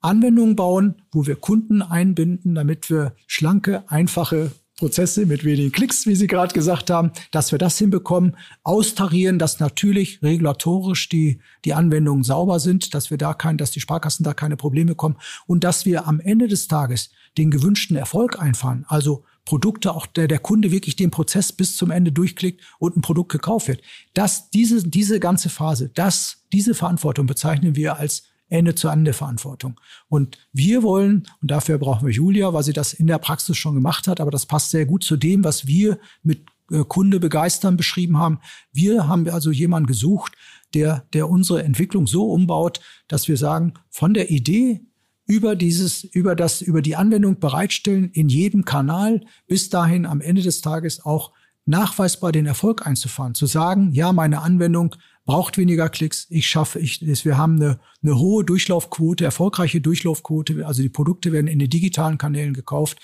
Anwendungen 0.00 0.54
bauen, 0.54 0.96
wo 1.12 1.26
wir 1.26 1.36
Kunden 1.36 1.80
einbinden, 1.80 2.54
damit 2.54 2.90
wir 2.90 3.14
schlanke, 3.26 3.84
einfache 3.90 4.52
Prozesse 4.76 5.26
mit 5.26 5.44
wenigen 5.44 5.70
Klicks, 5.70 6.06
wie 6.06 6.16
Sie 6.16 6.26
gerade 6.26 6.52
gesagt 6.52 6.90
haben, 6.90 7.12
dass 7.30 7.52
wir 7.52 7.58
das 7.58 7.78
hinbekommen, 7.78 8.36
austarieren, 8.64 9.38
dass 9.38 9.60
natürlich 9.60 10.20
regulatorisch 10.22 11.08
die, 11.08 11.40
die 11.64 11.74
Anwendungen 11.74 12.24
sauber 12.24 12.58
sind, 12.58 12.92
dass 12.94 13.10
wir 13.10 13.18
da 13.18 13.34
kein, 13.34 13.56
dass 13.56 13.70
die 13.70 13.80
Sparkassen 13.80 14.24
da 14.24 14.34
keine 14.34 14.56
Probleme 14.56 14.94
kommen 14.94 15.16
und 15.46 15.62
dass 15.62 15.86
wir 15.86 16.08
am 16.08 16.18
Ende 16.18 16.48
des 16.48 16.66
Tages 16.66 17.10
den 17.38 17.50
gewünschten 17.50 17.96
Erfolg 17.96 18.40
einfahren, 18.40 18.84
also 18.88 19.24
Produkte, 19.44 19.94
auch 19.94 20.06
der, 20.06 20.26
der 20.26 20.38
Kunde 20.38 20.70
wirklich 20.70 20.96
den 20.96 21.10
Prozess 21.10 21.52
bis 21.52 21.76
zum 21.76 21.90
Ende 21.90 22.12
durchklickt 22.12 22.62
und 22.78 22.96
ein 22.96 23.02
Produkt 23.02 23.30
gekauft 23.30 23.68
wird. 23.68 23.82
Das, 24.14 24.50
diese, 24.50 24.88
diese 24.88 25.20
ganze 25.20 25.50
Phase, 25.50 25.90
das, 25.94 26.44
diese 26.52 26.74
Verantwortung 26.74 27.26
bezeichnen 27.26 27.76
wir 27.76 27.98
als 27.98 28.24
Ende-zu-Ende-Verantwortung. 28.54 29.80
Und 30.08 30.38
wir 30.52 30.82
wollen, 30.82 31.26
und 31.42 31.50
dafür 31.50 31.78
brauchen 31.78 32.06
wir 32.06 32.14
Julia, 32.14 32.52
weil 32.54 32.62
sie 32.62 32.72
das 32.72 32.92
in 32.92 33.06
der 33.06 33.18
Praxis 33.18 33.56
schon 33.56 33.74
gemacht 33.74 34.08
hat, 34.08 34.20
aber 34.20 34.30
das 34.30 34.46
passt 34.46 34.70
sehr 34.70 34.86
gut 34.86 35.04
zu 35.04 35.16
dem, 35.16 35.44
was 35.44 35.66
wir 35.66 35.98
mit 36.22 36.46
äh, 36.70 36.84
Kunde 36.84 37.20
begeistern 37.20 37.76
beschrieben 37.76 38.18
haben. 38.18 38.38
Wir 38.72 39.08
haben 39.08 39.28
also 39.28 39.50
jemanden 39.50 39.86
gesucht, 39.86 40.32
der, 40.72 41.04
der 41.12 41.28
unsere 41.28 41.62
Entwicklung 41.62 42.06
so 42.06 42.30
umbaut, 42.30 42.80
dass 43.08 43.28
wir 43.28 43.36
sagen, 43.36 43.74
von 43.90 44.14
der 44.14 44.30
Idee 44.30 44.80
über 45.26 45.56
dieses, 45.56 46.04
über 46.04 46.36
das, 46.36 46.60
über 46.60 46.82
die 46.82 46.96
Anwendung 46.96 47.38
bereitstellen 47.40 48.10
in 48.12 48.28
jedem 48.28 48.64
Kanal 48.64 49.22
bis 49.46 49.70
dahin 49.70 50.06
am 50.06 50.20
Ende 50.20 50.42
des 50.42 50.60
Tages 50.60 51.04
auch 51.04 51.32
nachweisbar 51.66 52.30
den 52.32 52.46
Erfolg 52.46 52.86
einzufahren. 52.86 53.34
Zu 53.34 53.46
sagen, 53.46 53.92
ja, 53.92 54.12
meine 54.12 54.42
Anwendung 54.42 54.94
braucht 55.24 55.56
weniger 55.56 55.88
Klicks, 55.88 56.26
ich 56.28 56.46
schaffe, 56.46 56.78
ich, 56.78 57.00
wir 57.24 57.38
haben 57.38 57.56
eine, 57.56 57.78
eine 58.02 58.18
hohe 58.18 58.44
Durchlaufquote, 58.44 59.24
erfolgreiche 59.24 59.80
Durchlaufquote, 59.80 60.66
also 60.66 60.82
die 60.82 60.88
Produkte 60.88 61.32
werden 61.32 61.46
in 61.46 61.58
den 61.58 61.70
digitalen 61.70 62.18
Kanälen 62.18 62.52
gekauft. 62.52 62.98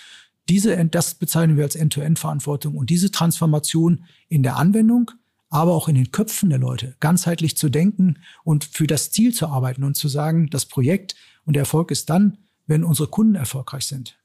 Diese, 0.49 0.85
das 0.87 1.15
bezeichnen 1.15 1.57
wir 1.57 1.65
als 1.65 1.77
End-to-End-Verantwortung 1.77 2.77
und 2.77 2.91
diese 2.91 3.11
Transformation 3.11 4.05
in 4.29 4.43
der 4.43 4.57
Anwendung, 4.57 5.11
aber 5.49 5.73
auch 5.73 5.89
in 5.89 5.95
den 5.95 6.13
Köpfen 6.13 6.51
der 6.51 6.59
Leute, 6.59 6.97
ganzheitlich 7.01 7.57
zu 7.57 7.69
denken 7.69 8.19
und 8.45 8.65
für 8.65 8.87
das 8.87 9.11
Ziel 9.11 9.35
zu 9.35 9.47
arbeiten 9.47 9.85
und 9.85 9.97
zu 9.97 10.09
sagen, 10.09 10.51
das 10.51 10.67
Projekt 10.67 11.15
und 11.45 11.55
der 11.55 11.63
Erfolg 11.63 11.91
ist 11.91 12.11
dann, 12.11 12.39
wenn 12.67 12.85
unsere 12.85 13.09
Kunden 13.09 13.35
erfolgreich 13.35 13.85
sind. 13.85 14.19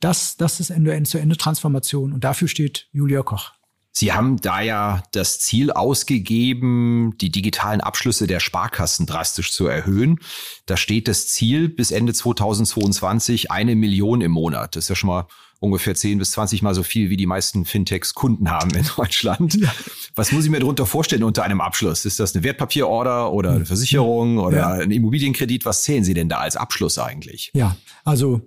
Das, 0.00 0.36
das 0.36 0.60
ist 0.60 0.70
Ende-zu-Ende-Transformation 0.70 2.12
und 2.12 2.24
dafür 2.24 2.48
steht 2.48 2.88
Julia 2.92 3.22
Koch. 3.22 3.52
Sie 3.96 4.12
haben 4.12 4.40
da 4.40 4.60
ja 4.60 5.04
das 5.12 5.38
Ziel 5.38 5.70
ausgegeben, 5.70 7.14
die 7.20 7.30
digitalen 7.30 7.80
Abschlüsse 7.80 8.26
der 8.26 8.40
Sparkassen 8.40 9.06
drastisch 9.06 9.52
zu 9.52 9.68
erhöhen. 9.68 10.18
Da 10.66 10.76
steht 10.76 11.06
das 11.06 11.28
Ziel 11.28 11.68
bis 11.68 11.92
Ende 11.92 12.12
2022 12.12 13.52
eine 13.52 13.76
Million 13.76 14.20
im 14.20 14.32
Monat. 14.32 14.74
Das 14.74 14.86
ist 14.86 14.88
ja 14.88 14.96
schon 14.96 15.08
mal 15.08 15.28
ungefähr 15.60 15.94
10 15.94 16.18
bis 16.18 16.32
20 16.32 16.60
Mal 16.62 16.74
so 16.74 16.82
viel, 16.82 17.08
wie 17.08 17.16
die 17.16 17.26
meisten 17.26 17.64
Fintechs 17.64 18.14
Kunden 18.14 18.50
haben 18.50 18.70
in 18.74 18.84
Deutschland. 18.96 19.54
Ja. 19.54 19.72
Was 20.16 20.32
muss 20.32 20.44
ich 20.44 20.50
mir 20.50 20.58
darunter 20.58 20.86
vorstellen 20.86 21.22
unter 21.22 21.44
einem 21.44 21.60
Abschluss? 21.60 22.04
Ist 22.04 22.18
das 22.18 22.34
eine 22.34 22.42
Wertpapierorder 22.42 23.32
oder 23.32 23.52
eine 23.52 23.64
Versicherung 23.64 24.38
oder 24.38 24.58
ja. 24.58 24.72
ein 24.72 24.90
Immobilienkredit? 24.90 25.64
Was 25.64 25.84
zählen 25.84 26.02
Sie 26.02 26.14
denn 26.14 26.28
da 26.28 26.38
als 26.38 26.56
Abschluss 26.56 26.98
eigentlich? 26.98 27.52
Ja, 27.54 27.76
also 28.04 28.42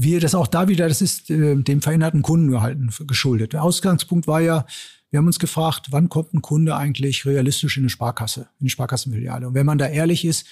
wir 0.00 0.20
das 0.20 0.34
auch 0.34 0.46
da 0.46 0.68
wieder, 0.68 0.88
das 0.88 1.02
ist 1.02 1.28
äh, 1.30 1.56
dem 1.56 1.82
veränderten 1.82 2.22
Kundengehalten 2.22 2.92
geschuldet. 3.06 3.52
Der 3.52 3.62
Ausgangspunkt 3.62 4.26
war 4.26 4.40
ja, 4.40 4.64
wir 5.10 5.18
haben 5.18 5.26
uns 5.26 5.38
gefragt, 5.38 5.86
wann 5.90 6.08
kommt 6.08 6.34
ein 6.34 6.42
Kunde 6.42 6.76
eigentlich 6.76 7.26
realistisch 7.26 7.76
in 7.76 7.84
eine 7.84 7.90
Sparkasse, 7.90 8.48
in 8.60 8.64
die 8.66 8.70
Sparkassenfiliale? 8.70 9.48
Und 9.48 9.54
wenn 9.54 9.66
man 9.66 9.78
da 9.78 9.86
ehrlich 9.86 10.24
ist, 10.24 10.46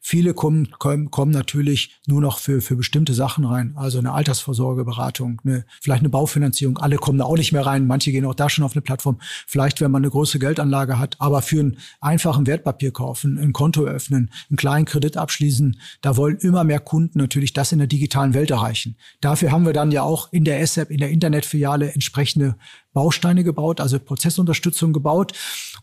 Viele 0.00 0.32
kommen, 0.32 0.70
kommen, 0.78 1.10
kommen 1.10 1.32
natürlich 1.32 1.98
nur 2.06 2.20
noch 2.20 2.38
für, 2.38 2.62
für 2.62 2.76
bestimmte 2.76 3.14
Sachen 3.14 3.44
rein. 3.44 3.74
Also 3.76 3.98
eine 3.98 4.12
Altersvorsorgeberatung, 4.12 5.40
eine, 5.44 5.64
vielleicht 5.80 6.00
eine 6.00 6.08
Baufinanzierung. 6.08 6.78
Alle 6.78 6.96
kommen 6.96 7.18
da 7.18 7.24
auch 7.24 7.36
nicht 7.36 7.52
mehr 7.52 7.66
rein. 7.66 7.86
Manche 7.86 8.12
gehen 8.12 8.24
auch 8.24 8.34
da 8.34 8.48
schon 8.48 8.64
auf 8.64 8.72
eine 8.72 8.82
Plattform. 8.82 9.18
Vielleicht, 9.46 9.80
wenn 9.80 9.90
man 9.90 10.02
eine 10.02 10.10
große 10.10 10.38
Geldanlage 10.38 10.98
hat. 10.98 11.16
Aber 11.18 11.42
für 11.42 11.60
einen 11.60 11.78
einfachen 12.00 12.46
Wertpapier 12.46 12.92
kaufen, 12.92 13.38
ein 13.38 13.52
Konto 13.52 13.84
öffnen, 13.84 14.30
einen 14.48 14.56
kleinen 14.56 14.84
Kredit 14.84 15.16
abschließen, 15.16 15.80
da 16.00 16.16
wollen 16.16 16.38
immer 16.38 16.64
mehr 16.64 16.80
Kunden 16.80 17.18
natürlich 17.18 17.52
das 17.52 17.72
in 17.72 17.78
der 17.78 17.88
digitalen 17.88 18.34
Welt 18.34 18.50
erreichen. 18.50 18.96
Dafür 19.20 19.52
haben 19.52 19.66
wir 19.66 19.72
dann 19.72 19.90
ja 19.90 20.02
auch 20.02 20.32
in 20.32 20.44
der 20.44 20.64
SAP, 20.66 20.90
in 20.90 20.98
der 20.98 21.10
Internetfiliale 21.10 21.92
entsprechende 21.92 22.56
Bausteine 22.98 23.44
gebaut, 23.44 23.80
also 23.80 24.00
Prozessunterstützung 24.00 24.92
gebaut. 24.92 25.32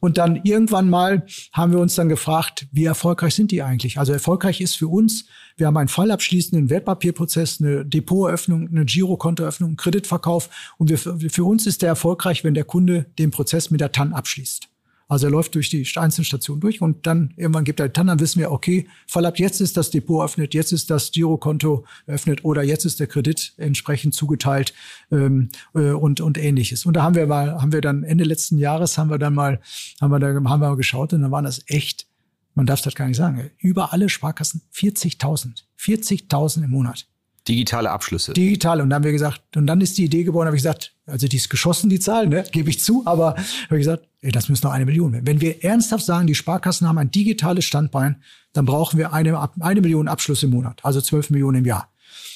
Und 0.01 0.17
dann 0.17 0.41
irgendwann 0.43 0.89
mal 0.89 1.25
haben 1.53 1.71
wir 1.71 1.79
uns 1.79 1.95
dann 1.95 2.09
gefragt, 2.09 2.67
wie 2.73 2.83
erfolgreich 2.83 3.33
sind 3.33 3.51
die 3.51 3.63
eigentlich? 3.63 3.97
Also 3.97 4.11
erfolgreich 4.11 4.59
ist 4.59 4.75
für 4.75 4.89
uns, 4.89 5.23
wir 5.55 5.67
haben 5.67 5.77
einen 5.77 5.87
fallabschließenden 5.87 6.69
Wertpapierprozess, 6.69 7.61
eine 7.61 7.85
Depoteröffnung, 7.85 8.67
eine 8.67 8.83
Girokontoeröffnung, 8.83 9.69
einen 9.69 9.77
Kreditverkauf. 9.77 10.49
Und 10.77 10.89
wir, 10.89 10.97
für 10.97 11.45
uns 11.45 11.65
ist 11.65 11.83
der 11.83 11.87
erfolgreich, 11.87 12.43
wenn 12.43 12.53
der 12.53 12.65
Kunde 12.65 13.05
den 13.17 13.31
Prozess 13.31 13.71
mit 13.71 13.79
der 13.79 13.93
TAN 13.93 14.11
abschließt. 14.11 14.67
Also 15.07 15.27
er 15.27 15.31
läuft 15.31 15.53
durch 15.55 15.69
die 15.69 15.87
einzelnen 15.97 16.25
Stationen 16.25 16.61
durch 16.61 16.81
und 16.81 17.05
dann 17.05 17.33
irgendwann 17.37 17.63
gibt 17.63 17.79
er 17.79 17.89
dann, 17.89 18.07
dann 18.07 18.19
wissen 18.19 18.39
wir, 18.39 18.51
okay, 18.51 18.87
Fall 19.07 19.25
ab 19.25 19.37
jetzt 19.37 19.61
ist 19.61 19.77
das 19.77 19.91
Depot 19.91 20.19
eröffnet, 20.19 20.53
jetzt 20.53 20.71
ist 20.71 20.89
das 20.89 21.11
Girokonto 21.11 21.85
eröffnet 22.07 22.43
oder 22.43 22.63
jetzt 22.63 22.85
ist 22.85 22.99
der 22.99 23.07
Kredit 23.07 23.53
entsprechend 23.57 24.15
zugeteilt 24.15 24.73
ähm, 25.11 25.49
äh, 25.75 25.91
und 25.91 26.21
und 26.21 26.37
ähnliches. 26.37 26.85
Und 26.85 26.95
da 26.95 27.03
haben 27.03 27.15
wir 27.15 27.27
mal, 27.27 27.61
haben 27.61 27.71
wir 27.71 27.81
dann 27.81 28.03
Ende 28.03 28.23
letzten 28.23 28.57
Jahres 28.57 28.97
haben 28.97 29.09
wir 29.09 29.19
dann 29.19 29.35
mal, 29.35 29.61
haben 30.01 30.11
wir 30.11 30.19
da 30.19 30.27
haben 30.27 30.43
wir 30.43 30.57
mal 30.57 30.75
geschaut 30.75 31.13
und 31.13 31.21
dann 31.21 31.31
waren 31.31 31.45
das 31.45 31.61
echt, 31.67 32.07
man 32.55 32.65
darf 32.65 32.81
das 32.81 32.95
gar 32.95 33.07
nicht 33.07 33.17
sagen, 33.17 33.51
über 33.59 33.93
alle 33.93 34.09
Sparkassen 34.09 34.61
40.000, 34.73 35.63
40.000 35.79 36.63
im 36.63 36.71
Monat. 36.71 37.07
Digitale 37.47 37.91
Abschlüsse. 37.91 38.33
Digitale. 38.33 38.81
Und 38.81 38.89
dann 38.89 38.97
haben 38.97 39.03
wir 39.03 39.11
gesagt, 39.11 39.55
und 39.55 39.67
dann 39.67 39.79
ist 39.81 39.97
die 39.97 40.05
Idee 40.05 40.23
geboren, 40.23 40.47
habe 40.47 40.55
ich 40.55 40.63
gesagt, 40.63 40.95
also 41.05 41.27
die 41.27 41.37
ist 41.37 41.49
geschossen, 41.49 41.89
die 41.89 41.99
Zahl, 41.99 42.27
ne, 42.27 42.43
gebe 42.51 42.69
ich 42.69 42.79
zu, 42.79 43.03
aber 43.05 43.35
habe 43.35 43.45
ich 43.71 43.79
gesagt, 43.79 44.07
ey, 44.21 44.31
das 44.31 44.49
müssen 44.49 44.65
noch 44.65 44.73
eine 44.73 44.85
Million 44.85 45.13
werden. 45.13 45.27
Wenn 45.27 45.41
wir 45.41 45.63
ernsthaft 45.63 46.03
sagen, 46.03 46.25
die 46.25 46.35
Sparkassen 46.35 46.87
haben 46.87 46.97
ein 46.97 47.11
digitales 47.11 47.65
Standbein, 47.65 48.23
dann 48.53 48.65
brauchen 48.65 48.97
wir 48.97 49.13
eine, 49.13 49.49
eine 49.59 49.81
Million 49.81 50.07
Abschlüsse 50.07 50.47
im 50.47 50.53
Monat, 50.53 50.83
also 50.83 51.01
zwölf 51.01 51.29
Millionen 51.29 51.59
im 51.59 51.65
Jahr. 51.65 51.91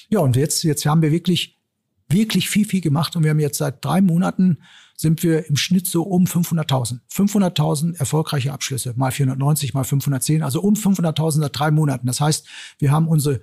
Ja, 0.10 0.20
und 0.20 0.36
jetzt, 0.36 0.64
jetzt 0.64 0.86
haben 0.86 1.02
wir 1.02 1.12
wirklich, 1.12 1.58
wirklich 2.08 2.50
viel, 2.50 2.66
viel 2.66 2.82
gemacht 2.82 3.16
und 3.16 3.24
wir 3.24 3.32
haben 3.32 3.40
jetzt 3.40 3.58
seit 3.58 3.84
drei 3.84 4.02
Monaten 4.02 4.60
sind 4.96 5.24
wir 5.24 5.48
im 5.48 5.56
Schnitt 5.56 5.88
so 5.88 6.04
um 6.04 6.26
500.000. 6.26 7.00
500.000 7.10 7.98
erfolgreiche 7.98 8.52
Abschlüsse, 8.52 8.94
mal 8.98 9.12
490, 9.12 9.74
mal 9.74 9.86
510, 9.86 10.44
also 10.44 10.62
um 10.62 10.74
500.000 10.74 11.40
seit 11.40 11.58
drei 11.58 11.72
Monaten. 11.72 12.06
Das 12.06 12.20
heißt, 12.20 12.46
wir 12.80 12.92
haben 12.92 13.08
unsere 13.08 13.40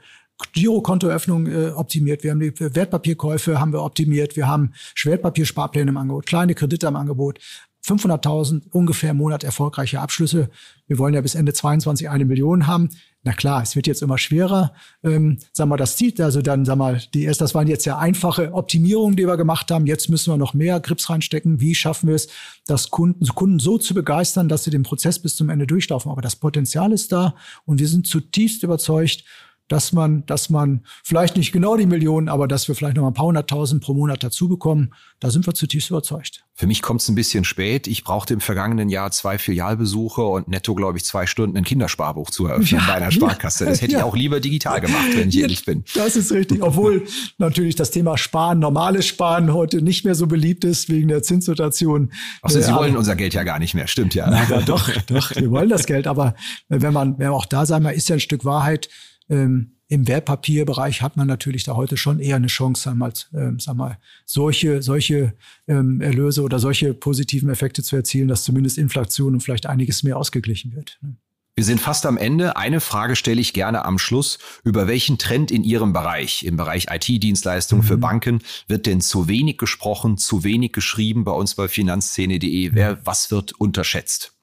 Girokontoöffnung 0.52 1.46
äh, 1.46 1.68
optimiert, 1.70 2.22
wir 2.22 2.30
haben 2.30 2.40
die 2.40 2.52
Wertpapierkäufe 2.58 3.58
haben 3.58 3.72
wir 3.72 3.82
optimiert, 3.82 4.36
wir 4.36 4.46
haben 4.46 4.72
Schwertpapiersparpläne 4.94 5.90
im 5.90 5.96
Angebot, 5.96 6.26
kleine 6.26 6.54
Kredite 6.54 6.86
im 6.86 6.96
Angebot, 6.96 7.38
500.000 7.86 8.62
ungefähr 8.72 9.10
im 9.10 9.18
Monat 9.18 9.44
erfolgreiche 9.44 10.00
Abschlüsse. 10.00 10.50
Wir 10.88 10.98
wollen 10.98 11.14
ja 11.14 11.20
bis 11.20 11.36
Ende 11.36 11.52
22 11.52 12.10
eine 12.10 12.24
Million 12.24 12.66
haben. 12.66 12.90
Na 13.22 13.32
klar, 13.32 13.62
es 13.62 13.76
wird 13.76 13.86
jetzt 13.86 14.02
immer 14.02 14.18
schwerer. 14.18 14.72
Ähm, 15.04 15.38
sag 15.52 15.68
mal, 15.68 15.76
das 15.76 15.96
zieht 15.96 16.20
also 16.20 16.42
dann, 16.42 16.64
sag 16.64 16.76
mal, 16.78 17.00
die 17.14 17.24
erst, 17.24 17.40
das 17.40 17.54
waren 17.54 17.68
jetzt 17.68 17.84
ja 17.84 17.98
einfache 17.98 18.52
Optimierungen, 18.52 19.16
die 19.16 19.26
wir 19.26 19.36
gemacht 19.36 19.70
haben. 19.70 19.86
Jetzt 19.86 20.08
müssen 20.08 20.32
wir 20.32 20.36
noch 20.36 20.52
mehr 20.52 20.80
Grips 20.80 21.10
reinstecken. 21.10 21.60
Wie 21.60 21.74
schaffen 21.74 22.08
wir 22.08 22.16
es, 22.16 22.28
das 22.66 22.90
Kunden, 22.90 23.24
Kunden 23.26 23.60
so 23.60 23.78
zu 23.78 23.94
begeistern, 23.94 24.48
dass 24.48 24.64
sie 24.64 24.70
den 24.70 24.82
Prozess 24.82 25.20
bis 25.20 25.36
zum 25.36 25.48
Ende 25.48 25.66
durchlaufen? 25.66 26.10
Aber 26.10 26.22
das 26.22 26.36
Potenzial 26.36 26.92
ist 26.92 27.12
da 27.12 27.36
und 27.66 27.78
wir 27.78 27.88
sind 27.88 28.06
zutiefst 28.06 28.64
überzeugt, 28.64 29.24
dass 29.68 29.92
man, 29.92 30.24
dass 30.26 30.48
man 30.48 30.84
vielleicht 31.02 31.36
nicht 31.36 31.52
genau 31.52 31.76
die 31.76 31.86
Millionen, 31.86 32.28
aber 32.28 32.46
dass 32.46 32.68
wir 32.68 32.74
vielleicht 32.74 32.96
noch 32.96 33.02
mal 33.02 33.10
ein 33.10 33.14
paar 33.14 33.26
hunderttausend 33.26 33.82
pro 33.82 33.94
Monat 33.94 34.22
dazu 34.22 34.48
bekommen, 34.48 34.92
da 35.18 35.30
sind 35.30 35.46
wir 35.46 35.54
zutiefst 35.54 35.90
überzeugt. 35.90 36.44
Für 36.54 36.66
mich 36.66 36.82
kommt 36.82 37.02
es 37.02 37.08
ein 37.08 37.14
bisschen 37.14 37.44
spät. 37.44 37.86
Ich 37.86 38.02
brauchte 38.02 38.32
im 38.32 38.40
vergangenen 38.40 38.88
Jahr 38.88 39.10
zwei 39.10 39.38
Filialbesuche 39.38 40.22
und 40.22 40.48
netto, 40.48 40.74
glaube 40.74 40.98
ich, 40.98 41.04
zwei 41.04 41.26
Stunden 41.26 41.56
ein 41.56 41.64
Kindersparbuch 41.64 42.30
zu 42.30 42.46
eröffnen 42.46 42.80
ja, 42.80 42.86
bei 42.86 42.94
einer 42.94 43.10
Sparkasse. 43.10 43.66
Das 43.66 43.82
hätte 43.82 43.92
ja. 43.92 43.98
ich 43.98 44.04
auch 44.04 44.16
lieber 44.16 44.40
digital 44.40 44.80
gemacht, 44.80 45.08
wenn 45.14 45.28
ich 45.28 45.34
ja, 45.34 45.42
ehrlich 45.42 45.64
bin. 45.64 45.84
Das 45.94 46.16
ist 46.16 46.32
richtig. 46.32 46.62
Obwohl 46.62 47.06
natürlich 47.38 47.74
das 47.74 47.90
Thema 47.90 48.16
Sparen, 48.16 48.58
normales 48.58 49.06
Sparen 49.06 49.52
heute 49.52 49.82
nicht 49.82 50.04
mehr 50.04 50.14
so 50.14 50.26
beliebt 50.26 50.64
ist 50.64 50.88
wegen 50.88 51.08
der 51.08 51.22
Zinssituation. 51.22 52.12
Also 52.40 52.60
Sie 52.60 52.72
wollen 52.72 52.96
unser 52.96 53.16
Geld 53.16 53.34
ja 53.34 53.42
gar 53.42 53.58
nicht 53.58 53.74
mehr, 53.74 53.86
stimmt 53.86 54.14
ja. 54.14 54.30
Na, 54.30 54.62
doch, 54.62 54.90
doch, 55.06 55.36
wir 55.36 55.50
wollen 55.50 55.68
das 55.68 55.84
Geld. 55.84 56.06
Aber 56.06 56.34
wenn 56.68 56.92
man, 56.92 57.18
wenn 57.18 57.28
man 57.28 57.36
auch 57.36 57.46
da 57.46 57.66
sagen 57.66 57.84
ist 57.86 58.08
ja 58.08 58.16
ein 58.16 58.20
Stück 58.20 58.44
Wahrheit, 58.44 58.88
ähm, 59.28 59.72
Im 59.88 60.08
Wertpapierbereich 60.08 61.00
hat 61.00 61.16
man 61.16 61.28
natürlich 61.28 61.62
da 61.62 61.76
heute 61.76 61.96
schon 61.96 62.18
eher 62.18 62.36
eine 62.36 62.48
Chance, 62.48 62.82
sagen 62.82 62.98
wir, 62.98 63.12
ähm, 63.34 63.60
sag 63.60 63.76
mal 63.76 63.98
solche, 64.24 64.82
solche 64.82 65.34
ähm, 65.68 66.00
Erlöse 66.00 66.42
oder 66.42 66.58
solche 66.58 66.92
positiven 66.92 67.50
Effekte 67.50 67.82
zu 67.84 67.94
erzielen, 67.94 68.26
dass 68.26 68.42
zumindest 68.42 68.78
Inflation 68.78 69.34
und 69.34 69.40
vielleicht 69.40 69.66
einiges 69.66 70.02
mehr 70.02 70.16
ausgeglichen 70.16 70.74
wird. 70.74 70.98
Ne? 71.02 71.16
Wir 71.58 71.64
sind 71.64 71.80
fast 71.80 72.04
am 72.04 72.18
Ende. 72.18 72.58
Eine 72.58 72.80
Frage 72.80 73.16
stelle 73.16 73.40
ich 73.40 73.54
gerne 73.54 73.86
am 73.86 73.98
Schluss. 73.98 74.38
Über 74.62 74.86
welchen 74.88 75.16
Trend 75.16 75.50
in 75.50 75.64
Ihrem 75.64 75.94
Bereich, 75.94 76.44
im 76.44 76.58
Bereich 76.58 76.88
IT-Dienstleistungen 76.90 77.82
mhm. 77.82 77.88
für 77.88 77.96
Banken, 77.96 78.42
wird 78.68 78.84
denn 78.84 79.00
zu 79.00 79.26
wenig 79.26 79.56
gesprochen, 79.56 80.18
zu 80.18 80.44
wenig 80.44 80.72
geschrieben 80.72 81.24
bei 81.24 81.32
uns 81.32 81.54
bei 81.54 81.66
finanzszene.de? 81.66 82.74
Wer, 82.74 83.06
was 83.06 83.30
wird 83.30 83.52
unterschätzt? 83.58 84.34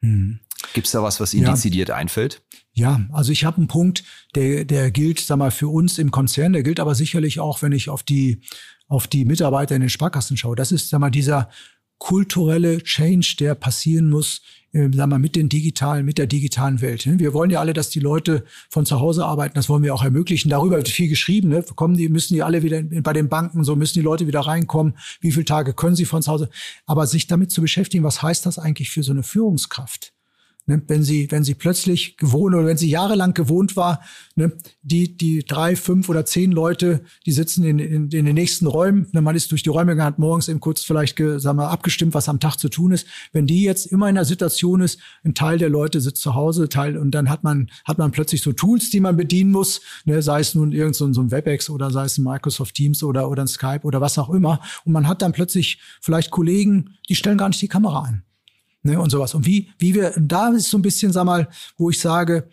Mhm. 0.00 0.40
Gibt 0.72 0.86
es 0.86 0.92
da 0.92 1.02
was, 1.02 1.20
was 1.20 1.34
Ihnen 1.34 1.44
ja. 1.44 1.52
dezidiert 1.52 1.90
einfällt? 1.90 2.42
Ja, 2.72 3.00
also 3.12 3.30
ich 3.30 3.44
habe 3.44 3.58
einen 3.58 3.68
Punkt, 3.68 4.02
der, 4.34 4.64
der 4.64 4.90
gilt, 4.90 5.20
sag 5.20 5.36
mal, 5.38 5.52
für 5.52 5.68
uns 5.68 5.98
im 5.98 6.10
Konzern, 6.10 6.52
der 6.52 6.62
gilt 6.62 6.80
aber 6.80 6.94
sicherlich 6.94 7.38
auch, 7.38 7.62
wenn 7.62 7.72
ich 7.72 7.88
auf 7.88 8.02
die, 8.02 8.40
auf 8.88 9.06
die 9.06 9.24
Mitarbeiter 9.24 9.76
in 9.76 9.80
den 9.80 9.90
Sparkassen 9.90 10.36
schaue. 10.36 10.56
Das 10.56 10.72
ist, 10.72 10.88
sag 10.88 10.98
mal, 10.98 11.10
dieser 11.10 11.48
kulturelle 11.98 12.82
Change, 12.82 13.36
der 13.38 13.54
passieren 13.54 14.10
muss, 14.10 14.42
äh, 14.72 14.88
sag 14.92 15.08
mal, 15.08 15.18
mit 15.18 15.36
den 15.36 15.48
digitalen, 15.48 16.04
mit 16.04 16.18
der 16.18 16.26
digitalen 16.26 16.80
Welt. 16.80 17.06
Ne? 17.06 17.18
Wir 17.18 17.32
wollen 17.32 17.50
ja 17.50 17.60
alle, 17.60 17.72
dass 17.72 17.90
die 17.90 18.00
Leute 18.00 18.44
von 18.68 18.84
zu 18.84 18.98
Hause 18.98 19.24
arbeiten. 19.24 19.54
Das 19.54 19.68
wollen 19.68 19.84
wir 19.84 19.94
auch 19.94 20.02
ermöglichen. 20.02 20.50
Darüber 20.50 20.76
wird 20.76 20.88
viel 20.88 21.08
geschrieben. 21.08 21.50
Ne? 21.50 21.62
Kommen 21.62 21.96
die, 21.96 22.08
müssen 22.08 22.34
die 22.34 22.42
alle 22.42 22.62
wieder 22.62 22.82
bei 22.82 23.12
den 23.12 23.28
Banken, 23.28 23.62
so 23.62 23.76
müssen 23.76 23.94
die 23.94 24.04
Leute 24.04 24.26
wieder 24.26 24.40
reinkommen. 24.40 24.98
Wie 25.20 25.30
viele 25.30 25.44
Tage 25.44 25.74
können 25.74 25.96
sie 25.96 26.04
von 26.04 26.22
zu 26.22 26.32
Hause? 26.32 26.50
Aber 26.86 27.06
sich 27.06 27.28
damit 27.28 27.52
zu 27.52 27.60
beschäftigen, 27.60 28.02
was 28.02 28.20
heißt 28.20 28.44
das 28.44 28.58
eigentlich 28.58 28.90
für 28.90 29.04
so 29.04 29.12
eine 29.12 29.22
Führungskraft? 29.22 30.13
Ne, 30.66 30.80
wenn 30.86 31.02
sie, 31.02 31.30
wenn 31.30 31.44
sie 31.44 31.54
plötzlich 31.54 32.16
gewohnt 32.16 32.54
oder 32.54 32.64
wenn 32.64 32.78
sie 32.78 32.88
jahrelang 32.88 33.34
gewohnt 33.34 33.76
war, 33.76 34.00
ne, 34.34 34.50
die, 34.80 35.14
die 35.14 35.44
drei, 35.44 35.76
fünf 35.76 36.08
oder 36.08 36.24
zehn 36.24 36.52
Leute, 36.52 37.02
die 37.26 37.32
sitzen 37.32 37.64
in, 37.64 37.78
in, 37.78 38.08
in 38.08 38.24
den 38.24 38.34
nächsten 38.34 38.66
Räumen, 38.66 39.06
ne, 39.12 39.20
man 39.20 39.36
ist 39.36 39.52
durch 39.52 39.62
die 39.62 39.68
Räume 39.68 39.92
gegangen, 39.92 40.14
morgens 40.16 40.48
eben 40.48 40.60
kurz 40.60 40.82
vielleicht 40.82 41.18
sagen 41.18 41.58
wir, 41.58 41.68
abgestimmt, 41.68 42.14
was 42.14 42.30
am 42.30 42.40
Tag 42.40 42.56
zu 42.56 42.70
tun 42.70 42.92
ist. 42.92 43.06
Wenn 43.32 43.46
die 43.46 43.62
jetzt 43.62 43.84
immer 43.84 44.08
in 44.08 44.16
einer 44.16 44.24
Situation 44.24 44.80
ist, 44.80 44.98
ein 45.22 45.34
Teil 45.34 45.58
der 45.58 45.68
Leute 45.68 46.00
sitzt 46.00 46.22
zu 46.22 46.34
Hause, 46.34 46.70
Teil, 46.70 46.96
und 46.96 47.10
dann 47.10 47.28
hat 47.28 47.44
man, 47.44 47.70
hat 47.84 47.98
man 47.98 48.10
plötzlich 48.10 48.40
so 48.40 48.54
Tools, 48.54 48.88
die 48.88 49.00
man 49.00 49.18
bedienen 49.18 49.50
muss, 49.50 49.82
ne, 50.06 50.22
sei 50.22 50.40
es 50.40 50.54
nun 50.54 50.72
irgend 50.72 50.96
so 50.96 51.04
ein 51.04 51.30
WebEx 51.30 51.68
oder 51.68 51.90
sei 51.90 52.06
es 52.06 52.16
ein 52.16 52.24
Microsoft 52.24 52.74
Teams 52.74 53.02
oder, 53.02 53.28
oder 53.28 53.44
ein 53.44 53.48
Skype 53.48 53.82
oder 53.82 54.00
was 54.00 54.16
auch 54.16 54.30
immer. 54.30 54.60
Und 54.86 54.92
man 54.94 55.08
hat 55.08 55.20
dann 55.20 55.32
plötzlich 55.32 55.78
vielleicht 56.00 56.30
Kollegen, 56.30 56.94
die 57.10 57.16
stellen 57.16 57.36
gar 57.36 57.50
nicht 57.50 57.60
die 57.60 57.68
Kamera 57.68 58.00
an 58.04 58.22
ne, 58.84 59.00
und 59.00 59.10
sowas. 59.10 59.34
Und 59.34 59.46
wie, 59.46 59.70
wie 59.78 59.94
wir, 59.94 60.12
da 60.16 60.50
ist 60.50 60.70
so 60.70 60.78
ein 60.78 60.82
bisschen, 60.82 61.12
sag 61.12 61.24
mal, 61.24 61.48
wo 61.76 61.90
ich 61.90 61.98
sage, 61.98 62.48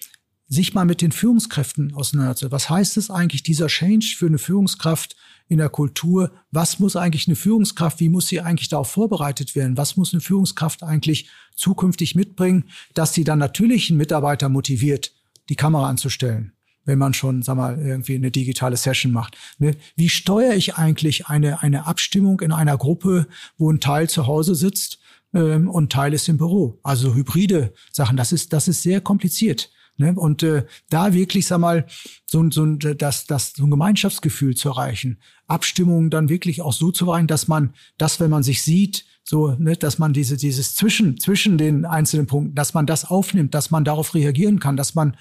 sich 0.47 0.73
mal 0.73 0.85
mit 0.85 1.01
den 1.01 1.11
Führungskräften 1.11 1.93
auseinandersetzen. 1.93 2.51
Was 2.51 2.69
heißt 2.69 2.97
es 2.97 3.09
eigentlich, 3.09 3.43
dieser 3.43 3.67
Change 3.67 4.15
für 4.17 4.25
eine 4.25 4.37
Führungskraft 4.37 5.15
in 5.47 5.59
der 5.59 5.69
Kultur? 5.69 6.31
Was 6.51 6.79
muss 6.79 6.97
eigentlich 6.97 7.27
eine 7.27 7.37
Führungskraft, 7.37 8.01
wie 8.01 8.09
muss 8.09 8.27
sie 8.27 8.41
eigentlich 8.41 8.67
darauf 8.67 8.91
vorbereitet 8.91 9.55
werden? 9.55 9.77
Was 9.77 9.95
muss 9.95 10.13
eine 10.13 10.21
Führungskraft 10.21 10.83
eigentlich 10.83 11.29
zukünftig 11.55 12.15
mitbringen, 12.15 12.65
dass 12.93 13.13
sie 13.13 13.23
dann 13.23 13.39
natürlich 13.39 13.89
einen 13.89 13.97
Mitarbeiter 13.97 14.49
motiviert, 14.49 15.13
die 15.49 15.55
Kamera 15.55 15.87
anzustellen? 15.87 16.53
wenn 16.83 16.97
man 16.97 17.13
schon, 17.13 17.43
sag 17.43 17.57
mal, 17.57 17.77
irgendwie 17.77 18.15
eine 18.15 18.31
digitale 18.31 18.75
Session 18.75 19.11
macht. 19.11 19.37
Ne? 19.59 19.75
Wie 19.95 20.09
steuere 20.09 20.55
ich 20.55 20.77
eigentlich 20.77 21.27
eine, 21.27 21.61
eine 21.61 21.85
Abstimmung 21.85 22.41
in 22.41 22.51
einer 22.51 22.75
Gruppe, 22.75 23.27
wo 23.59 23.71
ein 23.71 23.79
Teil 23.79 24.09
zu 24.09 24.25
Hause 24.25 24.55
sitzt 24.55 24.99
ähm, 25.33 25.69
und 25.69 25.91
Teil 25.91 26.13
ist 26.13 26.29
im 26.29 26.37
Büro. 26.37 26.79
Also 26.83 27.13
hybride 27.13 27.73
Sachen, 27.91 28.17
das 28.17 28.31
ist, 28.31 28.53
das 28.53 28.67
ist 28.67 28.81
sehr 28.81 29.01
kompliziert. 29.01 29.71
Ne? 29.97 30.13
Und 30.15 30.43
äh, 30.43 30.65
da 30.89 31.13
wirklich, 31.13 31.47
sag 31.47 31.59
mal, 31.59 31.85
so, 32.25 32.49
so, 32.49 32.65
das, 32.65 33.25
das, 33.25 33.53
so 33.55 33.63
ein 33.63 33.69
Gemeinschaftsgefühl 33.69 34.55
zu 34.55 34.69
erreichen, 34.69 35.19
Abstimmungen 35.47 36.09
dann 36.09 36.29
wirklich 36.29 36.61
auch 36.61 36.73
so 36.73 36.91
zu 36.91 37.05
erreichen, 37.05 37.27
dass 37.27 37.47
man 37.47 37.73
das, 37.97 38.19
wenn 38.19 38.31
man 38.31 38.43
sich 38.43 38.63
sieht, 38.63 39.05
so, 39.23 39.55
ne, 39.59 39.75
dass 39.75 39.99
man 39.99 40.13
diese, 40.13 40.37
dieses 40.37 40.75
zwischen, 40.75 41.19
zwischen 41.19 41.57
den 41.57 41.85
einzelnen 41.85 42.25
Punkten, 42.25 42.55
dass 42.55 42.73
man 42.73 42.85
das 42.85 43.05
aufnimmt, 43.05 43.53
dass 43.53 43.69
man 43.69 43.85
darauf 43.85 44.15
reagieren 44.15 44.59
kann, 44.59 44.77
dass 44.77 44.95
man 44.95 45.15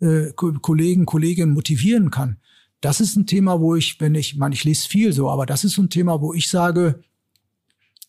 äh, 0.00 0.32
Kollegen, 0.34 1.06
Kolleginnen 1.06 1.54
motivieren 1.54 2.10
kann. 2.10 2.36
Das 2.80 3.00
ist 3.00 3.16
ein 3.16 3.26
Thema, 3.26 3.60
wo 3.60 3.74
ich, 3.74 4.00
wenn 4.00 4.14
ich, 4.14 4.36
man, 4.36 4.52
ich 4.52 4.64
lese 4.64 4.88
viel 4.88 5.12
so, 5.12 5.30
aber 5.30 5.46
das 5.46 5.64
ist 5.64 5.78
ein 5.78 5.88
Thema, 5.88 6.20
wo 6.20 6.34
ich 6.34 6.50
sage, 6.50 7.00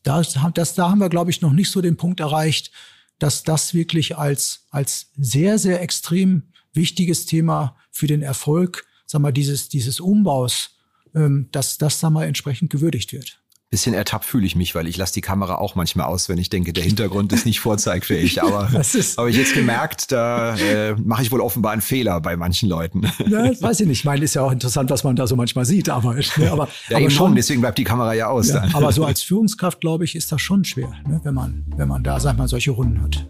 das, 0.08 0.38
das, 0.54 0.76
da 0.76 0.90
haben 0.90 1.00
wir, 1.00 1.10
glaube 1.10 1.32
ich, 1.32 1.42
noch 1.42 1.54
nicht 1.54 1.70
so 1.70 1.82
den 1.82 1.98
Punkt 1.98 2.20
erreicht, 2.20 2.72
dass 3.20 3.44
das 3.44 3.74
wirklich 3.74 4.18
als, 4.18 4.68
als 4.70 5.12
sehr, 5.18 5.58
sehr 5.58 5.82
extrem 5.82 6.54
wichtiges 6.74 7.26
Thema 7.26 7.76
für 7.92 8.08
den 8.08 8.22
Erfolg, 8.22 8.86
sag 9.06 9.22
mal, 9.22 9.34
dieses, 9.34 9.70
dieses 9.70 10.00
Umbaus, 10.00 10.78
ähm, 11.16 11.50
dass 11.52 11.78
das, 11.78 12.00
sag 12.00 12.12
mal, 12.12 12.26
entsprechend 12.26 12.70
gewürdigt 12.70 13.14
wird 13.14 13.42
bisschen 13.70 13.94
ertappt 13.94 14.24
fühle 14.24 14.46
ich 14.46 14.56
mich, 14.56 14.76
weil 14.76 14.88
ich 14.88 14.96
lasse 14.96 15.14
die 15.14 15.22
Kamera 15.22 15.56
auch 15.56 15.76
manchmal 15.76 16.08
aus, 16.08 16.30
wenn 16.30 16.38
ich 16.38 16.50
denke, 16.50 16.72
der 16.72 16.86
Hintergrund 16.86 17.34
ist 17.34 17.46
nicht 17.46 17.60
vorzeigfähig. 17.60 18.42
Aber 18.44 18.72
habe 18.72 19.30
ich 19.30 19.36
jetzt 19.36 19.54
gemerkt, 19.54 20.12
da 20.12 20.56
äh, 20.56 20.96
mache 20.96 21.24
ich 21.24 21.32
wohl 21.32 21.42
offenbar 21.42 21.74
einen 21.74 21.82
Fehler 21.82 22.22
bei 22.22 22.38
manchen 22.38 22.70
Leuten. 22.70 23.06
Ja, 23.28 23.46
das 23.46 23.62
weiß 23.62 23.82
ich 23.82 23.88
nicht. 23.88 24.00
Ich 24.00 24.06
meine, 24.06 24.24
ist 24.24 24.36
ja 24.36 24.42
auch 24.42 24.52
interessant, 24.52 24.90
was 24.90 25.04
man 25.04 25.16
da 25.16 25.28
so 25.28 25.36
manchmal 25.36 25.66
sieht. 25.66 25.90
Aber, 25.90 26.14
ne, 26.14 26.24
aber, 26.50 26.70
ja, 26.88 26.98
aber 26.98 27.10
schon, 27.10 27.36
deswegen 27.36 27.60
bleibt 27.60 27.78
die 27.78 27.84
Kamera 27.84 28.14
ja 28.14 28.28
aus. 28.28 28.50
Ja, 28.50 28.64
aber 28.74 28.92
so 28.94 29.04
als 29.06 29.22
Führungskraft, 29.22 29.82
glaube 29.82 30.06
ich, 30.06 30.16
ist 30.16 30.32
das 30.32 30.42
schon 30.42 30.64
schwer, 30.64 30.92
ne, 31.08 31.20
wenn, 31.24 31.34
man, 31.34 31.66
wenn 31.76 31.90
man 31.90 32.04
da, 32.04 32.20
sag 32.20 32.38
mal, 32.38 32.48
solche 32.48 32.72
Runden 32.72 33.02
hat. 33.02 33.28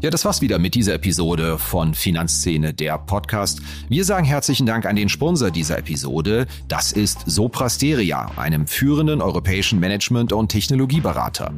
Ja, 0.00 0.10
das 0.10 0.24
war's 0.24 0.40
wieder 0.40 0.60
mit 0.60 0.76
dieser 0.76 0.94
Episode 0.94 1.58
von 1.58 1.92
Finanzszene, 1.92 2.72
der 2.72 2.98
Podcast. 2.98 3.60
Wir 3.88 4.04
sagen 4.04 4.24
herzlichen 4.24 4.64
Dank 4.64 4.86
an 4.86 4.94
den 4.94 5.08
Sponsor 5.08 5.50
dieser 5.50 5.76
Episode. 5.76 6.46
Das 6.68 6.92
ist 6.92 7.22
Soprasteria, 7.26 8.30
einem 8.36 8.68
führenden 8.68 9.20
europäischen 9.20 9.80
Management- 9.80 10.32
und 10.32 10.50
Technologieberater. 10.50 11.52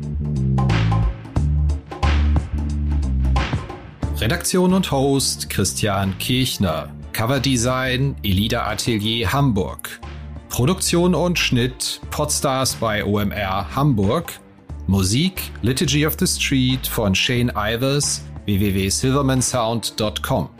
Redaktion 4.16 4.72
und 4.72 4.90
Host 4.90 5.50
Christian 5.50 6.16
Kirchner. 6.18 6.88
Coverdesign 7.12 8.16
Elida 8.22 8.66
Atelier 8.66 9.30
Hamburg. 9.34 10.00
Produktion 10.48 11.14
und 11.14 11.38
Schnitt 11.38 12.00
Podstars 12.10 12.76
bei 12.76 13.04
OMR 13.04 13.76
Hamburg. 13.76 14.40
Musik 14.86 15.42
Liturgy 15.60 16.06
of 16.06 16.16
the 16.18 16.26
Street 16.26 16.86
von 16.86 17.14
Shane 17.14 17.52
Ivers 17.54 18.22
www.silvermansound.com. 18.46 20.59